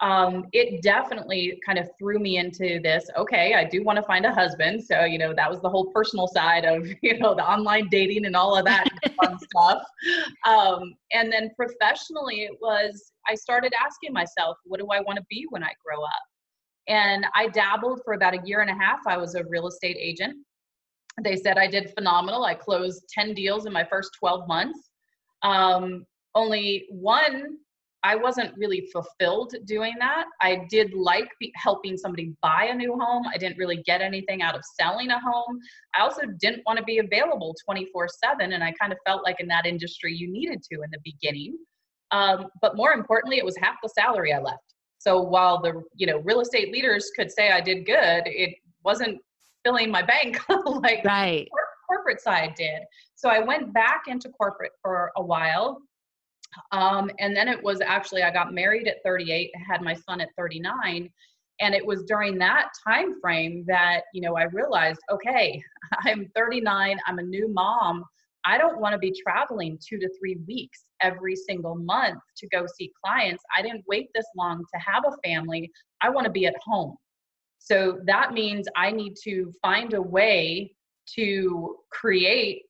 Um, 0.00 0.44
it 0.52 0.80
definitely 0.82 1.60
kind 1.66 1.76
of 1.76 1.88
threw 1.98 2.20
me 2.20 2.38
into 2.38 2.78
this 2.80 3.10
okay 3.16 3.54
i 3.54 3.64
do 3.64 3.82
want 3.82 3.96
to 3.96 4.04
find 4.04 4.24
a 4.26 4.32
husband 4.32 4.80
so 4.80 5.04
you 5.04 5.18
know 5.18 5.34
that 5.34 5.50
was 5.50 5.60
the 5.60 5.68
whole 5.68 5.86
personal 5.86 6.28
side 6.28 6.64
of 6.64 6.86
you 7.02 7.18
know 7.18 7.34
the 7.34 7.42
online 7.42 7.88
dating 7.90 8.24
and 8.24 8.36
all 8.36 8.56
of 8.56 8.64
that 8.64 8.86
fun 9.20 9.36
stuff 9.40 9.82
um, 10.46 10.94
and 11.10 11.32
then 11.32 11.50
professionally 11.56 12.42
it 12.42 12.56
was 12.62 13.12
i 13.28 13.34
started 13.34 13.72
asking 13.84 14.12
myself 14.12 14.56
what 14.66 14.78
do 14.78 14.86
i 14.92 15.00
want 15.00 15.16
to 15.16 15.24
be 15.28 15.44
when 15.50 15.64
i 15.64 15.72
grow 15.84 16.00
up 16.04 16.22
and 16.88 17.26
I 17.34 17.48
dabbled 17.48 18.00
for 18.04 18.14
about 18.14 18.34
a 18.34 18.40
year 18.44 18.60
and 18.60 18.70
a 18.70 18.74
half. 18.74 19.00
I 19.06 19.18
was 19.18 19.34
a 19.34 19.44
real 19.44 19.68
estate 19.68 19.96
agent. 20.00 20.36
They 21.22 21.36
said 21.36 21.58
I 21.58 21.66
did 21.66 21.92
phenomenal. 21.94 22.44
I 22.44 22.54
closed 22.54 23.04
10 23.12 23.34
deals 23.34 23.66
in 23.66 23.72
my 23.72 23.84
first 23.84 24.10
12 24.18 24.48
months. 24.48 24.90
Um, 25.42 26.06
only 26.34 26.86
one, 26.90 27.58
I 28.04 28.14
wasn't 28.14 28.56
really 28.56 28.88
fulfilled 28.92 29.54
doing 29.64 29.94
that. 29.98 30.26
I 30.40 30.66
did 30.70 30.94
like 30.94 31.28
be- 31.40 31.52
helping 31.56 31.96
somebody 31.96 32.32
buy 32.42 32.68
a 32.70 32.74
new 32.74 32.96
home. 32.98 33.24
I 33.32 33.38
didn't 33.38 33.58
really 33.58 33.82
get 33.84 34.00
anything 34.00 34.40
out 34.40 34.54
of 34.54 34.62
selling 34.78 35.10
a 35.10 35.18
home. 35.18 35.58
I 35.96 36.02
also 36.02 36.22
didn't 36.40 36.62
want 36.64 36.78
to 36.78 36.84
be 36.84 36.98
available 36.98 37.56
24 37.64 38.08
7. 38.24 38.52
And 38.52 38.62
I 38.62 38.72
kind 38.80 38.92
of 38.92 38.98
felt 39.04 39.24
like 39.24 39.40
in 39.40 39.48
that 39.48 39.66
industry 39.66 40.14
you 40.14 40.30
needed 40.30 40.62
to 40.70 40.82
in 40.82 40.90
the 40.92 40.98
beginning. 41.04 41.58
Um, 42.10 42.46
but 42.62 42.76
more 42.76 42.92
importantly, 42.92 43.38
it 43.38 43.44
was 43.44 43.56
half 43.60 43.76
the 43.82 43.88
salary 43.88 44.32
I 44.32 44.40
left. 44.40 44.62
So 44.98 45.20
while 45.20 45.60
the 45.60 45.82
you 45.94 46.06
know 46.06 46.18
real 46.18 46.40
estate 46.40 46.72
leaders 46.72 47.10
could 47.16 47.30
say 47.30 47.50
I 47.50 47.60
did 47.60 47.86
good, 47.86 48.22
it 48.26 48.54
wasn't 48.84 49.18
filling 49.64 49.90
my 49.90 50.02
bank 50.02 50.38
like 50.48 51.04
right. 51.04 51.48
corporate 51.88 52.20
side 52.20 52.54
did. 52.56 52.82
So 53.14 53.28
I 53.28 53.40
went 53.40 53.72
back 53.72 54.02
into 54.06 54.28
corporate 54.30 54.72
for 54.82 55.10
a 55.16 55.22
while. 55.22 55.80
Um, 56.72 57.10
and 57.18 57.36
then 57.36 57.48
it 57.48 57.62
was 57.62 57.80
actually 57.80 58.22
I 58.22 58.30
got 58.30 58.52
married 58.52 58.88
at 58.88 59.02
38, 59.04 59.50
had 59.68 59.82
my 59.82 59.94
son 59.94 60.20
at 60.20 60.28
39, 60.36 61.10
and 61.60 61.74
it 61.74 61.84
was 61.84 62.04
during 62.04 62.38
that 62.38 62.68
time 62.86 63.20
frame 63.20 63.64
that 63.66 64.02
you 64.14 64.20
know 64.20 64.36
I 64.36 64.44
realized, 64.44 65.00
okay, 65.10 65.62
I'm 66.04 66.30
39, 66.34 66.98
I'm 67.06 67.18
a 67.18 67.22
new 67.22 67.48
mom. 67.48 68.04
I 68.44 68.56
don't 68.56 68.80
want 68.80 68.92
to 68.92 68.98
be 68.98 69.12
traveling 69.22 69.78
two 69.86 69.98
to 69.98 70.08
three 70.18 70.38
weeks 70.46 70.84
every 71.02 71.36
single 71.36 71.74
month 71.74 72.20
to 72.38 72.48
go 72.48 72.66
see 72.78 72.90
clients. 73.04 73.42
I 73.56 73.62
didn't 73.62 73.84
wait 73.86 74.08
this 74.14 74.26
long 74.36 74.64
to 74.72 74.80
have 74.80 75.04
a 75.06 75.28
family. 75.28 75.70
I 76.00 76.08
want 76.08 76.24
to 76.24 76.30
be 76.30 76.46
at 76.46 76.54
home. 76.64 76.96
So 77.58 77.98
that 78.06 78.32
means 78.32 78.66
I 78.76 78.90
need 78.90 79.14
to 79.24 79.52
find 79.60 79.92
a 79.92 80.00
way 80.00 80.72
to 81.16 81.76
create 81.90 82.62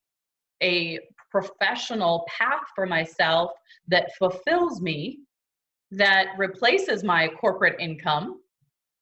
a 0.62 0.98
professional 1.30 2.26
path 2.28 2.62
for 2.74 2.86
myself 2.86 3.52
that 3.88 4.14
fulfills 4.16 4.80
me, 4.80 5.18
that 5.90 6.28
replaces 6.36 7.02
my 7.04 7.28
corporate 7.28 7.76
income, 7.80 8.40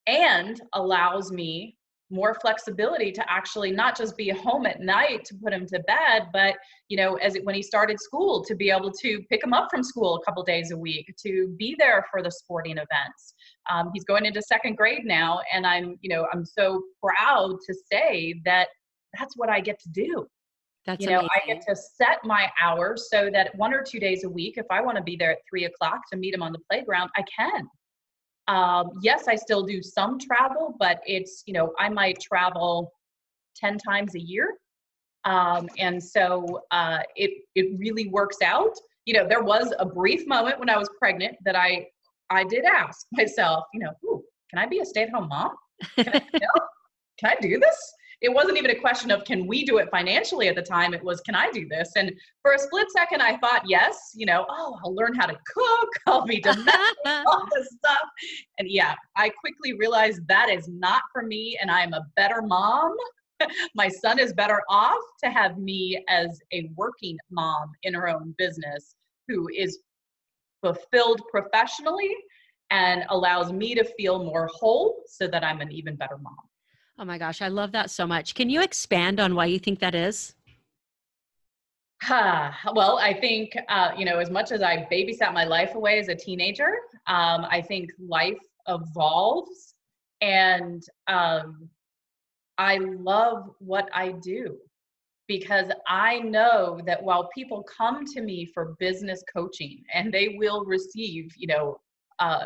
and 0.06 0.60
allows 0.74 1.32
me 1.32 1.76
more 2.10 2.34
flexibility 2.34 3.10
to 3.10 3.30
actually 3.30 3.72
not 3.72 3.96
just 3.96 4.16
be 4.16 4.28
home 4.28 4.64
at 4.64 4.80
night 4.80 5.24
to 5.24 5.34
put 5.42 5.52
him 5.52 5.66
to 5.66 5.80
bed 5.88 6.28
but 6.32 6.54
you 6.88 6.96
know 6.96 7.14
as 7.16 7.34
it, 7.34 7.44
when 7.44 7.54
he 7.54 7.62
started 7.62 8.00
school 8.00 8.44
to 8.44 8.54
be 8.54 8.70
able 8.70 8.92
to 8.92 9.20
pick 9.28 9.42
him 9.42 9.52
up 9.52 9.68
from 9.70 9.82
school 9.82 10.14
a 10.14 10.24
couple 10.24 10.42
days 10.44 10.70
a 10.70 10.76
week 10.76 11.12
to 11.20 11.52
be 11.58 11.74
there 11.78 12.06
for 12.10 12.22
the 12.22 12.30
sporting 12.30 12.76
events. 12.76 13.34
Um, 13.70 13.90
he's 13.92 14.04
going 14.04 14.24
into 14.24 14.40
second 14.40 14.76
grade 14.76 15.04
now 15.04 15.40
and 15.52 15.66
i'm 15.66 15.96
you 16.00 16.08
know 16.08 16.26
i'm 16.32 16.44
so 16.44 16.82
proud 17.02 17.56
to 17.66 17.74
say 17.90 18.40
that 18.44 18.68
that's 19.18 19.36
what 19.36 19.48
i 19.48 19.60
get 19.60 19.80
to 19.80 19.88
do 19.88 20.26
that's 20.86 21.04
you 21.04 21.10
know 21.10 21.18
amazing. 21.18 21.30
i 21.34 21.46
get 21.46 21.62
to 21.66 21.74
set 21.74 22.18
my 22.24 22.48
hours 22.62 23.08
so 23.10 23.28
that 23.32 23.54
one 23.56 23.74
or 23.74 23.82
two 23.82 23.98
days 23.98 24.24
a 24.24 24.28
week 24.28 24.54
if 24.56 24.66
i 24.70 24.80
want 24.80 24.96
to 24.96 25.02
be 25.02 25.16
there 25.16 25.32
at 25.32 25.38
three 25.48 25.64
o'clock 25.64 26.00
to 26.10 26.16
meet 26.18 26.32
him 26.32 26.42
on 26.42 26.52
the 26.52 26.60
playground 26.70 27.10
i 27.16 27.22
can 27.22 27.68
um, 28.48 28.90
yes, 29.02 29.26
I 29.28 29.34
still 29.34 29.62
do 29.62 29.82
some 29.82 30.18
travel, 30.18 30.76
but 30.78 31.00
it's, 31.06 31.42
you 31.46 31.52
know, 31.52 31.72
I 31.78 31.88
might 31.88 32.20
travel 32.20 32.92
10 33.56 33.78
times 33.78 34.14
a 34.14 34.20
year. 34.20 34.54
Um, 35.24 35.68
and 35.78 36.02
so 36.02 36.60
uh, 36.70 37.00
it, 37.16 37.42
it 37.56 37.78
really 37.78 38.08
works 38.08 38.38
out. 38.44 38.74
You 39.04 39.14
know, 39.14 39.26
there 39.26 39.42
was 39.42 39.72
a 39.78 39.86
brief 39.86 40.26
moment 40.26 40.60
when 40.60 40.70
I 40.70 40.78
was 40.78 40.88
pregnant 40.98 41.36
that 41.44 41.56
I, 41.56 41.86
I 42.30 42.44
did 42.44 42.64
ask 42.64 43.06
myself, 43.12 43.64
you 43.74 43.80
know, 43.80 44.22
can 44.50 44.60
I 44.60 44.66
be 44.66 44.78
a 44.78 44.84
stay 44.84 45.02
at 45.02 45.10
home 45.10 45.28
mom? 45.28 45.52
Can 45.96 46.08
I, 46.08 46.22
you 46.32 46.40
know, 46.40 46.66
can 47.18 47.30
I 47.30 47.40
do 47.40 47.58
this? 47.58 47.92
It 48.22 48.32
wasn't 48.32 48.56
even 48.56 48.70
a 48.70 48.80
question 48.80 49.10
of 49.10 49.24
can 49.24 49.46
we 49.46 49.64
do 49.64 49.78
it 49.78 49.88
financially 49.90 50.48
at 50.48 50.54
the 50.54 50.62
time. 50.62 50.94
It 50.94 51.04
was, 51.04 51.20
can 51.20 51.34
I 51.34 51.50
do 51.50 51.68
this? 51.68 51.92
And 51.96 52.12
for 52.42 52.52
a 52.52 52.58
split 52.58 52.90
second, 52.90 53.20
I 53.20 53.36
thought, 53.38 53.62
yes, 53.66 54.12
you 54.14 54.24
know, 54.24 54.46
oh, 54.48 54.78
I'll 54.82 54.94
learn 54.94 55.14
how 55.14 55.26
to 55.26 55.34
cook, 55.34 55.88
I'll 56.06 56.24
be 56.24 56.40
domestic, 56.40 56.96
all 57.06 57.46
this 57.54 57.68
stuff. 57.68 58.08
And 58.58 58.70
yeah, 58.70 58.94
I 59.16 59.28
quickly 59.28 59.74
realized 59.74 60.26
that 60.28 60.48
is 60.48 60.68
not 60.68 61.02
for 61.12 61.22
me, 61.22 61.58
and 61.60 61.70
I'm 61.70 61.92
a 61.92 62.06
better 62.16 62.40
mom. 62.42 62.94
My 63.74 63.88
son 63.88 64.18
is 64.18 64.32
better 64.32 64.62
off 64.70 65.02
to 65.22 65.30
have 65.30 65.58
me 65.58 66.02
as 66.08 66.40
a 66.52 66.70
working 66.74 67.18
mom 67.30 67.72
in 67.82 67.92
her 67.92 68.08
own 68.08 68.34
business 68.38 68.94
who 69.28 69.48
is 69.54 69.80
fulfilled 70.62 71.20
professionally 71.30 72.14
and 72.70 73.04
allows 73.10 73.52
me 73.52 73.74
to 73.74 73.84
feel 73.84 74.24
more 74.24 74.48
whole 74.52 75.02
so 75.06 75.28
that 75.28 75.44
I'm 75.44 75.60
an 75.60 75.70
even 75.70 75.96
better 75.96 76.16
mom. 76.18 76.36
Oh 76.98 77.04
my 77.04 77.18
gosh, 77.18 77.42
I 77.42 77.48
love 77.48 77.72
that 77.72 77.90
so 77.90 78.06
much. 78.06 78.34
Can 78.34 78.48
you 78.48 78.62
expand 78.62 79.20
on 79.20 79.34
why 79.34 79.46
you 79.46 79.58
think 79.58 79.80
that 79.80 79.94
is? 79.94 80.34
well, 82.74 82.98
I 82.98 83.12
think, 83.12 83.56
uh, 83.68 83.90
you 83.96 84.04
know, 84.04 84.18
as 84.18 84.30
much 84.30 84.52
as 84.52 84.62
I 84.62 84.86
babysat 84.90 85.32
my 85.34 85.44
life 85.44 85.74
away 85.74 85.98
as 85.98 86.08
a 86.08 86.14
teenager, 86.14 86.76
um, 87.06 87.46
I 87.50 87.60
think 87.60 87.90
life 87.98 88.38
evolves 88.68 89.74
and 90.20 90.82
um, 91.08 91.68
I 92.58 92.78
love 92.78 93.50
what 93.58 93.88
I 93.92 94.12
do 94.12 94.56
because 95.26 95.70
I 95.88 96.20
know 96.20 96.80
that 96.86 97.02
while 97.02 97.28
people 97.34 97.64
come 97.64 98.04
to 98.06 98.20
me 98.20 98.46
for 98.46 98.76
business 98.78 99.22
coaching 99.32 99.82
and 99.92 100.12
they 100.12 100.36
will 100.38 100.64
receive, 100.64 101.30
you 101.36 101.48
know, 101.48 101.80
uh, 102.20 102.44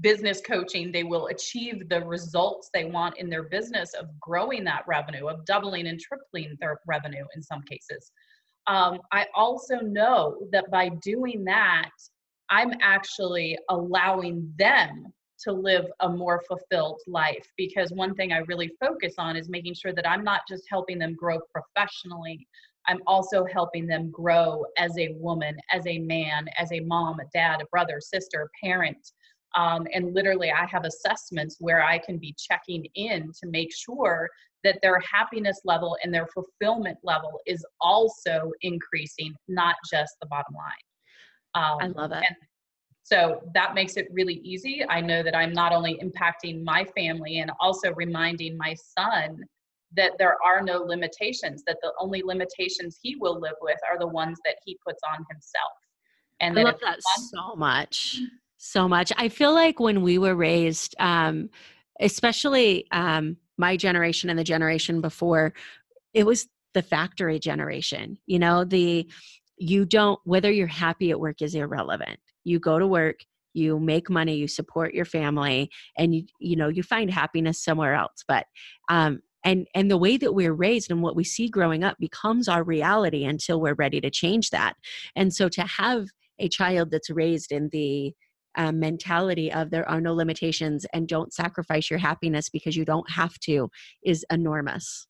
business 0.00 0.40
coaching, 0.40 0.92
they 0.92 1.04
will 1.04 1.26
achieve 1.26 1.88
the 1.88 2.04
results 2.04 2.70
they 2.72 2.84
want 2.84 3.18
in 3.18 3.28
their 3.28 3.44
business 3.44 3.94
of 3.94 4.06
growing 4.20 4.64
that 4.64 4.84
revenue, 4.86 5.26
of 5.26 5.44
doubling 5.44 5.86
and 5.88 6.00
tripling 6.00 6.56
their 6.60 6.80
revenue 6.86 7.24
in 7.34 7.42
some 7.42 7.62
cases. 7.62 8.12
Um, 8.66 9.00
I 9.12 9.26
also 9.34 9.80
know 9.80 10.38
that 10.52 10.70
by 10.70 10.90
doing 11.02 11.44
that, 11.46 11.90
I'm 12.50 12.72
actually 12.80 13.58
allowing 13.70 14.52
them 14.58 15.12
to 15.44 15.52
live 15.52 15.86
a 16.00 16.08
more 16.08 16.42
fulfilled 16.48 17.00
life 17.06 17.46
because 17.56 17.92
one 17.92 18.14
thing 18.14 18.32
I 18.32 18.38
really 18.38 18.72
focus 18.80 19.14
on 19.18 19.36
is 19.36 19.48
making 19.48 19.74
sure 19.74 19.92
that 19.92 20.08
I'm 20.08 20.24
not 20.24 20.42
just 20.48 20.64
helping 20.68 20.98
them 20.98 21.14
grow 21.14 21.38
professionally. 21.52 22.46
I'm 22.88 23.00
also 23.06 23.44
helping 23.44 23.86
them 23.86 24.10
grow 24.10 24.64
as 24.78 24.96
a 24.98 25.14
woman, 25.14 25.56
as 25.70 25.86
a 25.86 25.98
man, 25.98 26.48
as 26.58 26.72
a 26.72 26.80
mom, 26.80 27.20
a 27.20 27.24
dad, 27.32 27.60
a 27.60 27.66
brother, 27.66 28.00
sister, 28.00 28.50
parent. 28.62 29.12
Um, 29.56 29.86
and 29.94 30.14
literally, 30.14 30.50
I 30.50 30.66
have 30.66 30.84
assessments 30.84 31.56
where 31.58 31.82
I 31.82 31.98
can 31.98 32.18
be 32.18 32.34
checking 32.38 32.86
in 32.94 33.32
to 33.40 33.48
make 33.48 33.74
sure 33.74 34.28
that 34.64 34.78
their 34.82 35.00
happiness 35.00 35.60
level 35.64 35.96
and 36.02 36.12
their 36.12 36.26
fulfillment 36.26 36.98
level 37.02 37.40
is 37.46 37.64
also 37.80 38.52
increasing, 38.62 39.34
not 39.46 39.76
just 39.90 40.16
the 40.20 40.26
bottom 40.26 40.54
line. 40.54 40.74
Um, 41.54 41.78
I 41.80 41.86
love 42.00 42.12
it. 42.12 42.24
So 43.04 43.40
that 43.54 43.74
makes 43.74 43.96
it 43.96 44.06
really 44.12 44.34
easy. 44.44 44.84
I 44.86 45.00
know 45.00 45.22
that 45.22 45.34
I'm 45.34 45.54
not 45.54 45.72
only 45.72 45.98
impacting 46.02 46.62
my 46.62 46.84
family 46.96 47.38
and 47.38 47.50
also 47.58 47.94
reminding 47.94 48.58
my 48.58 48.74
son 48.74 49.42
that 49.96 50.12
there 50.18 50.36
are 50.44 50.60
no 50.60 50.80
limitations, 50.80 51.62
that 51.66 51.78
the 51.80 51.92
only 51.98 52.22
limitations 52.22 52.98
he 53.00 53.16
will 53.16 53.40
live 53.40 53.54
with 53.62 53.78
are 53.90 53.98
the 53.98 54.06
ones 54.06 54.38
that 54.44 54.56
he 54.66 54.76
puts 54.86 55.00
on 55.10 55.24
himself. 55.30 55.72
And 56.40 56.58
I 56.58 56.64
love 56.64 56.80
that 56.82 56.98
so 57.02 57.56
much. 57.56 58.20
So 58.58 58.88
much. 58.88 59.12
I 59.16 59.28
feel 59.28 59.54
like 59.54 59.78
when 59.78 60.02
we 60.02 60.18
were 60.18 60.34
raised, 60.34 60.94
um, 60.98 61.48
especially 62.00 62.86
um, 62.90 63.36
my 63.56 63.76
generation 63.76 64.30
and 64.30 64.38
the 64.38 64.44
generation 64.44 65.00
before, 65.00 65.54
it 66.12 66.26
was 66.26 66.48
the 66.74 66.82
factory 66.82 67.38
generation. 67.38 68.18
You 68.26 68.40
know, 68.40 68.64
the 68.64 69.08
you 69.58 69.84
don't 69.84 70.20
whether 70.24 70.50
you're 70.50 70.66
happy 70.66 71.10
at 71.10 71.20
work 71.20 71.42
is 71.42 71.54
irrelevant 71.54 72.18
you 72.44 72.58
go 72.58 72.78
to 72.78 72.86
work 72.86 73.20
you 73.54 73.78
make 73.80 74.08
money 74.08 74.36
you 74.36 74.46
support 74.46 74.94
your 74.94 75.04
family 75.04 75.70
and 75.96 76.14
you 76.14 76.22
you 76.40 76.56
know 76.56 76.68
you 76.68 76.82
find 76.82 77.10
happiness 77.10 77.62
somewhere 77.62 77.94
else 77.94 78.24
but 78.28 78.46
um 78.88 79.20
and 79.44 79.66
and 79.74 79.90
the 79.90 79.96
way 79.98 80.16
that 80.16 80.34
we're 80.34 80.52
raised 80.52 80.90
and 80.90 81.02
what 81.02 81.16
we 81.16 81.24
see 81.24 81.48
growing 81.48 81.82
up 81.82 81.96
becomes 81.98 82.48
our 82.48 82.62
reality 82.62 83.24
until 83.24 83.60
we're 83.60 83.74
ready 83.74 84.00
to 84.00 84.10
change 84.10 84.50
that 84.50 84.74
and 85.16 85.34
so 85.34 85.48
to 85.48 85.62
have 85.62 86.06
a 86.38 86.48
child 86.48 86.90
that's 86.90 87.10
raised 87.10 87.50
in 87.50 87.68
the 87.72 88.14
um, 88.58 88.78
mentality 88.78 89.50
of 89.50 89.70
there 89.70 89.88
are 89.88 90.00
no 90.00 90.12
limitations 90.12 90.84
and 90.92 91.08
don't 91.08 91.32
sacrifice 91.32 91.88
your 91.88 91.98
happiness 91.98 92.50
because 92.50 92.76
you 92.76 92.84
don't 92.84 93.10
have 93.10 93.38
to 93.40 93.70
is 94.04 94.26
enormous. 94.30 95.06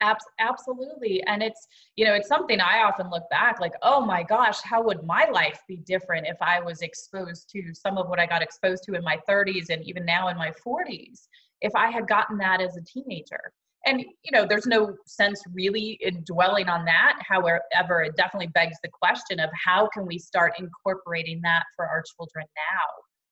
Absolutely. 0.00 1.22
And 1.26 1.42
it's 1.42 1.66
you 1.96 2.04
know 2.04 2.14
it's 2.14 2.28
something 2.28 2.60
i 2.60 2.84
often 2.84 3.10
look 3.10 3.24
back 3.30 3.58
like 3.60 3.72
oh 3.82 4.00
my 4.00 4.22
gosh 4.22 4.60
how 4.62 4.80
would 4.80 5.02
my 5.02 5.28
life 5.32 5.60
be 5.66 5.78
different 5.78 6.24
if 6.26 6.36
i 6.40 6.60
was 6.60 6.82
exposed 6.82 7.50
to 7.50 7.74
some 7.74 7.98
of 7.98 8.08
what 8.08 8.20
i 8.20 8.26
got 8.26 8.40
exposed 8.40 8.84
to 8.84 8.94
in 8.94 9.02
my 9.02 9.18
30s 9.28 9.70
and 9.70 9.82
even 9.84 10.04
now 10.04 10.28
in 10.28 10.36
my 10.36 10.52
40s 10.64 11.26
if 11.60 11.74
i 11.74 11.90
had 11.90 12.06
gotten 12.06 12.38
that 12.38 12.60
as 12.60 12.76
a 12.76 12.82
teenager 12.82 13.52
and 13.88 14.00
you 14.00 14.30
know 14.32 14.46
there's 14.48 14.66
no 14.66 14.94
sense 15.06 15.42
really 15.52 15.98
in 16.00 16.22
dwelling 16.24 16.68
on 16.68 16.84
that 16.84 17.18
however 17.26 18.02
it 18.02 18.14
definitely 18.16 18.48
begs 18.48 18.76
the 18.82 18.90
question 19.02 19.40
of 19.40 19.50
how 19.64 19.88
can 19.94 20.06
we 20.06 20.18
start 20.18 20.52
incorporating 20.58 21.40
that 21.42 21.64
for 21.74 21.86
our 21.86 22.02
children 22.16 22.44
now 22.56 22.88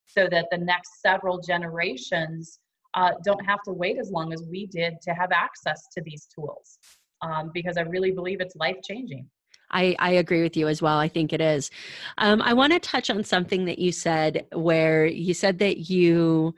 so 0.07 0.29
that 0.31 0.47
the 0.51 0.59
next 0.59 1.01
several 1.03 1.41
generations 1.41 2.59
uh, 2.95 3.11
don't 3.25 3.45
have 3.45 3.59
to 3.65 3.73
wait 3.73 3.99
as 3.99 4.11
long 4.11 4.33
as 4.33 4.43
we 4.51 4.67
did 4.67 4.95
to 5.03 5.13
have 5.13 5.31
access 5.31 5.87
to 5.93 6.01
these 6.03 6.27
tools 6.35 6.79
um, 7.23 7.51
because 7.53 7.77
I 7.77 7.83
really 7.83 8.11
believe 8.11 8.41
it's 8.41 8.57
life 8.57 8.77
changing. 8.89 9.29
I, 9.71 9.97
I 9.99 10.13
agree 10.13 10.43
with 10.43 10.57
you 10.57 10.69
as 10.69 10.81
well. 10.81 10.97
I 10.97 11.09
think 11.09 11.33
it 11.33 11.41
is. 11.41 11.71
Um, 12.19 12.41
I 12.41 12.55
want 12.55 12.73
to 12.73 12.79
touch 12.79 13.11
on 13.11 13.25
something 13.25 13.65
that 13.65 13.79
you 13.79 13.91
said 13.93 14.47
where 14.53 15.07
you 15.07 15.35
said 15.35 15.59
that 15.59 15.91
you 15.91 16.55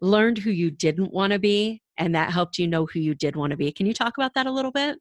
learned 0.00 0.38
who 0.38 0.50
you 0.50 0.70
didn't 0.70 1.12
want 1.12 1.32
to 1.32 1.38
be 1.38 1.82
and 1.98 2.14
that 2.14 2.32
helped 2.32 2.58
you 2.58 2.66
know 2.66 2.86
who 2.86 3.00
you 3.00 3.14
did 3.14 3.36
want 3.36 3.50
to 3.50 3.56
be. 3.56 3.72
Can 3.72 3.86
you 3.86 3.94
talk 3.94 4.16
about 4.16 4.34
that 4.34 4.46
a 4.46 4.52
little 4.52 4.70
bit? 4.70 4.98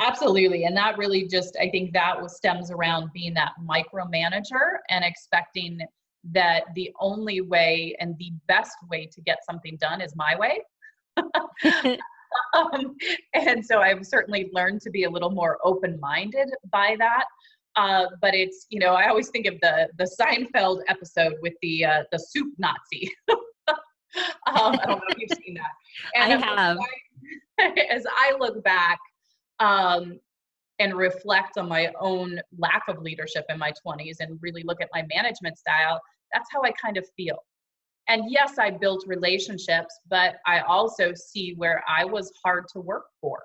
Absolutely. 0.00 0.64
And 0.64 0.76
that 0.76 0.96
really 0.96 1.26
just, 1.26 1.56
I 1.60 1.68
think 1.70 1.92
that 1.92 2.20
was 2.20 2.36
stems 2.36 2.70
around 2.70 3.10
being 3.12 3.34
that 3.34 3.52
micromanager 3.62 4.78
and 4.90 5.04
expecting 5.04 5.80
that 6.32 6.64
the 6.74 6.92
only 7.00 7.40
way 7.40 7.96
and 8.00 8.16
the 8.18 8.32
best 8.46 8.76
way 8.90 9.06
to 9.12 9.20
get 9.20 9.38
something 9.48 9.76
done 9.80 10.00
is 10.00 10.14
my 10.16 10.36
way. 10.36 10.60
um, 12.54 12.96
and 13.34 13.64
so 13.64 13.80
I've 13.80 14.06
certainly 14.06 14.50
learned 14.52 14.80
to 14.82 14.90
be 14.90 15.04
a 15.04 15.10
little 15.10 15.30
more 15.30 15.58
open 15.64 15.98
minded 16.00 16.48
by 16.70 16.96
that. 16.98 17.24
Uh, 17.76 18.06
but 18.20 18.34
it's 18.34 18.66
you 18.70 18.80
know 18.80 18.94
I 18.94 19.08
always 19.08 19.28
think 19.28 19.46
of 19.46 19.54
the 19.62 19.88
the 19.98 20.10
Seinfeld 20.20 20.80
episode 20.88 21.34
with 21.42 21.54
the 21.62 21.84
uh, 21.84 22.02
the 22.10 22.18
soup 22.18 22.52
Nazi. 22.58 23.12
um, 24.46 24.78
I 24.80 24.86
don't 24.86 24.98
know 24.98 25.00
if 25.08 25.18
you've 25.18 25.38
seen 25.44 25.54
that. 25.54 25.72
And 26.14 26.44
I 26.44 26.46
have. 26.46 26.78
as 27.90 28.04
I 28.06 28.34
look 28.38 28.62
back 28.62 28.98
um, 29.60 30.18
and 30.78 30.94
reflect 30.94 31.58
on 31.58 31.68
my 31.68 31.92
own 32.00 32.40
lack 32.58 32.84
of 32.88 33.02
leadership 33.02 33.44
in 33.48 33.58
my 33.58 33.72
20s 33.86 34.16
and 34.20 34.38
really 34.40 34.62
look 34.62 34.80
at 34.80 34.88
my 34.94 35.04
management 35.14 35.58
style, 35.58 36.00
that's 36.32 36.48
how 36.52 36.62
I 36.62 36.72
kind 36.72 36.96
of 36.96 37.06
feel. 37.16 37.38
And 38.08 38.30
yes, 38.30 38.58
I 38.58 38.70
built 38.70 39.04
relationships, 39.06 39.98
but 40.08 40.36
I 40.46 40.60
also 40.60 41.12
see 41.14 41.54
where 41.56 41.84
I 41.86 42.04
was 42.04 42.32
hard 42.42 42.64
to 42.72 42.80
work 42.80 43.04
for 43.20 43.42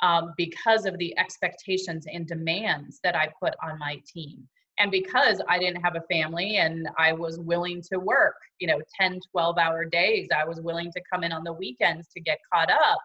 um, 0.00 0.32
because 0.36 0.86
of 0.86 0.96
the 0.98 1.16
expectations 1.18 2.06
and 2.10 2.26
demands 2.26 3.00
that 3.04 3.14
I 3.14 3.28
put 3.42 3.54
on 3.62 3.78
my 3.78 4.00
team. 4.10 4.48
And 4.78 4.90
because 4.90 5.40
I 5.48 5.58
didn't 5.58 5.82
have 5.82 5.94
a 5.96 6.02
family 6.12 6.56
and 6.56 6.88
I 6.98 7.12
was 7.12 7.38
willing 7.38 7.82
to 7.92 7.98
work, 7.98 8.34
you 8.58 8.66
know, 8.66 8.80
10, 9.00 9.20
12 9.30 9.58
hour 9.58 9.84
days, 9.84 10.28
I 10.36 10.44
was 10.44 10.60
willing 10.60 10.90
to 10.92 11.00
come 11.12 11.22
in 11.22 11.32
on 11.32 11.44
the 11.44 11.52
weekends 11.52 12.08
to 12.08 12.20
get 12.20 12.38
caught 12.52 12.70
up. 12.70 12.98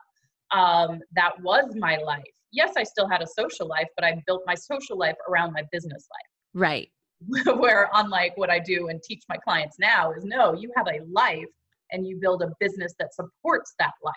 Um, 0.51 0.99
that 1.15 1.39
was 1.41 1.75
my 1.75 1.97
life. 1.97 2.23
Yes, 2.51 2.73
I 2.75 2.83
still 2.83 3.07
had 3.07 3.21
a 3.21 3.27
social 3.27 3.67
life, 3.67 3.87
but 3.95 4.03
I 4.03 4.21
built 4.25 4.41
my 4.47 4.55
social 4.55 4.97
life 4.97 5.15
around 5.29 5.53
my 5.53 5.63
business 5.71 6.07
life. 6.11 6.29
Right. 6.55 6.89
where 7.57 7.89
unlike 7.93 8.35
what 8.37 8.49
I 8.49 8.59
do 8.59 8.87
and 8.87 9.01
teach 9.03 9.23
my 9.29 9.37
clients 9.37 9.77
now 9.79 10.11
is 10.11 10.23
no, 10.23 10.53
you 10.53 10.71
have 10.75 10.87
a 10.87 11.01
life 11.11 11.45
and 11.91 12.07
you 12.07 12.17
build 12.17 12.41
a 12.41 12.51
business 12.59 12.93
that 12.99 13.13
supports 13.13 13.73
that 13.79 13.93
life. 14.03 14.13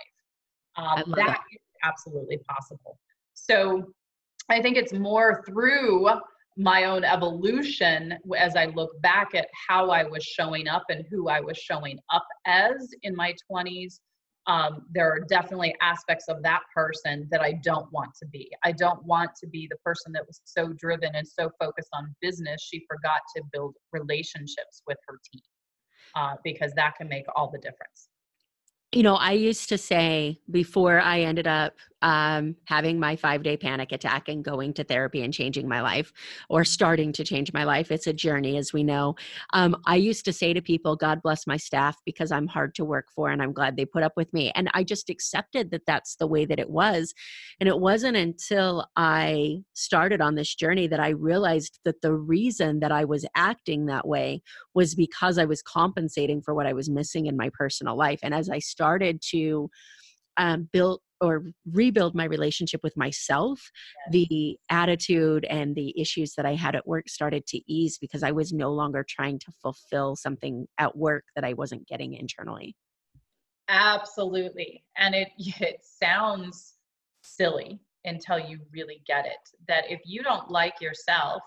Um, 0.77 1.13
that, 1.17 1.27
that 1.27 1.41
is 1.53 1.61
absolutely 1.85 2.39
possible. 2.49 2.99
So 3.35 3.93
I 4.49 4.63
think 4.63 4.77
it's 4.77 4.93
more 4.93 5.43
through 5.47 6.09
my 6.57 6.85
own 6.85 7.05
evolution 7.05 8.15
as 8.37 8.57
I 8.57 8.67
look 8.67 8.91
back 9.01 9.35
at 9.35 9.49
how 9.69 9.91
I 9.91 10.05
was 10.05 10.23
showing 10.23 10.69
up 10.69 10.85
and 10.91 11.05
who 11.11 11.29
I 11.29 11.41
was 11.41 11.57
showing 11.57 11.99
up 12.13 12.27
as 12.47 12.91
in 13.03 13.17
my 13.17 13.35
20s 13.51 14.01
um, 14.47 14.87
there 14.93 15.11
are 15.11 15.21
definitely 15.21 15.75
aspects 15.81 16.27
of 16.29 16.43
that 16.43 16.63
person 16.75 17.29
that 17.31 17.41
I 17.41 17.53
don't 17.63 17.91
want 17.93 18.11
to 18.21 18.27
be. 18.27 18.51
I 18.65 18.73
don't 18.73 19.05
want 19.05 19.31
to 19.41 19.47
be 19.47 19.69
the 19.71 19.77
person 19.85 20.13
that 20.13 20.27
was 20.27 20.41
so 20.45 20.73
driven 20.73 21.15
and 21.15 21.27
so 21.27 21.51
focused 21.61 21.91
on 21.93 22.15
business, 22.21 22.61
she 22.63 22.85
forgot 22.91 23.21
to 23.37 23.43
build 23.53 23.77
relationships 23.93 24.83
with 24.87 24.99
her 25.07 25.21
team 25.33 25.43
uh, 26.17 26.35
because 26.43 26.73
that 26.75 26.97
can 26.97 27.09
make 27.09 27.25
all 27.37 27.51
the 27.51 27.59
difference. 27.59 28.09
You 28.91 29.05
know, 29.05 29.15
I 29.15 29.33
used 29.33 29.69
to 29.71 29.79
say 29.79 30.41
before 30.51 31.01
I 31.01 31.21
ended 31.21 31.47
up 31.47 31.75
um, 32.03 32.57
having 32.67 32.99
my 32.99 33.17
five 33.17 33.43
day 33.43 33.57
panic 33.57 33.93
attack 33.93 34.29
and 34.29 34.45
going 34.45 34.75
to 34.75 34.85
therapy 34.85 35.23
and 35.23 35.33
changing 35.33 35.69
my 35.69 35.81
life 35.81 36.13
or 36.49 36.65
starting 36.65 37.13
to 37.13 37.25
change 37.25 37.53
my 37.53 37.65
life. 37.65 37.91
It's 37.91 38.07
a 38.07 38.13
journey, 38.13 38.57
as 38.57 38.73
we 38.73 38.83
know. 38.83 39.15
Um, 39.53 39.77
I 39.87 39.97
used 39.97 40.25
to 40.27 40.33
say 40.33 40.53
to 40.53 40.61
people, 40.61 40.97
God 40.97 41.23
bless 41.23 41.47
my 41.47 41.57
staff 41.57 41.97
because 42.05 42.33
I'm 42.33 42.47
hard 42.47 42.75
to 42.77 42.85
work 42.85 43.09
for 43.15 43.31
and 43.31 43.43
I'm 43.43 43.53
glad 43.53 43.77
they 43.77 43.85
put 43.85 44.03
up 44.03 44.13
with 44.17 44.33
me. 44.33 44.51
And 44.55 44.69
I 44.75 44.85
just 44.85 45.09
accepted 45.09 45.71
that 45.71 45.87
that's 45.87 46.17
the 46.17 46.27
way 46.27 46.45
that 46.45 46.59
it 46.59 46.71
was. 46.71 47.15
And 47.61 47.69
it 47.69 47.79
wasn't 47.79 48.17
until 48.17 48.87
I 48.97 49.63
started 49.75 50.21
on 50.21 50.35
this 50.35 50.55
journey 50.55 50.87
that 50.89 51.01
I 51.01 51.11
realized 51.11 51.79
that 51.85 52.03
the 52.03 52.15
reason 52.15 52.81
that 52.81 52.93
I 52.93 53.05
was 53.05 53.25
acting 53.37 53.87
that 53.87 54.07
way 54.07 54.43
was 54.75 54.95
because 54.95 55.39
I 55.39 55.45
was 55.45 55.63
compensating 55.63 56.43
for 56.43 56.55
what 56.55 56.67
I 56.67 56.73
was 56.73 56.91
missing 56.91 57.27
in 57.27 57.37
my 57.37 57.51
personal 57.53 57.97
life. 57.97 58.21
And 58.23 58.35
as 58.35 58.51
I 58.51 58.59
started 58.59 59.23
to 59.31 59.71
um, 60.37 60.69
build 60.73 61.01
or 61.23 61.45
rebuild 61.71 62.15
my 62.15 62.25
relationship 62.25 62.81
with 62.83 62.97
myself, 62.97 63.71
the 64.11 64.59
attitude 64.69 65.45
and 65.45 65.75
the 65.77 65.99
issues 65.99 66.35
that 66.35 66.45
I 66.45 66.55
had 66.55 66.75
at 66.75 66.87
work 66.87 67.09
started 67.09 67.47
to 67.47 67.61
ease 67.73 67.97
because 67.97 68.25
I 68.25 68.33
was 68.33 68.53
no 68.53 68.73
longer 68.73 69.07
trying 69.09 69.39
to 69.39 69.53
fulfill 69.63 70.17
something 70.17 70.67
at 70.79 70.97
work 70.97 71.25
that 71.37 71.45
I 71.45 71.53
wasn't 71.53 71.87
getting 71.87 72.15
internally. 72.15 72.75
Absolutely. 73.69 74.85
And 74.99 75.15
it 75.15 75.29
it 75.39 75.81
sounds 75.83 76.75
silly 77.23 77.81
until 78.05 78.39
you 78.39 78.59
really 78.73 79.01
get 79.07 79.25
it 79.25 79.39
that 79.69 79.85
if 79.89 80.01
you 80.05 80.25
don't 80.25 80.51
like 80.51 80.81
yourself, 80.81 81.43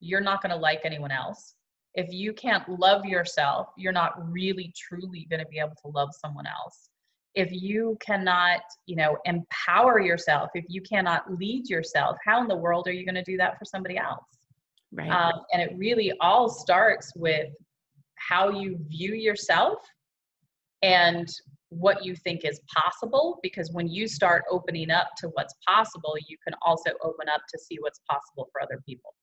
you're 0.00 0.20
not 0.20 0.42
going 0.42 0.50
to 0.50 0.60
like 0.60 0.82
anyone 0.84 1.10
else. 1.10 1.54
If 1.94 2.12
you 2.12 2.34
can't 2.34 2.68
love 2.68 3.06
yourself, 3.06 3.68
you're 3.78 3.92
not 3.92 4.30
really 4.30 4.72
truly 4.76 5.26
going 5.30 5.40
to 5.40 5.48
be 5.48 5.58
able 5.58 5.74
to 5.82 5.88
love 5.88 6.10
someone 6.12 6.46
else 6.46 6.89
if 7.34 7.50
you 7.52 7.96
cannot 8.00 8.60
you 8.86 8.96
know 8.96 9.16
empower 9.24 10.00
yourself 10.00 10.50
if 10.54 10.64
you 10.68 10.82
cannot 10.82 11.22
lead 11.38 11.68
yourself 11.68 12.16
how 12.24 12.40
in 12.40 12.48
the 12.48 12.56
world 12.56 12.88
are 12.88 12.92
you 12.92 13.04
going 13.04 13.14
to 13.14 13.22
do 13.22 13.36
that 13.36 13.58
for 13.58 13.64
somebody 13.64 13.96
else? 13.96 14.24
Right. 14.92 15.08
Um, 15.08 15.42
and 15.52 15.62
it 15.62 15.72
really 15.76 16.12
all 16.20 16.48
starts 16.48 17.12
with 17.14 17.50
how 18.16 18.50
you 18.50 18.78
view 18.88 19.14
yourself 19.14 19.78
and 20.82 21.28
what 21.68 22.04
you 22.04 22.16
think 22.16 22.44
is 22.44 22.60
possible 22.76 23.38
because 23.42 23.70
when 23.72 23.86
you 23.86 24.08
start 24.08 24.42
opening 24.50 24.90
up 24.90 25.08
to 25.18 25.28
what's 25.34 25.54
possible 25.68 26.16
you 26.28 26.36
can 26.44 26.54
also 26.62 26.90
open 27.02 27.28
up 27.32 27.40
to 27.48 27.58
see 27.58 27.76
what's 27.80 28.00
possible 28.10 28.48
for 28.50 28.60
other 28.60 28.82
people 28.86 29.14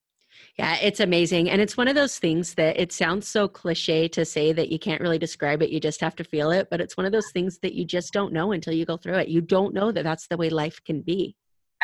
yeah, 0.58 0.78
it's 0.82 1.00
amazing. 1.00 1.50
And 1.50 1.62
it's 1.62 1.78
one 1.78 1.88
of 1.88 1.96
those 1.96 2.18
things 2.18 2.56
that 2.56 2.80
it 2.80 2.92
sounds 2.92 3.28
so 3.28 3.48
cliche 3.48 4.08
to 4.10 4.26
say 4.26 4.54
that 4.54 4.70
you 4.70 4.80
can't 4.80 5.02
really 5.02 5.20
describe 5.20 5.62
it. 5.62 5.70
You 5.70 5.80
just 5.80 6.02
have 6.02 6.16
to 6.16 6.24
feel 6.24 6.52
it. 6.52 6.70
But 6.72 6.82
it's 6.82 6.98
one 6.98 7.06
of 7.06 7.12
those 7.12 7.32
things 7.32 7.60
that 7.60 7.74
you 7.74 7.86
just 7.86 8.12
don't 8.12 8.34
know 8.34 8.52
until 8.52 8.74
you 8.74 8.86
go 8.86 8.98
through 8.98 9.16
it. 9.16 9.28
You 9.28 9.42
don't 9.42 9.74
know 9.74 9.92
that 9.92 10.04
that's 10.04 10.28
the 10.28 10.38
way 10.38 10.50
life 10.50 10.80
can 10.84 11.02
be. 11.02 11.36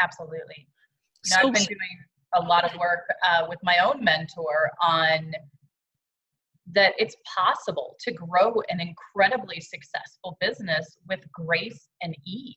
Absolutely. 0.02 0.68
so, 1.24 1.38
I've 1.38 1.54
been 1.54 1.64
doing 1.64 1.78
a 2.34 2.42
lot 2.42 2.64
of 2.64 2.76
work 2.80 3.06
uh, 3.24 3.46
with 3.48 3.60
my 3.64 3.78
own 3.78 4.04
mentor 4.04 4.72
on 4.82 5.34
that 6.74 6.94
it's 6.98 7.16
possible 7.36 7.96
to 8.00 8.12
grow 8.12 8.54
an 8.70 8.80
incredibly 8.80 9.60
successful 9.60 10.38
business 10.40 10.98
with 11.08 11.20
grace 11.34 11.90
and 12.02 12.16
ease 12.26 12.56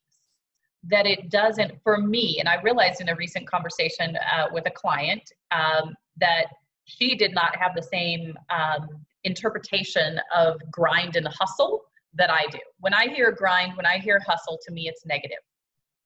that 0.89 1.05
it 1.05 1.29
doesn't 1.29 1.71
for 1.83 1.97
me 1.97 2.37
and 2.39 2.47
i 2.47 2.61
realized 2.61 3.01
in 3.01 3.09
a 3.09 3.15
recent 3.15 3.47
conversation 3.47 4.17
uh, 4.35 4.45
with 4.51 4.65
a 4.67 4.71
client 4.71 5.31
um, 5.51 5.93
that 6.17 6.45
she 6.85 7.15
did 7.15 7.33
not 7.33 7.55
have 7.55 7.75
the 7.75 7.81
same 7.81 8.37
um, 8.49 8.87
interpretation 9.23 10.19
of 10.33 10.59
grind 10.71 11.15
and 11.15 11.27
hustle 11.27 11.81
that 12.13 12.29
i 12.29 12.45
do. 12.51 12.59
When 12.79 12.93
i 12.93 13.07
hear 13.07 13.31
grind 13.31 13.75
when 13.75 13.85
i 13.85 13.97
hear 13.97 14.19
hustle 14.25 14.57
to 14.65 14.73
me 14.73 14.87
it's 14.87 15.05
negative. 15.05 15.39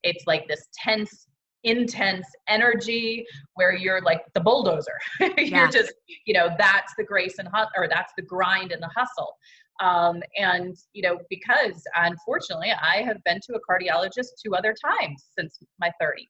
It's 0.02 0.26
like 0.26 0.48
this 0.48 0.66
tense 0.74 1.28
intense 1.64 2.26
energy 2.48 3.24
where 3.54 3.72
you're 3.74 4.00
like 4.02 4.22
the 4.34 4.40
bulldozer. 4.40 4.98
You're 5.38 5.68
just 5.68 5.92
you 6.26 6.34
know 6.34 6.48
that's 6.58 6.92
the 6.98 7.04
grace 7.04 7.38
and 7.38 7.48
hustle 7.48 7.70
or 7.76 7.88
that's 7.88 8.12
the 8.16 8.22
grind 8.22 8.72
and 8.72 8.82
the 8.82 8.90
hustle 8.94 9.36
um, 9.82 10.22
and, 10.36 10.76
you 10.92 11.02
know, 11.02 11.18
because 11.28 11.82
unfortunately 11.96 12.72
I 12.80 13.02
have 13.02 13.22
been 13.24 13.40
to 13.46 13.54
a 13.54 13.60
cardiologist 13.60 14.28
two 14.42 14.54
other 14.54 14.74
times 14.74 15.26
since 15.36 15.58
my 15.80 15.90
30s 16.00 16.28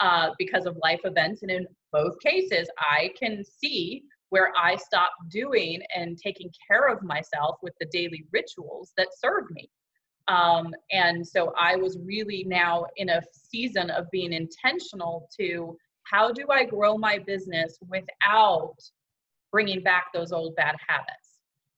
uh, 0.00 0.30
because 0.36 0.66
of 0.66 0.76
life 0.82 1.00
events. 1.04 1.42
And 1.42 1.50
in 1.50 1.66
both 1.92 2.18
cases, 2.20 2.68
I 2.78 3.12
can 3.18 3.44
see 3.44 4.02
where 4.30 4.52
I 4.60 4.74
stopped 4.76 5.14
doing 5.30 5.80
and 5.94 6.18
taking 6.18 6.50
care 6.68 6.88
of 6.88 7.02
myself 7.02 7.56
with 7.62 7.72
the 7.80 7.86
daily 7.92 8.24
rituals 8.32 8.92
that 8.96 9.08
serve 9.16 9.44
me. 9.52 9.70
Um, 10.26 10.74
and 10.90 11.26
so 11.26 11.52
I 11.58 11.76
was 11.76 11.98
really 12.04 12.44
now 12.48 12.84
in 12.96 13.10
a 13.10 13.22
season 13.32 13.90
of 13.90 14.10
being 14.10 14.32
intentional 14.32 15.28
to 15.38 15.76
how 16.02 16.32
do 16.32 16.46
I 16.50 16.64
grow 16.64 16.98
my 16.98 17.18
business 17.18 17.78
without 17.88 18.74
bringing 19.52 19.82
back 19.82 20.06
those 20.12 20.32
old 20.32 20.56
bad 20.56 20.74
habits? 20.86 21.27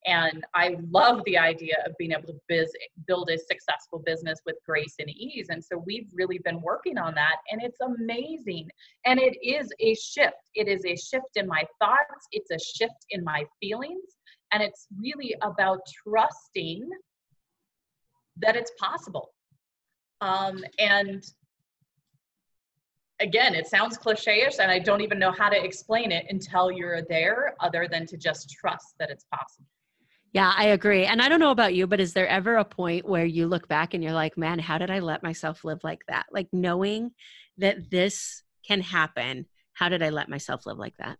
And 0.06 0.44
I 0.54 0.76
love 0.90 1.22
the 1.26 1.36
idea 1.36 1.76
of 1.86 1.92
being 1.98 2.12
able 2.12 2.28
to 2.28 2.40
biz, 2.48 2.72
build 3.06 3.28
a 3.30 3.36
successful 3.36 4.02
business 4.06 4.40
with 4.46 4.56
grace 4.66 4.94
and 4.98 5.10
ease. 5.10 5.48
And 5.50 5.62
so 5.62 5.82
we've 5.84 6.08
really 6.14 6.38
been 6.38 6.60
working 6.62 6.96
on 6.96 7.14
that, 7.16 7.36
and 7.50 7.62
it's 7.62 7.80
amazing. 7.80 8.70
And 9.04 9.20
it 9.20 9.36
is 9.44 9.70
a 9.78 9.94
shift. 9.94 10.36
It 10.54 10.68
is 10.68 10.84
a 10.86 10.96
shift 10.96 11.36
in 11.36 11.46
my 11.46 11.64
thoughts, 11.80 12.26
it's 12.32 12.50
a 12.50 12.58
shift 12.58 13.04
in 13.10 13.22
my 13.22 13.44
feelings. 13.60 14.16
And 14.52 14.62
it's 14.62 14.86
really 14.98 15.34
about 15.42 15.80
trusting 16.08 16.88
that 18.38 18.56
it's 18.56 18.72
possible. 18.80 19.32
Um, 20.22 20.64
and 20.78 21.22
again, 23.20 23.54
it 23.54 23.66
sounds 23.66 23.98
cliche-ish, 23.98 24.58
and 24.60 24.70
I 24.70 24.78
don't 24.78 25.02
even 25.02 25.18
know 25.18 25.30
how 25.30 25.50
to 25.50 25.62
explain 25.62 26.10
it 26.10 26.24
until 26.30 26.72
you're 26.72 27.02
there, 27.02 27.54
other 27.60 27.86
than 27.90 28.06
to 28.06 28.16
just 28.16 28.50
trust 28.50 28.94
that 28.98 29.10
it's 29.10 29.26
possible. 29.32 29.66
Yeah, 30.32 30.52
I 30.56 30.66
agree. 30.66 31.06
And 31.06 31.20
I 31.20 31.28
don't 31.28 31.40
know 31.40 31.50
about 31.50 31.74
you, 31.74 31.86
but 31.86 31.98
is 32.00 32.12
there 32.12 32.28
ever 32.28 32.56
a 32.56 32.64
point 32.64 33.04
where 33.04 33.24
you 33.24 33.48
look 33.48 33.66
back 33.66 33.94
and 33.94 34.02
you're 34.02 34.12
like, 34.12 34.38
man, 34.38 34.60
how 34.60 34.78
did 34.78 34.90
I 34.90 35.00
let 35.00 35.22
myself 35.22 35.64
live 35.64 35.80
like 35.82 36.02
that? 36.08 36.26
Like 36.30 36.48
knowing 36.52 37.10
that 37.58 37.90
this 37.90 38.42
can 38.66 38.80
happen, 38.80 39.46
how 39.72 39.88
did 39.88 40.02
I 40.02 40.10
let 40.10 40.28
myself 40.28 40.66
live 40.66 40.78
like 40.78 40.94
that? 40.98 41.18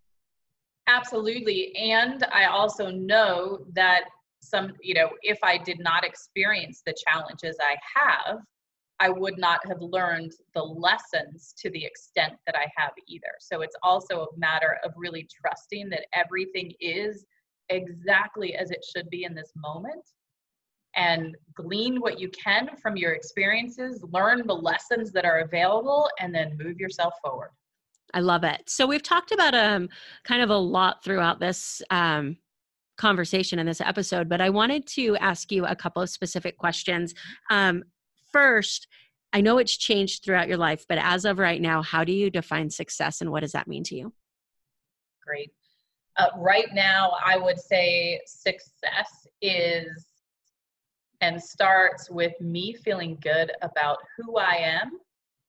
Absolutely. 0.87 1.75
And 1.75 2.25
I 2.31 2.45
also 2.45 2.89
know 2.89 3.65
that 3.73 4.05
some, 4.41 4.73
you 4.81 4.93
know, 4.93 5.09
if 5.21 5.39
I 5.43 5.57
did 5.57 5.79
not 5.79 6.05
experience 6.05 6.81
the 6.85 6.95
challenges 7.05 7.57
I 7.61 7.75
have, 7.95 8.39
I 8.99 9.09
would 9.09 9.37
not 9.37 9.65
have 9.67 9.81
learned 9.81 10.31
the 10.53 10.63
lessons 10.63 11.53
to 11.57 11.69
the 11.71 11.83
extent 11.83 12.33
that 12.45 12.55
I 12.55 12.67
have 12.77 12.91
either. 13.07 13.33
So 13.39 13.61
it's 13.61 13.75
also 13.83 14.23
a 14.23 14.37
matter 14.37 14.77
of 14.83 14.93
really 14.95 15.27
trusting 15.43 15.89
that 15.89 16.05
everything 16.13 16.71
is 16.79 17.25
exactly 17.71 18.55
as 18.55 18.71
it 18.71 18.83
should 18.83 19.09
be 19.09 19.23
in 19.23 19.33
this 19.33 19.51
moment 19.55 20.03
and 20.95 21.35
glean 21.55 22.01
what 22.01 22.19
you 22.19 22.29
can 22.29 22.69
from 22.81 22.97
your 22.97 23.13
experiences, 23.13 24.03
learn 24.11 24.45
the 24.45 24.53
lessons 24.53 25.11
that 25.13 25.25
are 25.25 25.39
available, 25.39 26.09
and 26.19 26.33
then 26.33 26.57
move 26.61 26.79
yourself 26.79 27.13
forward. 27.23 27.51
I 28.13 28.19
love 28.19 28.43
it. 28.43 28.63
So 28.67 28.85
we've 28.85 29.03
talked 29.03 29.31
about 29.31 29.55
um 29.55 29.89
kind 30.25 30.41
of 30.41 30.49
a 30.49 30.57
lot 30.57 31.03
throughout 31.03 31.39
this 31.39 31.81
um 31.89 32.37
conversation 32.97 33.57
in 33.57 33.65
this 33.65 33.81
episode, 33.81 34.27
but 34.27 34.41
I 34.41 34.49
wanted 34.49 34.85
to 34.87 35.15
ask 35.17 35.51
you 35.51 35.65
a 35.65 35.75
couple 35.75 36.01
of 36.01 36.09
specific 36.09 36.57
questions. 36.57 37.13
Um 37.49 37.83
first, 38.31 38.87
I 39.33 39.39
know 39.39 39.59
it's 39.59 39.77
changed 39.77 40.23
throughout 40.23 40.49
your 40.49 40.57
life, 40.57 40.85
but 40.89 40.97
as 40.97 41.23
of 41.23 41.39
right 41.39 41.61
now, 41.61 41.81
how 41.81 42.03
do 42.03 42.11
you 42.11 42.29
define 42.29 42.69
success 42.69 43.21
and 43.21 43.31
what 43.31 43.41
does 43.41 43.53
that 43.53 43.67
mean 43.67 43.83
to 43.85 43.95
you? 43.95 44.13
Great. 45.25 45.51
Uh, 46.17 46.27
right 46.37 46.67
now, 46.73 47.13
I 47.25 47.37
would 47.37 47.59
say 47.59 48.19
success 48.25 49.27
is 49.41 50.05
and 51.21 51.41
starts 51.41 52.09
with 52.09 52.33
me 52.41 52.73
feeling 52.73 53.17
good 53.21 53.51
about 53.61 53.99
who 54.17 54.37
I 54.37 54.55
am, 54.55 54.99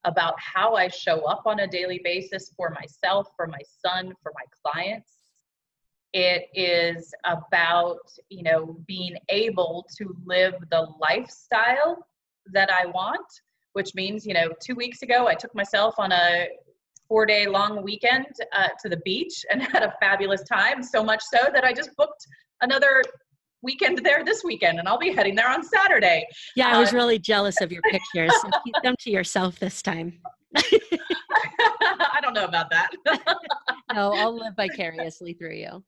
about 0.05 0.35
how 0.39 0.75
I 0.75 0.89
show 0.89 1.23
up 1.23 1.43
on 1.47 1.61
a 1.61 1.67
daily 1.67 2.01
basis 2.05 2.53
for 2.57 2.71
myself, 2.71 3.29
for 3.37 3.47
my 3.47 3.61
son, 3.85 4.13
for 4.23 4.33
my 4.35 4.45
clients. 4.63 5.15
It 6.13 6.49
is 6.53 7.15
about, 7.25 8.01
you 8.29 8.43
know, 8.43 8.77
being 8.87 9.17
able 9.31 9.87
to 9.97 10.15
live 10.27 10.55
the 10.71 10.89
lifestyle 11.01 12.07
that 12.53 12.71
I 12.71 12.87
want, 12.87 13.27
which 13.73 13.95
means, 13.95 14.27
you 14.27 14.35
know, 14.35 14.51
two 14.61 14.75
weeks 14.75 15.03
ago 15.03 15.27
I 15.27 15.35
took 15.35 15.55
myself 15.55 15.95
on 15.99 16.13
a 16.13 16.49
four 17.13 17.27
day 17.27 17.47
long 17.47 17.83
weekend 17.83 18.25
uh, 18.57 18.69
to 18.81 18.89
the 18.89 18.97
beach 19.05 19.45
and 19.51 19.63
had 19.75 19.83
a 19.83 19.93
fabulous 20.01 20.43
time. 20.45 20.83
So 20.83 21.05
much 21.05 21.21
so 21.23 21.51
that 21.53 21.63
I 21.63 21.75
just 21.75 21.95
booked 21.99 22.27
another 22.63 23.03
weekend 23.61 23.99
there 24.03 24.25
this 24.25 24.43
weekend 24.43 24.79
and 24.79 24.89
I'll 24.89 24.99
be 24.99 25.13
heading 25.13 25.35
there 25.35 25.51
on 25.51 25.63
Saturday. 25.63 26.27
Yeah, 26.57 26.75
I 26.75 26.81
was 26.81 26.95
uh, 26.95 26.97
really 26.97 27.19
jealous 27.19 27.61
of 27.61 27.71
your 27.71 27.83
pictures. 27.91 28.33
so 28.41 28.49
keep 28.65 28.75
them 28.83 28.95
to 29.01 29.11
yourself 29.11 29.59
this 29.59 29.83
time. 29.83 30.21
I 30.57 32.19
don't 32.23 32.33
know 32.33 32.47
about 32.47 32.71
that. 32.71 32.89
no, 33.93 34.15
I'll 34.15 34.35
live 34.35 34.55
vicariously 34.57 35.35
through 35.35 35.57
you. 35.57 35.85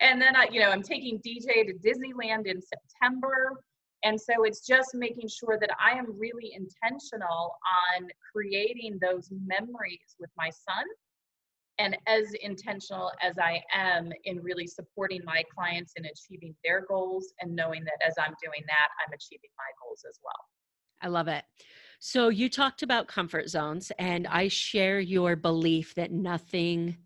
And 0.00 0.20
then 0.20 0.34
I, 0.34 0.48
you 0.50 0.58
know, 0.58 0.70
I'm 0.70 0.82
taking 0.82 1.20
DJ 1.20 1.68
to 1.68 1.74
Disneyland 1.74 2.46
in 2.46 2.60
September 2.60 3.60
And 4.04 4.20
so 4.20 4.44
it's 4.44 4.66
just 4.66 4.94
making 4.94 5.28
sure 5.28 5.58
that 5.60 5.70
I 5.82 5.98
am 5.98 6.06
really 6.18 6.52
intentional 6.54 7.56
on 7.96 8.08
creating 8.32 8.98
those 9.00 9.30
memories 9.46 10.16
with 10.20 10.30
my 10.36 10.50
son 10.50 10.84
and 11.78 11.96
as 12.06 12.32
intentional 12.42 13.10
as 13.22 13.36
I 13.38 13.60
am 13.74 14.12
in 14.24 14.40
really 14.42 14.66
supporting 14.66 15.22
my 15.24 15.42
clients 15.54 15.94
in 15.96 16.04
achieving 16.04 16.54
their 16.64 16.84
goals 16.86 17.32
and 17.40 17.54
knowing 17.56 17.82
that 17.84 18.06
as 18.06 18.14
I'm 18.18 18.34
doing 18.42 18.62
that, 18.66 18.88
I'm 19.04 19.12
achieving 19.12 19.50
my 19.58 19.70
goals 19.82 20.04
as 20.08 20.20
well. 20.22 20.32
I 21.02 21.08
love 21.08 21.28
it. 21.28 21.44
So 21.98 22.28
you 22.28 22.48
talked 22.48 22.82
about 22.82 23.08
comfort 23.08 23.48
zones, 23.48 23.90
and 23.98 24.26
I 24.26 24.48
share 24.48 25.00
your 25.00 25.36
belief 25.36 25.94
that 25.94 26.12
nothing 26.12 26.98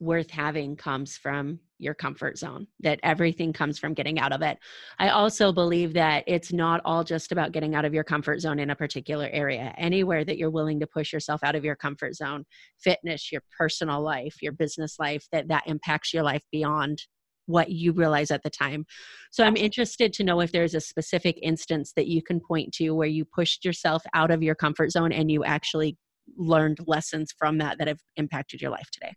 worth 0.00 0.30
having 0.30 0.76
comes 0.76 1.16
from 1.16 1.60
your 1.84 1.94
comfort 1.94 2.38
zone, 2.38 2.66
that 2.80 2.98
everything 3.02 3.52
comes 3.52 3.78
from 3.78 3.94
getting 3.94 4.18
out 4.18 4.32
of 4.32 4.42
it. 4.42 4.58
I 4.98 5.10
also 5.10 5.52
believe 5.52 5.92
that 5.94 6.24
it's 6.26 6.52
not 6.52 6.80
all 6.84 7.04
just 7.04 7.30
about 7.30 7.52
getting 7.52 7.74
out 7.74 7.84
of 7.84 7.94
your 7.94 8.02
comfort 8.02 8.40
zone 8.40 8.58
in 8.58 8.70
a 8.70 8.76
particular 8.76 9.28
area. 9.30 9.74
Anywhere 9.76 10.24
that 10.24 10.38
you're 10.38 10.50
willing 10.50 10.80
to 10.80 10.86
push 10.86 11.12
yourself 11.12 11.44
out 11.44 11.54
of 11.54 11.64
your 11.64 11.76
comfort 11.76 12.14
zone, 12.14 12.44
fitness, 12.82 13.30
your 13.30 13.42
personal 13.56 14.00
life, 14.00 14.42
your 14.42 14.52
business 14.52 14.96
life, 14.98 15.26
that 15.30 15.48
that 15.48 15.64
impacts 15.66 16.12
your 16.12 16.22
life 16.22 16.42
beyond 16.50 17.02
what 17.46 17.70
you 17.70 17.92
realize 17.92 18.30
at 18.30 18.42
the 18.42 18.50
time. 18.50 18.86
So 19.30 19.44
I'm 19.44 19.56
interested 19.56 20.12
to 20.14 20.24
know 20.24 20.40
if 20.40 20.52
there's 20.52 20.74
a 20.74 20.80
specific 20.80 21.38
instance 21.42 21.92
that 21.94 22.06
you 22.06 22.22
can 22.22 22.40
point 22.40 22.72
to 22.74 22.90
where 22.92 23.08
you 23.08 23.24
pushed 23.24 23.64
yourself 23.64 24.02
out 24.14 24.30
of 24.30 24.42
your 24.42 24.54
comfort 24.54 24.90
zone 24.90 25.12
and 25.12 25.30
you 25.30 25.44
actually 25.44 25.98
learned 26.36 26.78
lessons 26.86 27.34
from 27.38 27.58
that 27.58 27.78
that 27.78 27.88
have 27.88 28.00
impacted 28.16 28.62
your 28.62 28.70
life 28.70 28.88
today. 28.90 29.12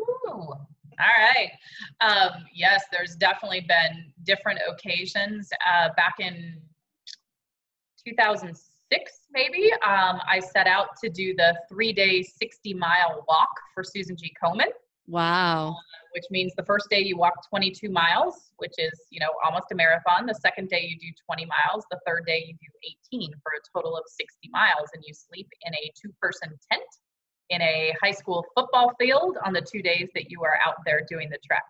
Ooh, 0.00 0.54
right. 1.06 1.50
Um, 2.00 2.44
yes, 2.54 2.84
there's 2.92 3.16
definitely 3.16 3.60
been 3.60 4.12
different 4.24 4.60
occasions. 4.68 5.48
Uh, 5.66 5.88
back 5.96 6.14
in 6.18 6.60
2006, 8.06 9.12
maybe, 9.32 9.72
um, 9.86 10.20
I 10.28 10.40
set 10.40 10.66
out 10.66 10.88
to 11.02 11.10
do 11.10 11.34
the 11.36 11.56
three 11.68 11.92
day, 11.92 12.22
60 12.22 12.74
mile 12.74 13.24
walk 13.28 13.50
for 13.74 13.84
Susan 13.84 14.16
G. 14.16 14.32
Komen. 14.42 14.68
Wow. 15.06 15.76
which 16.14 16.24
means 16.30 16.52
the 16.56 16.64
first 16.64 16.88
day 16.88 17.00
you 17.00 17.16
walk 17.16 17.34
22 17.48 17.90
miles, 17.90 18.52
which 18.58 18.74
is, 18.78 18.92
you 19.10 19.18
know, 19.18 19.30
almost 19.44 19.66
a 19.72 19.74
marathon. 19.74 20.24
The 20.24 20.34
second 20.34 20.68
day 20.68 20.86
you 20.86 20.96
do 21.00 21.12
20 21.26 21.46
miles. 21.46 21.84
The 21.90 21.98
third 22.06 22.26
day 22.26 22.44
you 22.46 22.54
do 22.54 23.16
18 23.18 23.32
for 23.42 23.52
a 23.52 23.60
total 23.74 23.96
of 23.96 24.04
60 24.06 24.48
miles. 24.52 24.88
And 24.94 25.02
you 25.04 25.12
sleep 25.12 25.48
in 25.66 25.74
a 25.74 25.90
two 26.00 26.12
person 26.20 26.50
tent 26.70 26.82
in 27.50 27.60
a 27.62 27.94
high 28.02 28.12
school 28.12 28.44
football 28.54 28.92
field 28.98 29.36
on 29.44 29.52
the 29.52 29.60
two 29.60 29.82
days 29.82 30.08
that 30.14 30.30
you 30.30 30.42
are 30.42 30.58
out 30.64 30.76
there 30.86 31.04
doing 31.08 31.28
the 31.30 31.38
trek. 31.44 31.64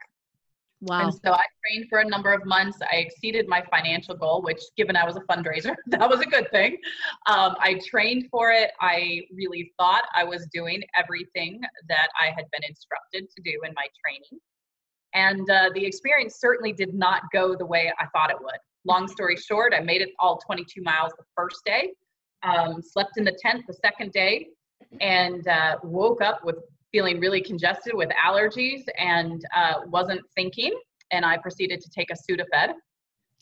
Wow. 0.82 1.04
And 1.04 1.14
so 1.14 1.32
I 1.32 1.44
trained 1.62 1.90
for 1.90 1.98
a 1.98 2.08
number 2.08 2.32
of 2.32 2.46
months. 2.46 2.78
I 2.80 2.96
exceeded 2.96 3.46
my 3.46 3.62
financial 3.70 4.14
goal, 4.14 4.40
which, 4.40 4.62
given 4.78 4.96
I 4.96 5.04
was 5.04 5.16
a 5.16 5.20
fundraiser, 5.20 5.74
that 5.88 6.08
was 6.08 6.20
a 6.20 6.26
good 6.26 6.50
thing. 6.50 6.78
Um, 7.26 7.54
I 7.58 7.80
trained 7.86 8.28
for 8.30 8.50
it. 8.50 8.70
I 8.80 9.22
really 9.34 9.72
thought 9.78 10.04
I 10.14 10.24
was 10.24 10.46
doing 10.52 10.82
everything 10.96 11.60
that 11.88 12.08
I 12.18 12.26
had 12.26 12.46
been 12.50 12.62
instructed 12.66 13.28
to 13.30 13.42
do 13.42 13.60
in 13.66 13.74
my 13.74 13.86
training. 14.02 14.40
And 15.12 15.50
uh, 15.50 15.70
the 15.74 15.84
experience 15.84 16.40
certainly 16.40 16.72
did 16.72 16.94
not 16.94 17.24
go 17.32 17.54
the 17.54 17.66
way 17.66 17.92
I 17.98 18.06
thought 18.14 18.30
it 18.30 18.40
would. 18.40 18.58
Long 18.86 19.06
story 19.06 19.36
short, 19.36 19.74
I 19.76 19.80
made 19.80 20.00
it 20.00 20.10
all 20.18 20.38
22 20.38 20.80
miles 20.82 21.12
the 21.18 21.24
first 21.36 21.60
day, 21.66 21.92
um, 22.42 22.80
slept 22.80 23.18
in 23.18 23.24
the 23.24 23.36
tent 23.42 23.64
the 23.66 23.74
second 23.74 24.12
day, 24.12 24.46
and 25.00 25.46
uh, 25.48 25.76
woke 25.82 26.22
up 26.22 26.44
with 26.44 26.56
feeling 26.92 27.20
really 27.20 27.40
congested 27.40 27.94
with 27.94 28.10
allergies 28.10 28.82
and 28.98 29.44
uh, 29.54 29.74
wasn't 29.86 30.20
thinking. 30.34 30.78
And 31.12 31.24
I 31.24 31.36
proceeded 31.38 31.80
to 31.80 31.90
take 31.90 32.08
a 32.10 32.14
Sudafed. 32.14 32.72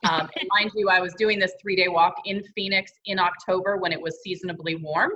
Um, 0.09 0.29
and 0.39 0.49
mind 0.59 0.73
you, 0.75 0.89
I 0.89 1.01
was 1.01 1.15
doing 1.15 1.39
this 1.39 1.53
three 1.61 1.77
day 1.77 1.89
walk 1.89 2.15
in 2.25 2.43
Phoenix 2.55 2.93
in 3.07 3.19
October 3.19 3.77
when 3.77 3.93
it 3.93 4.01
was 4.01 4.23
seasonably 4.23 4.77
warm. 4.77 5.13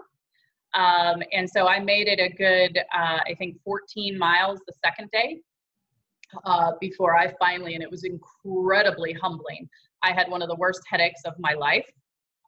Um, 0.74 1.22
and 1.32 1.48
so 1.48 1.66
I 1.66 1.80
made 1.80 2.08
it 2.08 2.18
a 2.18 2.34
good, 2.34 2.78
uh, 2.78 3.18
I 3.26 3.34
think, 3.38 3.58
14 3.62 4.18
miles 4.18 4.60
the 4.66 4.72
second 4.84 5.10
day 5.12 5.40
uh, 6.44 6.72
before 6.80 7.16
I 7.16 7.34
finally, 7.38 7.74
and 7.74 7.82
it 7.82 7.90
was 7.90 8.04
incredibly 8.04 9.12
humbling. 9.12 9.68
I 10.02 10.12
had 10.12 10.28
one 10.28 10.42
of 10.42 10.48
the 10.48 10.56
worst 10.56 10.80
headaches 10.88 11.22
of 11.24 11.34
my 11.38 11.52
life. 11.52 11.86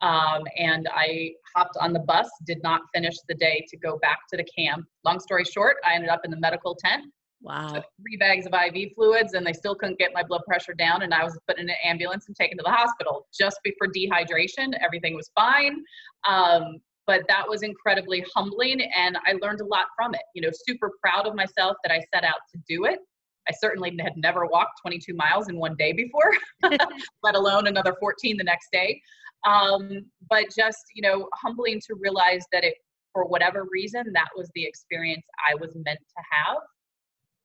Um, 0.01 0.43
and 0.57 0.87
I 0.93 1.31
hopped 1.55 1.77
on 1.79 1.93
the 1.93 1.99
bus, 1.99 2.29
did 2.45 2.61
not 2.63 2.81
finish 2.93 3.15
the 3.27 3.35
day 3.35 3.65
to 3.69 3.77
go 3.77 3.97
back 3.99 4.19
to 4.31 4.37
the 4.37 4.43
camp. 4.43 4.85
Long 5.03 5.19
story 5.19 5.45
short, 5.45 5.77
I 5.85 5.95
ended 5.95 6.09
up 6.09 6.21
in 6.25 6.31
the 6.31 6.39
medical 6.39 6.75
tent. 6.75 7.05
Wow. 7.41 7.73
Took 7.73 7.85
three 8.01 8.17
bags 8.17 8.45
of 8.47 8.53
IV 8.53 8.93
fluids, 8.95 9.33
and 9.33 9.45
they 9.45 9.53
still 9.53 9.75
couldn't 9.75 9.99
get 9.99 10.11
my 10.13 10.23
blood 10.23 10.41
pressure 10.47 10.73
down. 10.73 11.03
And 11.03 11.13
I 11.13 11.23
was 11.23 11.37
put 11.47 11.59
in 11.59 11.69
an 11.69 11.75
ambulance 11.83 12.27
and 12.27 12.35
taken 12.35 12.57
to 12.57 12.63
the 12.63 12.71
hospital 12.71 13.27
just 13.37 13.59
before 13.63 13.87
dehydration. 13.87 14.73
Everything 14.83 15.15
was 15.15 15.29
fine. 15.35 15.83
Um, 16.27 16.77
but 17.07 17.21
that 17.27 17.47
was 17.47 17.61
incredibly 17.61 18.25
humbling, 18.35 18.81
and 18.81 19.17
I 19.27 19.33
learned 19.41 19.61
a 19.61 19.65
lot 19.65 19.85
from 19.95 20.15
it. 20.15 20.21
You 20.33 20.41
know, 20.41 20.49
super 20.51 20.91
proud 21.03 21.27
of 21.27 21.35
myself 21.35 21.77
that 21.83 21.93
I 21.93 22.01
set 22.13 22.23
out 22.23 22.39
to 22.53 22.61
do 22.67 22.85
it. 22.85 22.99
I 23.47 23.53
certainly 23.59 23.95
had 24.01 24.13
never 24.17 24.47
walked 24.47 24.81
22 24.81 25.13
miles 25.13 25.49
in 25.49 25.57
one 25.57 25.75
day 25.77 25.93
before, 25.93 26.31
let 27.23 27.35
alone 27.35 27.67
another 27.67 27.95
14 27.99 28.37
the 28.37 28.43
next 28.43 28.69
day. 28.71 28.99
Um, 29.45 30.05
but 30.29 30.45
just, 30.55 30.83
you 30.95 31.01
know, 31.01 31.27
humbling 31.33 31.79
to 31.87 31.95
realize 31.95 32.45
that 32.51 32.63
it, 32.63 32.75
for 33.13 33.25
whatever 33.25 33.67
reason, 33.71 34.11
that 34.13 34.29
was 34.35 34.49
the 34.55 34.65
experience 34.65 35.25
I 35.49 35.55
was 35.55 35.75
meant 35.75 35.99
to 35.99 36.23
have. 36.31 36.57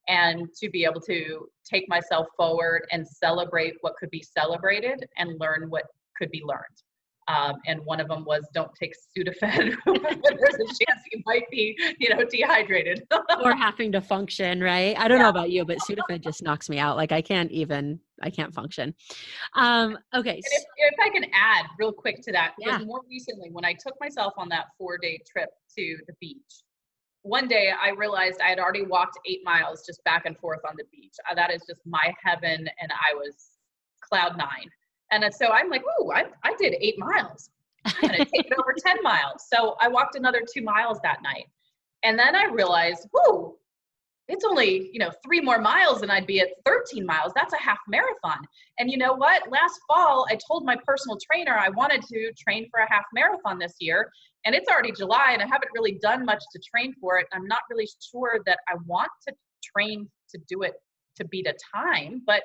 And 0.09 0.49
to 0.61 0.69
be 0.71 0.85
able 0.85 1.01
to 1.03 1.47
take 1.65 1.89
myself 1.89 2.27
forward 2.37 2.87
and 2.91 3.07
celebrate 3.07 3.75
what 3.83 3.95
could 4.01 4.11
be 4.11 4.23
celebrated 4.23 5.07
and 5.19 5.39
learn 5.39 5.67
what 5.69 5.85
could 6.17 6.31
be 6.31 6.43
learned. 6.45 6.65
Um, 7.31 7.57
and 7.67 7.85
one 7.85 8.01
of 8.01 8.09
them 8.09 8.25
was 8.25 8.49
don't 8.53 8.71
take 8.75 8.95
Sudafed. 8.95 9.41
There's 9.87 10.55
a 10.55 10.67
chance 10.67 11.01
you 11.13 11.23
might 11.27 11.49
be, 11.51 11.79
you 11.99 12.15
know, 12.15 12.25
dehydrated 12.25 13.07
or 13.45 13.55
having 13.55 13.93
to 13.93 14.01
function, 14.01 14.61
right? 14.61 14.97
I 14.99 15.07
don't 15.07 15.19
yeah. 15.19 15.25
know 15.25 15.29
about 15.29 15.51
you, 15.51 15.65
but 15.65 15.79
Sudafed 15.79 16.23
just 16.23 16.43
knocks 16.43 16.69
me 16.69 16.79
out. 16.79 16.97
Like 16.97 17.13
I 17.13 17.23
can't 17.23 17.51
even, 17.53 18.01
I 18.21 18.31
can't 18.31 18.53
function. 18.53 18.95
Um, 19.55 19.99
okay. 20.15 20.39
If, 20.39 20.65
if, 20.77 20.95
I 21.01 21.11
can 21.11 21.25
add 21.33 21.67
real 21.79 21.93
quick 21.93 22.23
to 22.23 22.33
that, 22.33 22.55
because 22.59 22.81
yeah. 22.81 22.87
more 22.87 23.01
recently, 23.09 23.51
when 23.51 23.65
I 23.65 23.75
took 23.75 23.95
myself 24.01 24.35
on 24.37 24.49
that 24.49 24.67
four-day 24.77 25.21
trip 25.31 25.51
to 25.79 25.99
the 26.09 26.15
beach, 26.21 26.65
one 27.23 27.49
day 27.49 27.71
I 27.81 27.91
realized 27.91 28.41
I 28.41 28.49
had 28.49 28.59
already 28.59 28.83
walked 28.83 29.19
eight 29.27 29.41
miles 29.45 29.85
just 29.87 30.03
back 30.05 30.25
and 30.25 30.37
forth 30.39 30.61
on 30.67 30.75
the 30.77 30.85
beach. 30.91 31.15
Uh, 31.31 31.35
that 31.35 31.53
is 31.53 31.63
just 31.69 31.83
my 31.85 32.15
heaven, 32.25 32.69
and 32.81 32.91
I 32.93 33.15
was 33.15 33.51
cloud 34.03 34.37
nine 34.37 34.71
and 35.11 35.25
so 35.35 35.49
I'm 35.49 35.69
like, 35.69 35.83
ooh, 35.83 36.11
I, 36.13 36.27
I 36.45 36.55
did 36.59 36.77
eight 36.81 36.99
miles. 36.99 37.51
I'm 37.85 37.95
going 38.01 38.13
to 38.13 38.25
take 38.25 38.47
it 38.47 38.53
over 38.59 38.75
10 38.77 38.97
miles. 39.03 39.47
So 39.53 39.77
I 39.81 39.89
walked 39.89 40.15
another 40.17 40.43
two 40.53 40.63
miles 40.63 40.99
that 41.03 41.23
night. 41.23 41.47
And 42.03 42.19
then 42.19 42.37
I 42.37 42.45
realized, 42.45 43.09
ooh, 43.17 43.57
it's 44.29 44.45
only, 44.45 44.91
you 44.93 45.01
know, 45.01 45.11
three 45.25 45.41
more 45.41 45.59
miles 45.59 46.03
and 46.03 46.13
I'd 46.13 46.27
be 46.27 46.41
at 46.41 46.49
13 46.65 47.05
miles. 47.05 47.33
That's 47.35 47.53
a 47.53 47.59
half 47.59 47.79
marathon. 47.89 48.39
And 48.79 48.89
you 48.89 48.97
know 48.97 49.13
what? 49.13 49.51
Last 49.51 49.81
fall, 49.89 50.25
I 50.31 50.39
told 50.47 50.65
my 50.65 50.77
personal 50.87 51.19
trainer 51.31 51.59
I 51.59 51.69
wanted 51.71 52.03
to 52.03 52.33
train 52.39 52.69
for 52.71 52.81
a 52.81 52.93
half 52.93 53.05
marathon 53.13 53.59
this 53.59 53.75
year. 53.81 54.09
And 54.47 54.55
it's 54.55 54.71
already 54.71 54.93
July 54.93 55.31
and 55.33 55.43
I 55.43 55.47
haven't 55.47 55.71
really 55.75 55.99
done 56.01 56.25
much 56.25 56.43
to 56.53 56.61
train 56.73 56.95
for 57.01 57.19
it. 57.19 57.27
I'm 57.33 57.47
not 57.47 57.63
really 57.69 57.89
sure 58.13 58.41
that 58.47 58.61
I 58.69 58.77
want 58.87 59.11
to 59.29 59.35
train 59.77 60.09
to 60.31 60.39
do 60.49 60.63
it 60.63 60.75
to 61.17 61.25
beat 61.27 61.49
a 61.49 61.55
time, 61.75 62.23
but 62.25 62.45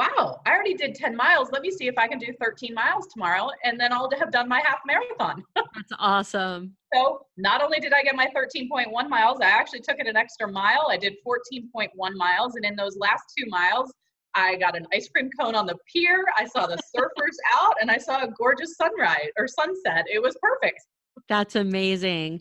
wow, 0.00 0.40
I 0.46 0.50
already 0.50 0.74
did 0.74 0.94
10 0.94 1.14
miles. 1.14 1.50
Let 1.52 1.60
me 1.60 1.70
see 1.70 1.86
if 1.86 1.98
I 1.98 2.08
can 2.08 2.18
do 2.18 2.32
13 2.40 2.72
miles 2.72 3.06
tomorrow, 3.08 3.50
and 3.64 3.78
then 3.78 3.92
I'll 3.92 4.10
have 4.18 4.32
done 4.32 4.48
my 4.48 4.62
half 4.64 4.78
marathon. 4.86 5.44
That's 5.54 5.92
awesome. 5.98 6.74
So 6.94 7.26
not 7.36 7.62
only 7.62 7.80
did 7.80 7.92
I 7.92 8.02
get 8.02 8.16
my 8.16 8.28
13.1 8.34 9.08
miles, 9.08 9.40
I 9.42 9.46
actually 9.48 9.80
took 9.80 9.98
it 9.98 10.06
an 10.06 10.16
extra 10.16 10.50
mile. 10.50 10.86
I 10.88 10.96
did 10.96 11.16
14.1 11.26 11.90
miles, 12.14 12.54
and 12.56 12.64
in 12.64 12.76
those 12.76 12.96
last 12.96 13.24
two 13.36 13.44
miles, 13.48 13.92
I 14.34 14.56
got 14.56 14.74
an 14.74 14.86
ice 14.94 15.08
cream 15.08 15.28
cone 15.38 15.54
on 15.54 15.66
the 15.66 15.76
pier. 15.92 16.24
I 16.38 16.46
saw 16.46 16.66
the 16.66 16.76
surfers 16.96 17.36
out, 17.60 17.74
and 17.80 17.90
I 17.90 17.98
saw 17.98 18.24
a 18.24 18.28
gorgeous 18.28 18.76
sunrise 18.76 19.28
or 19.38 19.46
sunset. 19.46 20.06
It 20.10 20.22
was 20.22 20.34
perfect. 20.40 20.80
That's 21.28 21.56
amazing. 21.56 22.40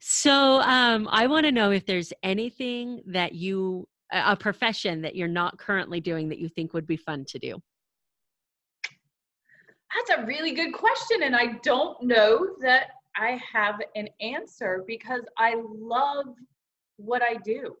So 0.00 0.60
um, 0.62 1.08
I 1.12 1.28
want 1.28 1.46
to 1.46 1.52
know 1.52 1.70
if 1.70 1.86
there's 1.86 2.12
anything 2.22 3.02
that 3.06 3.34
you 3.34 3.86
a 4.12 4.36
profession 4.36 5.02
that 5.02 5.14
you're 5.14 5.28
not 5.28 5.58
currently 5.58 6.00
doing 6.00 6.28
that 6.28 6.38
you 6.38 6.48
think 6.48 6.72
would 6.74 6.86
be 6.86 6.96
fun 6.96 7.24
to 7.28 7.38
do? 7.38 7.60
That's 9.94 10.20
a 10.20 10.26
really 10.26 10.52
good 10.52 10.72
question. 10.72 11.24
And 11.24 11.34
I 11.34 11.58
don't 11.62 12.00
know 12.02 12.54
that 12.60 12.88
I 13.16 13.40
have 13.52 13.80
an 13.96 14.08
answer 14.20 14.84
because 14.86 15.22
I 15.36 15.56
love 15.66 16.26
what 16.96 17.22
I 17.22 17.34
do. 17.44 17.76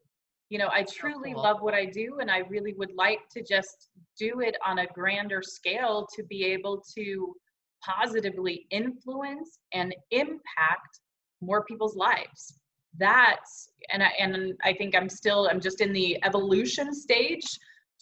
You 0.48 0.58
know, 0.58 0.66
I 0.66 0.82
oh, 0.82 0.92
truly 0.92 1.32
cool. 1.32 1.42
love 1.42 1.62
what 1.62 1.74
I 1.74 1.84
do, 1.84 2.18
and 2.20 2.28
I 2.28 2.38
really 2.38 2.74
would 2.74 2.92
like 2.96 3.20
to 3.30 3.42
just 3.42 3.90
do 4.18 4.40
it 4.40 4.56
on 4.66 4.80
a 4.80 4.86
grander 4.88 5.42
scale 5.42 6.08
to 6.16 6.24
be 6.24 6.44
able 6.44 6.82
to 6.96 7.34
positively 7.84 8.66
influence 8.70 9.60
and 9.72 9.94
impact 10.10 11.00
more 11.40 11.64
people's 11.64 11.96
lives 11.96 12.59
that's 12.98 13.70
and 13.92 14.02
I, 14.02 14.10
and 14.18 14.54
I 14.64 14.72
think 14.74 14.94
I'm 14.94 15.08
still 15.08 15.48
I'm 15.50 15.60
just 15.60 15.80
in 15.80 15.92
the 15.92 16.22
evolution 16.24 16.92
stage 16.94 17.46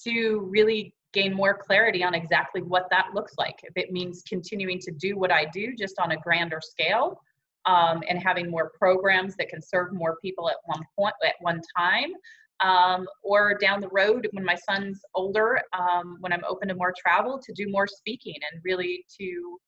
to 0.04 0.40
really 0.50 0.94
gain 1.12 1.34
more 1.34 1.54
clarity 1.54 2.04
on 2.04 2.14
exactly 2.14 2.62
what 2.62 2.86
that 2.90 3.08
looks 3.14 3.34
like. 3.38 3.58
If 3.62 3.76
it 3.76 3.92
means 3.92 4.22
continuing 4.28 4.78
to 4.80 4.90
do 4.92 5.16
what 5.16 5.32
I 5.32 5.46
do 5.46 5.74
just 5.74 5.98
on 5.98 6.12
a 6.12 6.16
grander 6.16 6.60
scale 6.62 7.20
um, 7.66 8.02
and 8.08 8.22
having 8.22 8.50
more 8.50 8.70
programs 8.78 9.34
that 9.36 9.48
can 9.48 9.62
serve 9.62 9.92
more 9.92 10.16
people 10.22 10.48
at 10.50 10.56
one 10.66 10.82
point 10.96 11.14
at 11.24 11.34
one 11.40 11.60
time, 11.76 12.12
um, 12.60 13.06
or 13.22 13.56
down 13.56 13.80
the 13.80 13.88
road 13.88 14.28
when 14.32 14.44
my 14.44 14.56
son's 14.56 15.00
older, 15.14 15.60
um, 15.78 16.16
when 16.20 16.32
I'm 16.32 16.44
open 16.48 16.68
to 16.68 16.74
more 16.74 16.92
travel, 16.98 17.40
to 17.42 17.52
do 17.54 17.70
more 17.70 17.86
speaking 17.86 18.34
and 18.50 18.60
really 18.64 19.04
to 19.18 19.58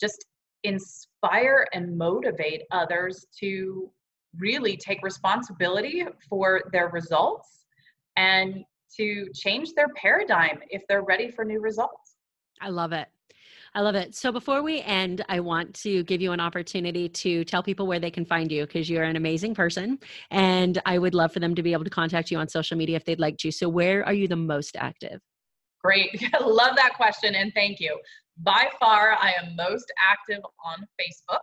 just 0.00 0.24
inspire 0.64 1.66
and 1.72 1.96
motivate 1.96 2.62
others 2.70 3.26
to 3.40 3.90
really 4.36 4.76
take 4.76 5.02
responsibility 5.02 6.04
for 6.28 6.62
their 6.72 6.88
results 6.88 7.64
and 8.16 8.64
to 8.96 9.28
change 9.34 9.74
their 9.74 9.88
paradigm 9.96 10.58
if 10.70 10.82
they're 10.88 11.02
ready 11.02 11.30
for 11.30 11.44
new 11.44 11.60
results. 11.60 12.16
I 12.60 12.70
love 12.70 12.92
it. 12.92 13.08
I 13.74 13.80
love 13.80 13.94
it. 13.94 14.14
So 14.14 14.32
before 14.32 14.62
we 14.62 14.80
end, 14.80 15.24
I 15.28 15.40
want 15.40 15.74
to 15.82 16.02
give 16.04 16.20
you 16.20 16.32
an 16.32 16.40
opportunity 16.40 17.08
to 17.10 17.44
tell 17.44 17.62
people 17.62 17.86
where 17.86 18.00
they 18.00 18.10
can 18.10 18.24
find 18.24 18.50
you 18.50 18.66
because 18.66 18.88
you're 18.88 19.04
an 19.04 19.16
amazing 19.16 19.54
person 19.54 19.98
and 20.30 20.80
I 20.86 20.98
would 20.98 21.14
love 21.14 21.32
for 21.32 21.40
them 21.40 21.54
to 21.54 21.62
be 21.62 21.72
able 21.72 21.84
to 21.84 21.90
contact 21.90 22.30
you 22.30 22.38
on 22.38 22.48
social 22.48 22.76
media 22.76 22.96
if 22.96 23.04
they'd 23.04 23.20
like 23.20 23.36
to. 23.38 23.52
So 23.52 23.68
where 23.68 24.04
are 24.06 24.14
you 24.14 24.26
the 24.26 24.36
most 24.36 24.76
active? 24.76 25.20
Great. 25.84 26.22
love 26.40 26.76
that 26.76 26.94
question 26.94 27.34
and 27.34 27.52
thank 27.54 27.78
you. 27.78 27.98
By 28.38 28.70
far, 28.80 29.12
I 29.20 29.32
am 29.32 29.54
most 29.56 29.92
active 30.02 30.42
on 30.64 30.86
Facebook. 31.00 31.40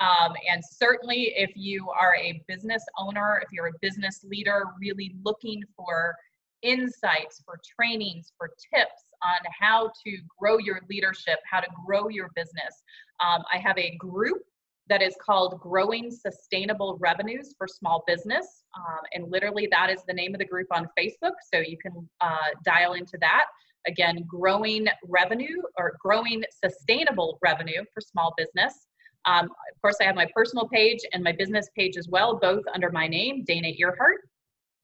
Um, 0.00 0.32
and 0.50 0.62
certainly, 0.64 1.34
if 1.36 1.50
you 1.56 1.90
are 1.90 2.14
a 2.14 2.42
business 2.46 2.84
owner, 2.98 3.40
if 3.42 3.48
you're 3.52 3.68
a 3.68 3.78
business 3.80 4.24
leader, 4.24 4.64
really 4.80 5.16
looking 5.24 5.62
for 5.76 6.14
insights, 6.62 7.42
for 7.44 7.60
trainings, 7.78 8.32
for 8.36 8.48
tips 8.48 9.02
on 9.22 9.40
how 9.58 9.90
to 10.04 10.18
grow 10.38 10.58
your 10.58 10.80
leadership, 10.88 11.38
how 11.50 11.60
to 11.60 11.68
grow 11.86 12.08
your 12.08 12.30
business, 12.36 12.82
um, 13.24 13.42
I 13.52 13.58
have 13.58 13.76
a 13.78 13.96
group 13.96 14.42
that 14.88 15.02
is 15.02 15.14
called 15.20 15.60
Growing 15.60 16.10
Sustainable 16.10 16.96
Revenues 17.00 17.54
for 17.58 17.66
Small 17.66 18.04
Business. 18.06 18.64
Um, 18.76 19.00
and 19.12 19.30
literally, 19.30 19.68
that 19.70 19.90
is 19.90 20.02
the 20.06 20.14
name 20.14 20.34
of 20.34 20.38
the 20.38 20.46
group 20.46 20.68
on 20.72 20.88
Facebook. 20.98 21.34
So 21.52 21.60
you 21.60 21.76
can 21.76 22.08
uh, 22.20 22.36
dial 22.64 22.94
into 22.94 23.18
that. 23.20 23.46
Again, 23.86 24.24
growing 24.26 24.86
revenue 25.06 25.62
or 25.78 25.96
growing 26.02 26.42
sustainable 26.64 27.38
revenue 27.42 27.84
for 27.92 28.00
small 28.00 28.34
business. 28.36 28.87
Um, 29.28 29.44
of 29.44 29.82
course, 29.82 29.96
I 30.00 30.04
have 30.04 30.16
my 30.16 30.26
personal 30.34 30.66
page 30.68 31.00
and 31.12 31.22
my 31.22 31.32
business 31.32 31.68
page 31.76 31.96
as 31.96 32.08
well, 32.08 32.38
both 32.38 32.62
under 32.74 32.90
my 32.90 33.06
name, 33.06 33.44
Dana 33.46 33.68
Earhart. 33.78 34.20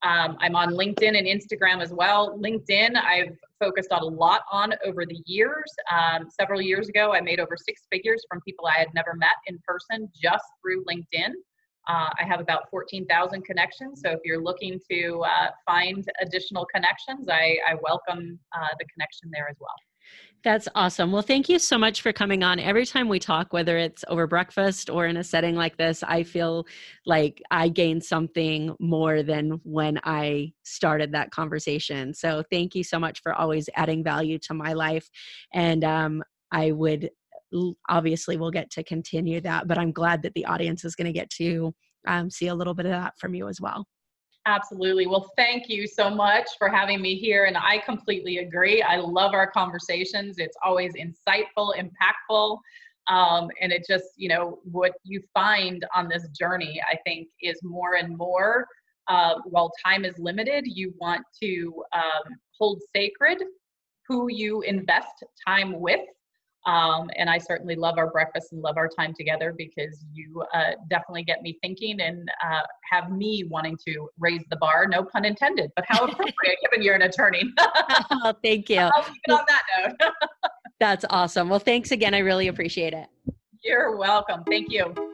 Um, 0.02 0.36
I'm 0.40 0.54
on 0.54 0.74
LinkedIn 0.74 1.16
and 1.16 1.26
Instagram 1.26 1.82
as 1.82 1.90
well. 1.90 2.38
LinkedIn, 2.38 2.94
I've 2.94 3.34
focused 3.58 3.90
on 3.90 4.02
a 4.02 4.06
lot 4.06 4.42
on 4.52 4.74
over 4.84 5.06
the 5.06 5.18
years. 5.24 5.74
Um, 5.90 6.28
several 6.28 6.60
years 6.60 6.90
ago, 6.90 7.14
I 7.14 7.22
made 7.22 7.40
over 7.40 7.56
six 7.56 7.82
figures 7.90 8.22
from 8.28 8.42
people 8.42 8.66
I 8.66 8.78
had 8.78 8.88
never 8.94 9.14
met 9.14 9.36
in 9.46 9.58
person 9.66 10.10
just 10.14 10.44
through 10.60 10.84
LinkedIn. 10.84 11.30
Uh, 11.88 12.10
I 12.20 12.24
have 12.24 12.40
about 12.40 12.68
14,000 12.70 13.44
connections. 13.44 14.02
So 14.04 14.10
if 14.10 14.20
you're 14.24 14.42
looking 14.42 14.78
to 14.90 15.24
uh, 15.24 15.48
find 15.66 16.06
additional 16.20 16.66
connections, 16.66 17.28
I, 17.30 17.56
I 17.66 17.76
welcome 17.82 18.38
uh, 18.54 18.74
the 18.78 18.84
connection 18.92 19.30
there 19.32 19.48
as 19.48 19.56
well. 19.58 19.74
That's 20.44 20.68
awesome. 20.74 21.10
Well, 21.10 21.22
thank 21.22 21.48
you 21.48 21.58
so 21.58 21.78
much 21.78 22.02
for 22.02 22.12
coming 22.12 22.42
on. 22.42 22.60
Every 22.60 22.84
time 22.84 23.08
we 23.08 23.18
talk, 23.18 23.54
whether 23.54 23.78
it's 23.78 24.04
over 24.08 24.26
breakfast 24.26 24.90
or 24.90 25.06
in 25.06 25.16
a 25.16 25.24
setting 25.24 25.56
like 25.56 25.78
this, 25.78 26.02
I 26.02 26.22
feel 26.22 26.66
like 27.06 27.40
I 27.50 27.70
gain 27.70 28.02
something 28.02 28.76
more 28.78 29.22
than 29.22 29.58
when 29.64 29.98
I 30.04 30.52
started 30.62 31.12
that 31.12 31.30
conversation. 31.30 32.12
So, 32.12 32.42
thank 32.50 32.74
you 32.74 32.84
so 32.84 32.98
much 32.98 33.22
for 33.22 33.32
always 33.32 33.70
adding 33.74 34.04
value 34.04 34.38
to 34.40 34.52
my 34.52 34.74
life. 34.74 35.08
And 35.54 35.82
um, 35.82 36.22
I 36.52 36.72
would 36.72 37.08
obviously 37.88 38.36
we'll 38.36 38.50
get 38.50 38.70
to 38.72 38.84
continue 38.84 39.40
that, 39.40 39.66
but 39.66 39.78
I'm 39.78 39.92
glad 39.92 40.22
that 40.22 40.34
the 40.34 40.44
audience 40.44 40.84
is 40.84 40.94
going 40.94 41.06
to 41.06 41.12
get 41.12 41.30
to 41.30 41.74
um, 42.06 42.28
see 42.28 42.48
a 42.48 42.54
little 42.54 42.74
bit 42.74 42.86
of 42.86 42.92
that 42.92 43.14
from 43.18 43.34
you 43.34 43.48
as 43.48 43.62
well. 43.62 43.86
Absolutely. 44.46 45.06
Well, 45.06 45.30
thank 45.36 45.70
you 45.70 45.86
so 45.86 46.10
much 46.10 46.48
for 46.58 46.68
having 46.68 47.00
me 47.00 47.16
here. 47.16 47.46
And 47.46 47.56
I 47.56 47.78
completely 47.78 48.38
agree. 48.38 48.82
I 48.82 48.96
love 48.96 49.32
our 49.32 49.50
conversations. 49.50 50.36
It's 50.38 50.56
always 50.62 50.92
insightful, 50.94 51.72
impactful. 51.78 52.58
Um, 53.08 53.48
and 53.60 53.72
it 53.72 53.86
just, 53.88 54.04
you 54.16 54.28
know, 54.28 54.58
what 54.64 54.92
you 55.02 55.22
find 55.32 55.84
on 55.94 56.08
this 56.08 56.28
journey, 56.28 56.80
I 56.90 56.96
think, 57.06 57.28
is 57.40 57.58
more 57.62 57.94
and 57.94 58.16
more. 58.16 58.66
Uh, 59.08 59.34
while 59.44 59.70
time 59.84 60.04
is 60.04 60.18
limited, 60.18 60.64
you 60.66 60.94
want 60.98 61.22
to 61.42 61.82
um, 61.94 62.34
hold 62.58 62.80
sacred 62.94 63.42
who 64.08 64.30
you 64.30 64.60
invest 64.62 65.24
time 65.46 65.80
with 65.80 66.00
um, 66.66 67.10
and 67.16 67.28
I 67.28 67.38
certainly 67.38 67.74
love 67.74 67.98
our 67.98 68.10
breakfast 68.10 68.52
and 68.52 68.62
love 68.62 68.76
our 68.76 68.88
time 68.88 69.12
together 69.14 69.54
because 69.56 70.04
you 70.12 70.42
uh, 70.54 70.72
definitely 70.88 71.24
get 71.24 71.42
me 71.42 71.58
thinking 71.62 72.00
and 72.00 72.28
uh, 72.44 72.62
have 72.90 73.10
me 73.10 73.44
wanting 73.50 73.76
to 73.86 74.08
raise 74.18 74.42
the 74.50 74.56
bar. 74.56 74.86
No 74.86 75.04
pun 75.04 75.24
intended, 75.24 75.70
but 75.76 75.84
how 75.88 76.04
appropriate 76.04 76.58
given 76.62 76.82
you're 76.82 76.94
an 76.94 77.02
attorney. 77.02 77.42
oh, 77.58 78.32
thank 78.42 78.70
you. 78.70 78.78
I'll 78.78 79.04
leave 79.04 79.20
it 79.28 79.32
on 79.32 79.44
that 79.46 79.62
note. 80.00 80.10
That's 80.80 81.04
awesome. 81.10 81.48
Well, 81.48 81.60
thanks 81.60 81.92
again. 81.92 82.14
I 82.14 82.18
really 82.18 82.48
appreciate 82.48 82.94
it. 82.94 83.06
You're 83.62 83.96
welcome. 83.96 84.42
Thank 84.44 84.70
you. 84.70 85.13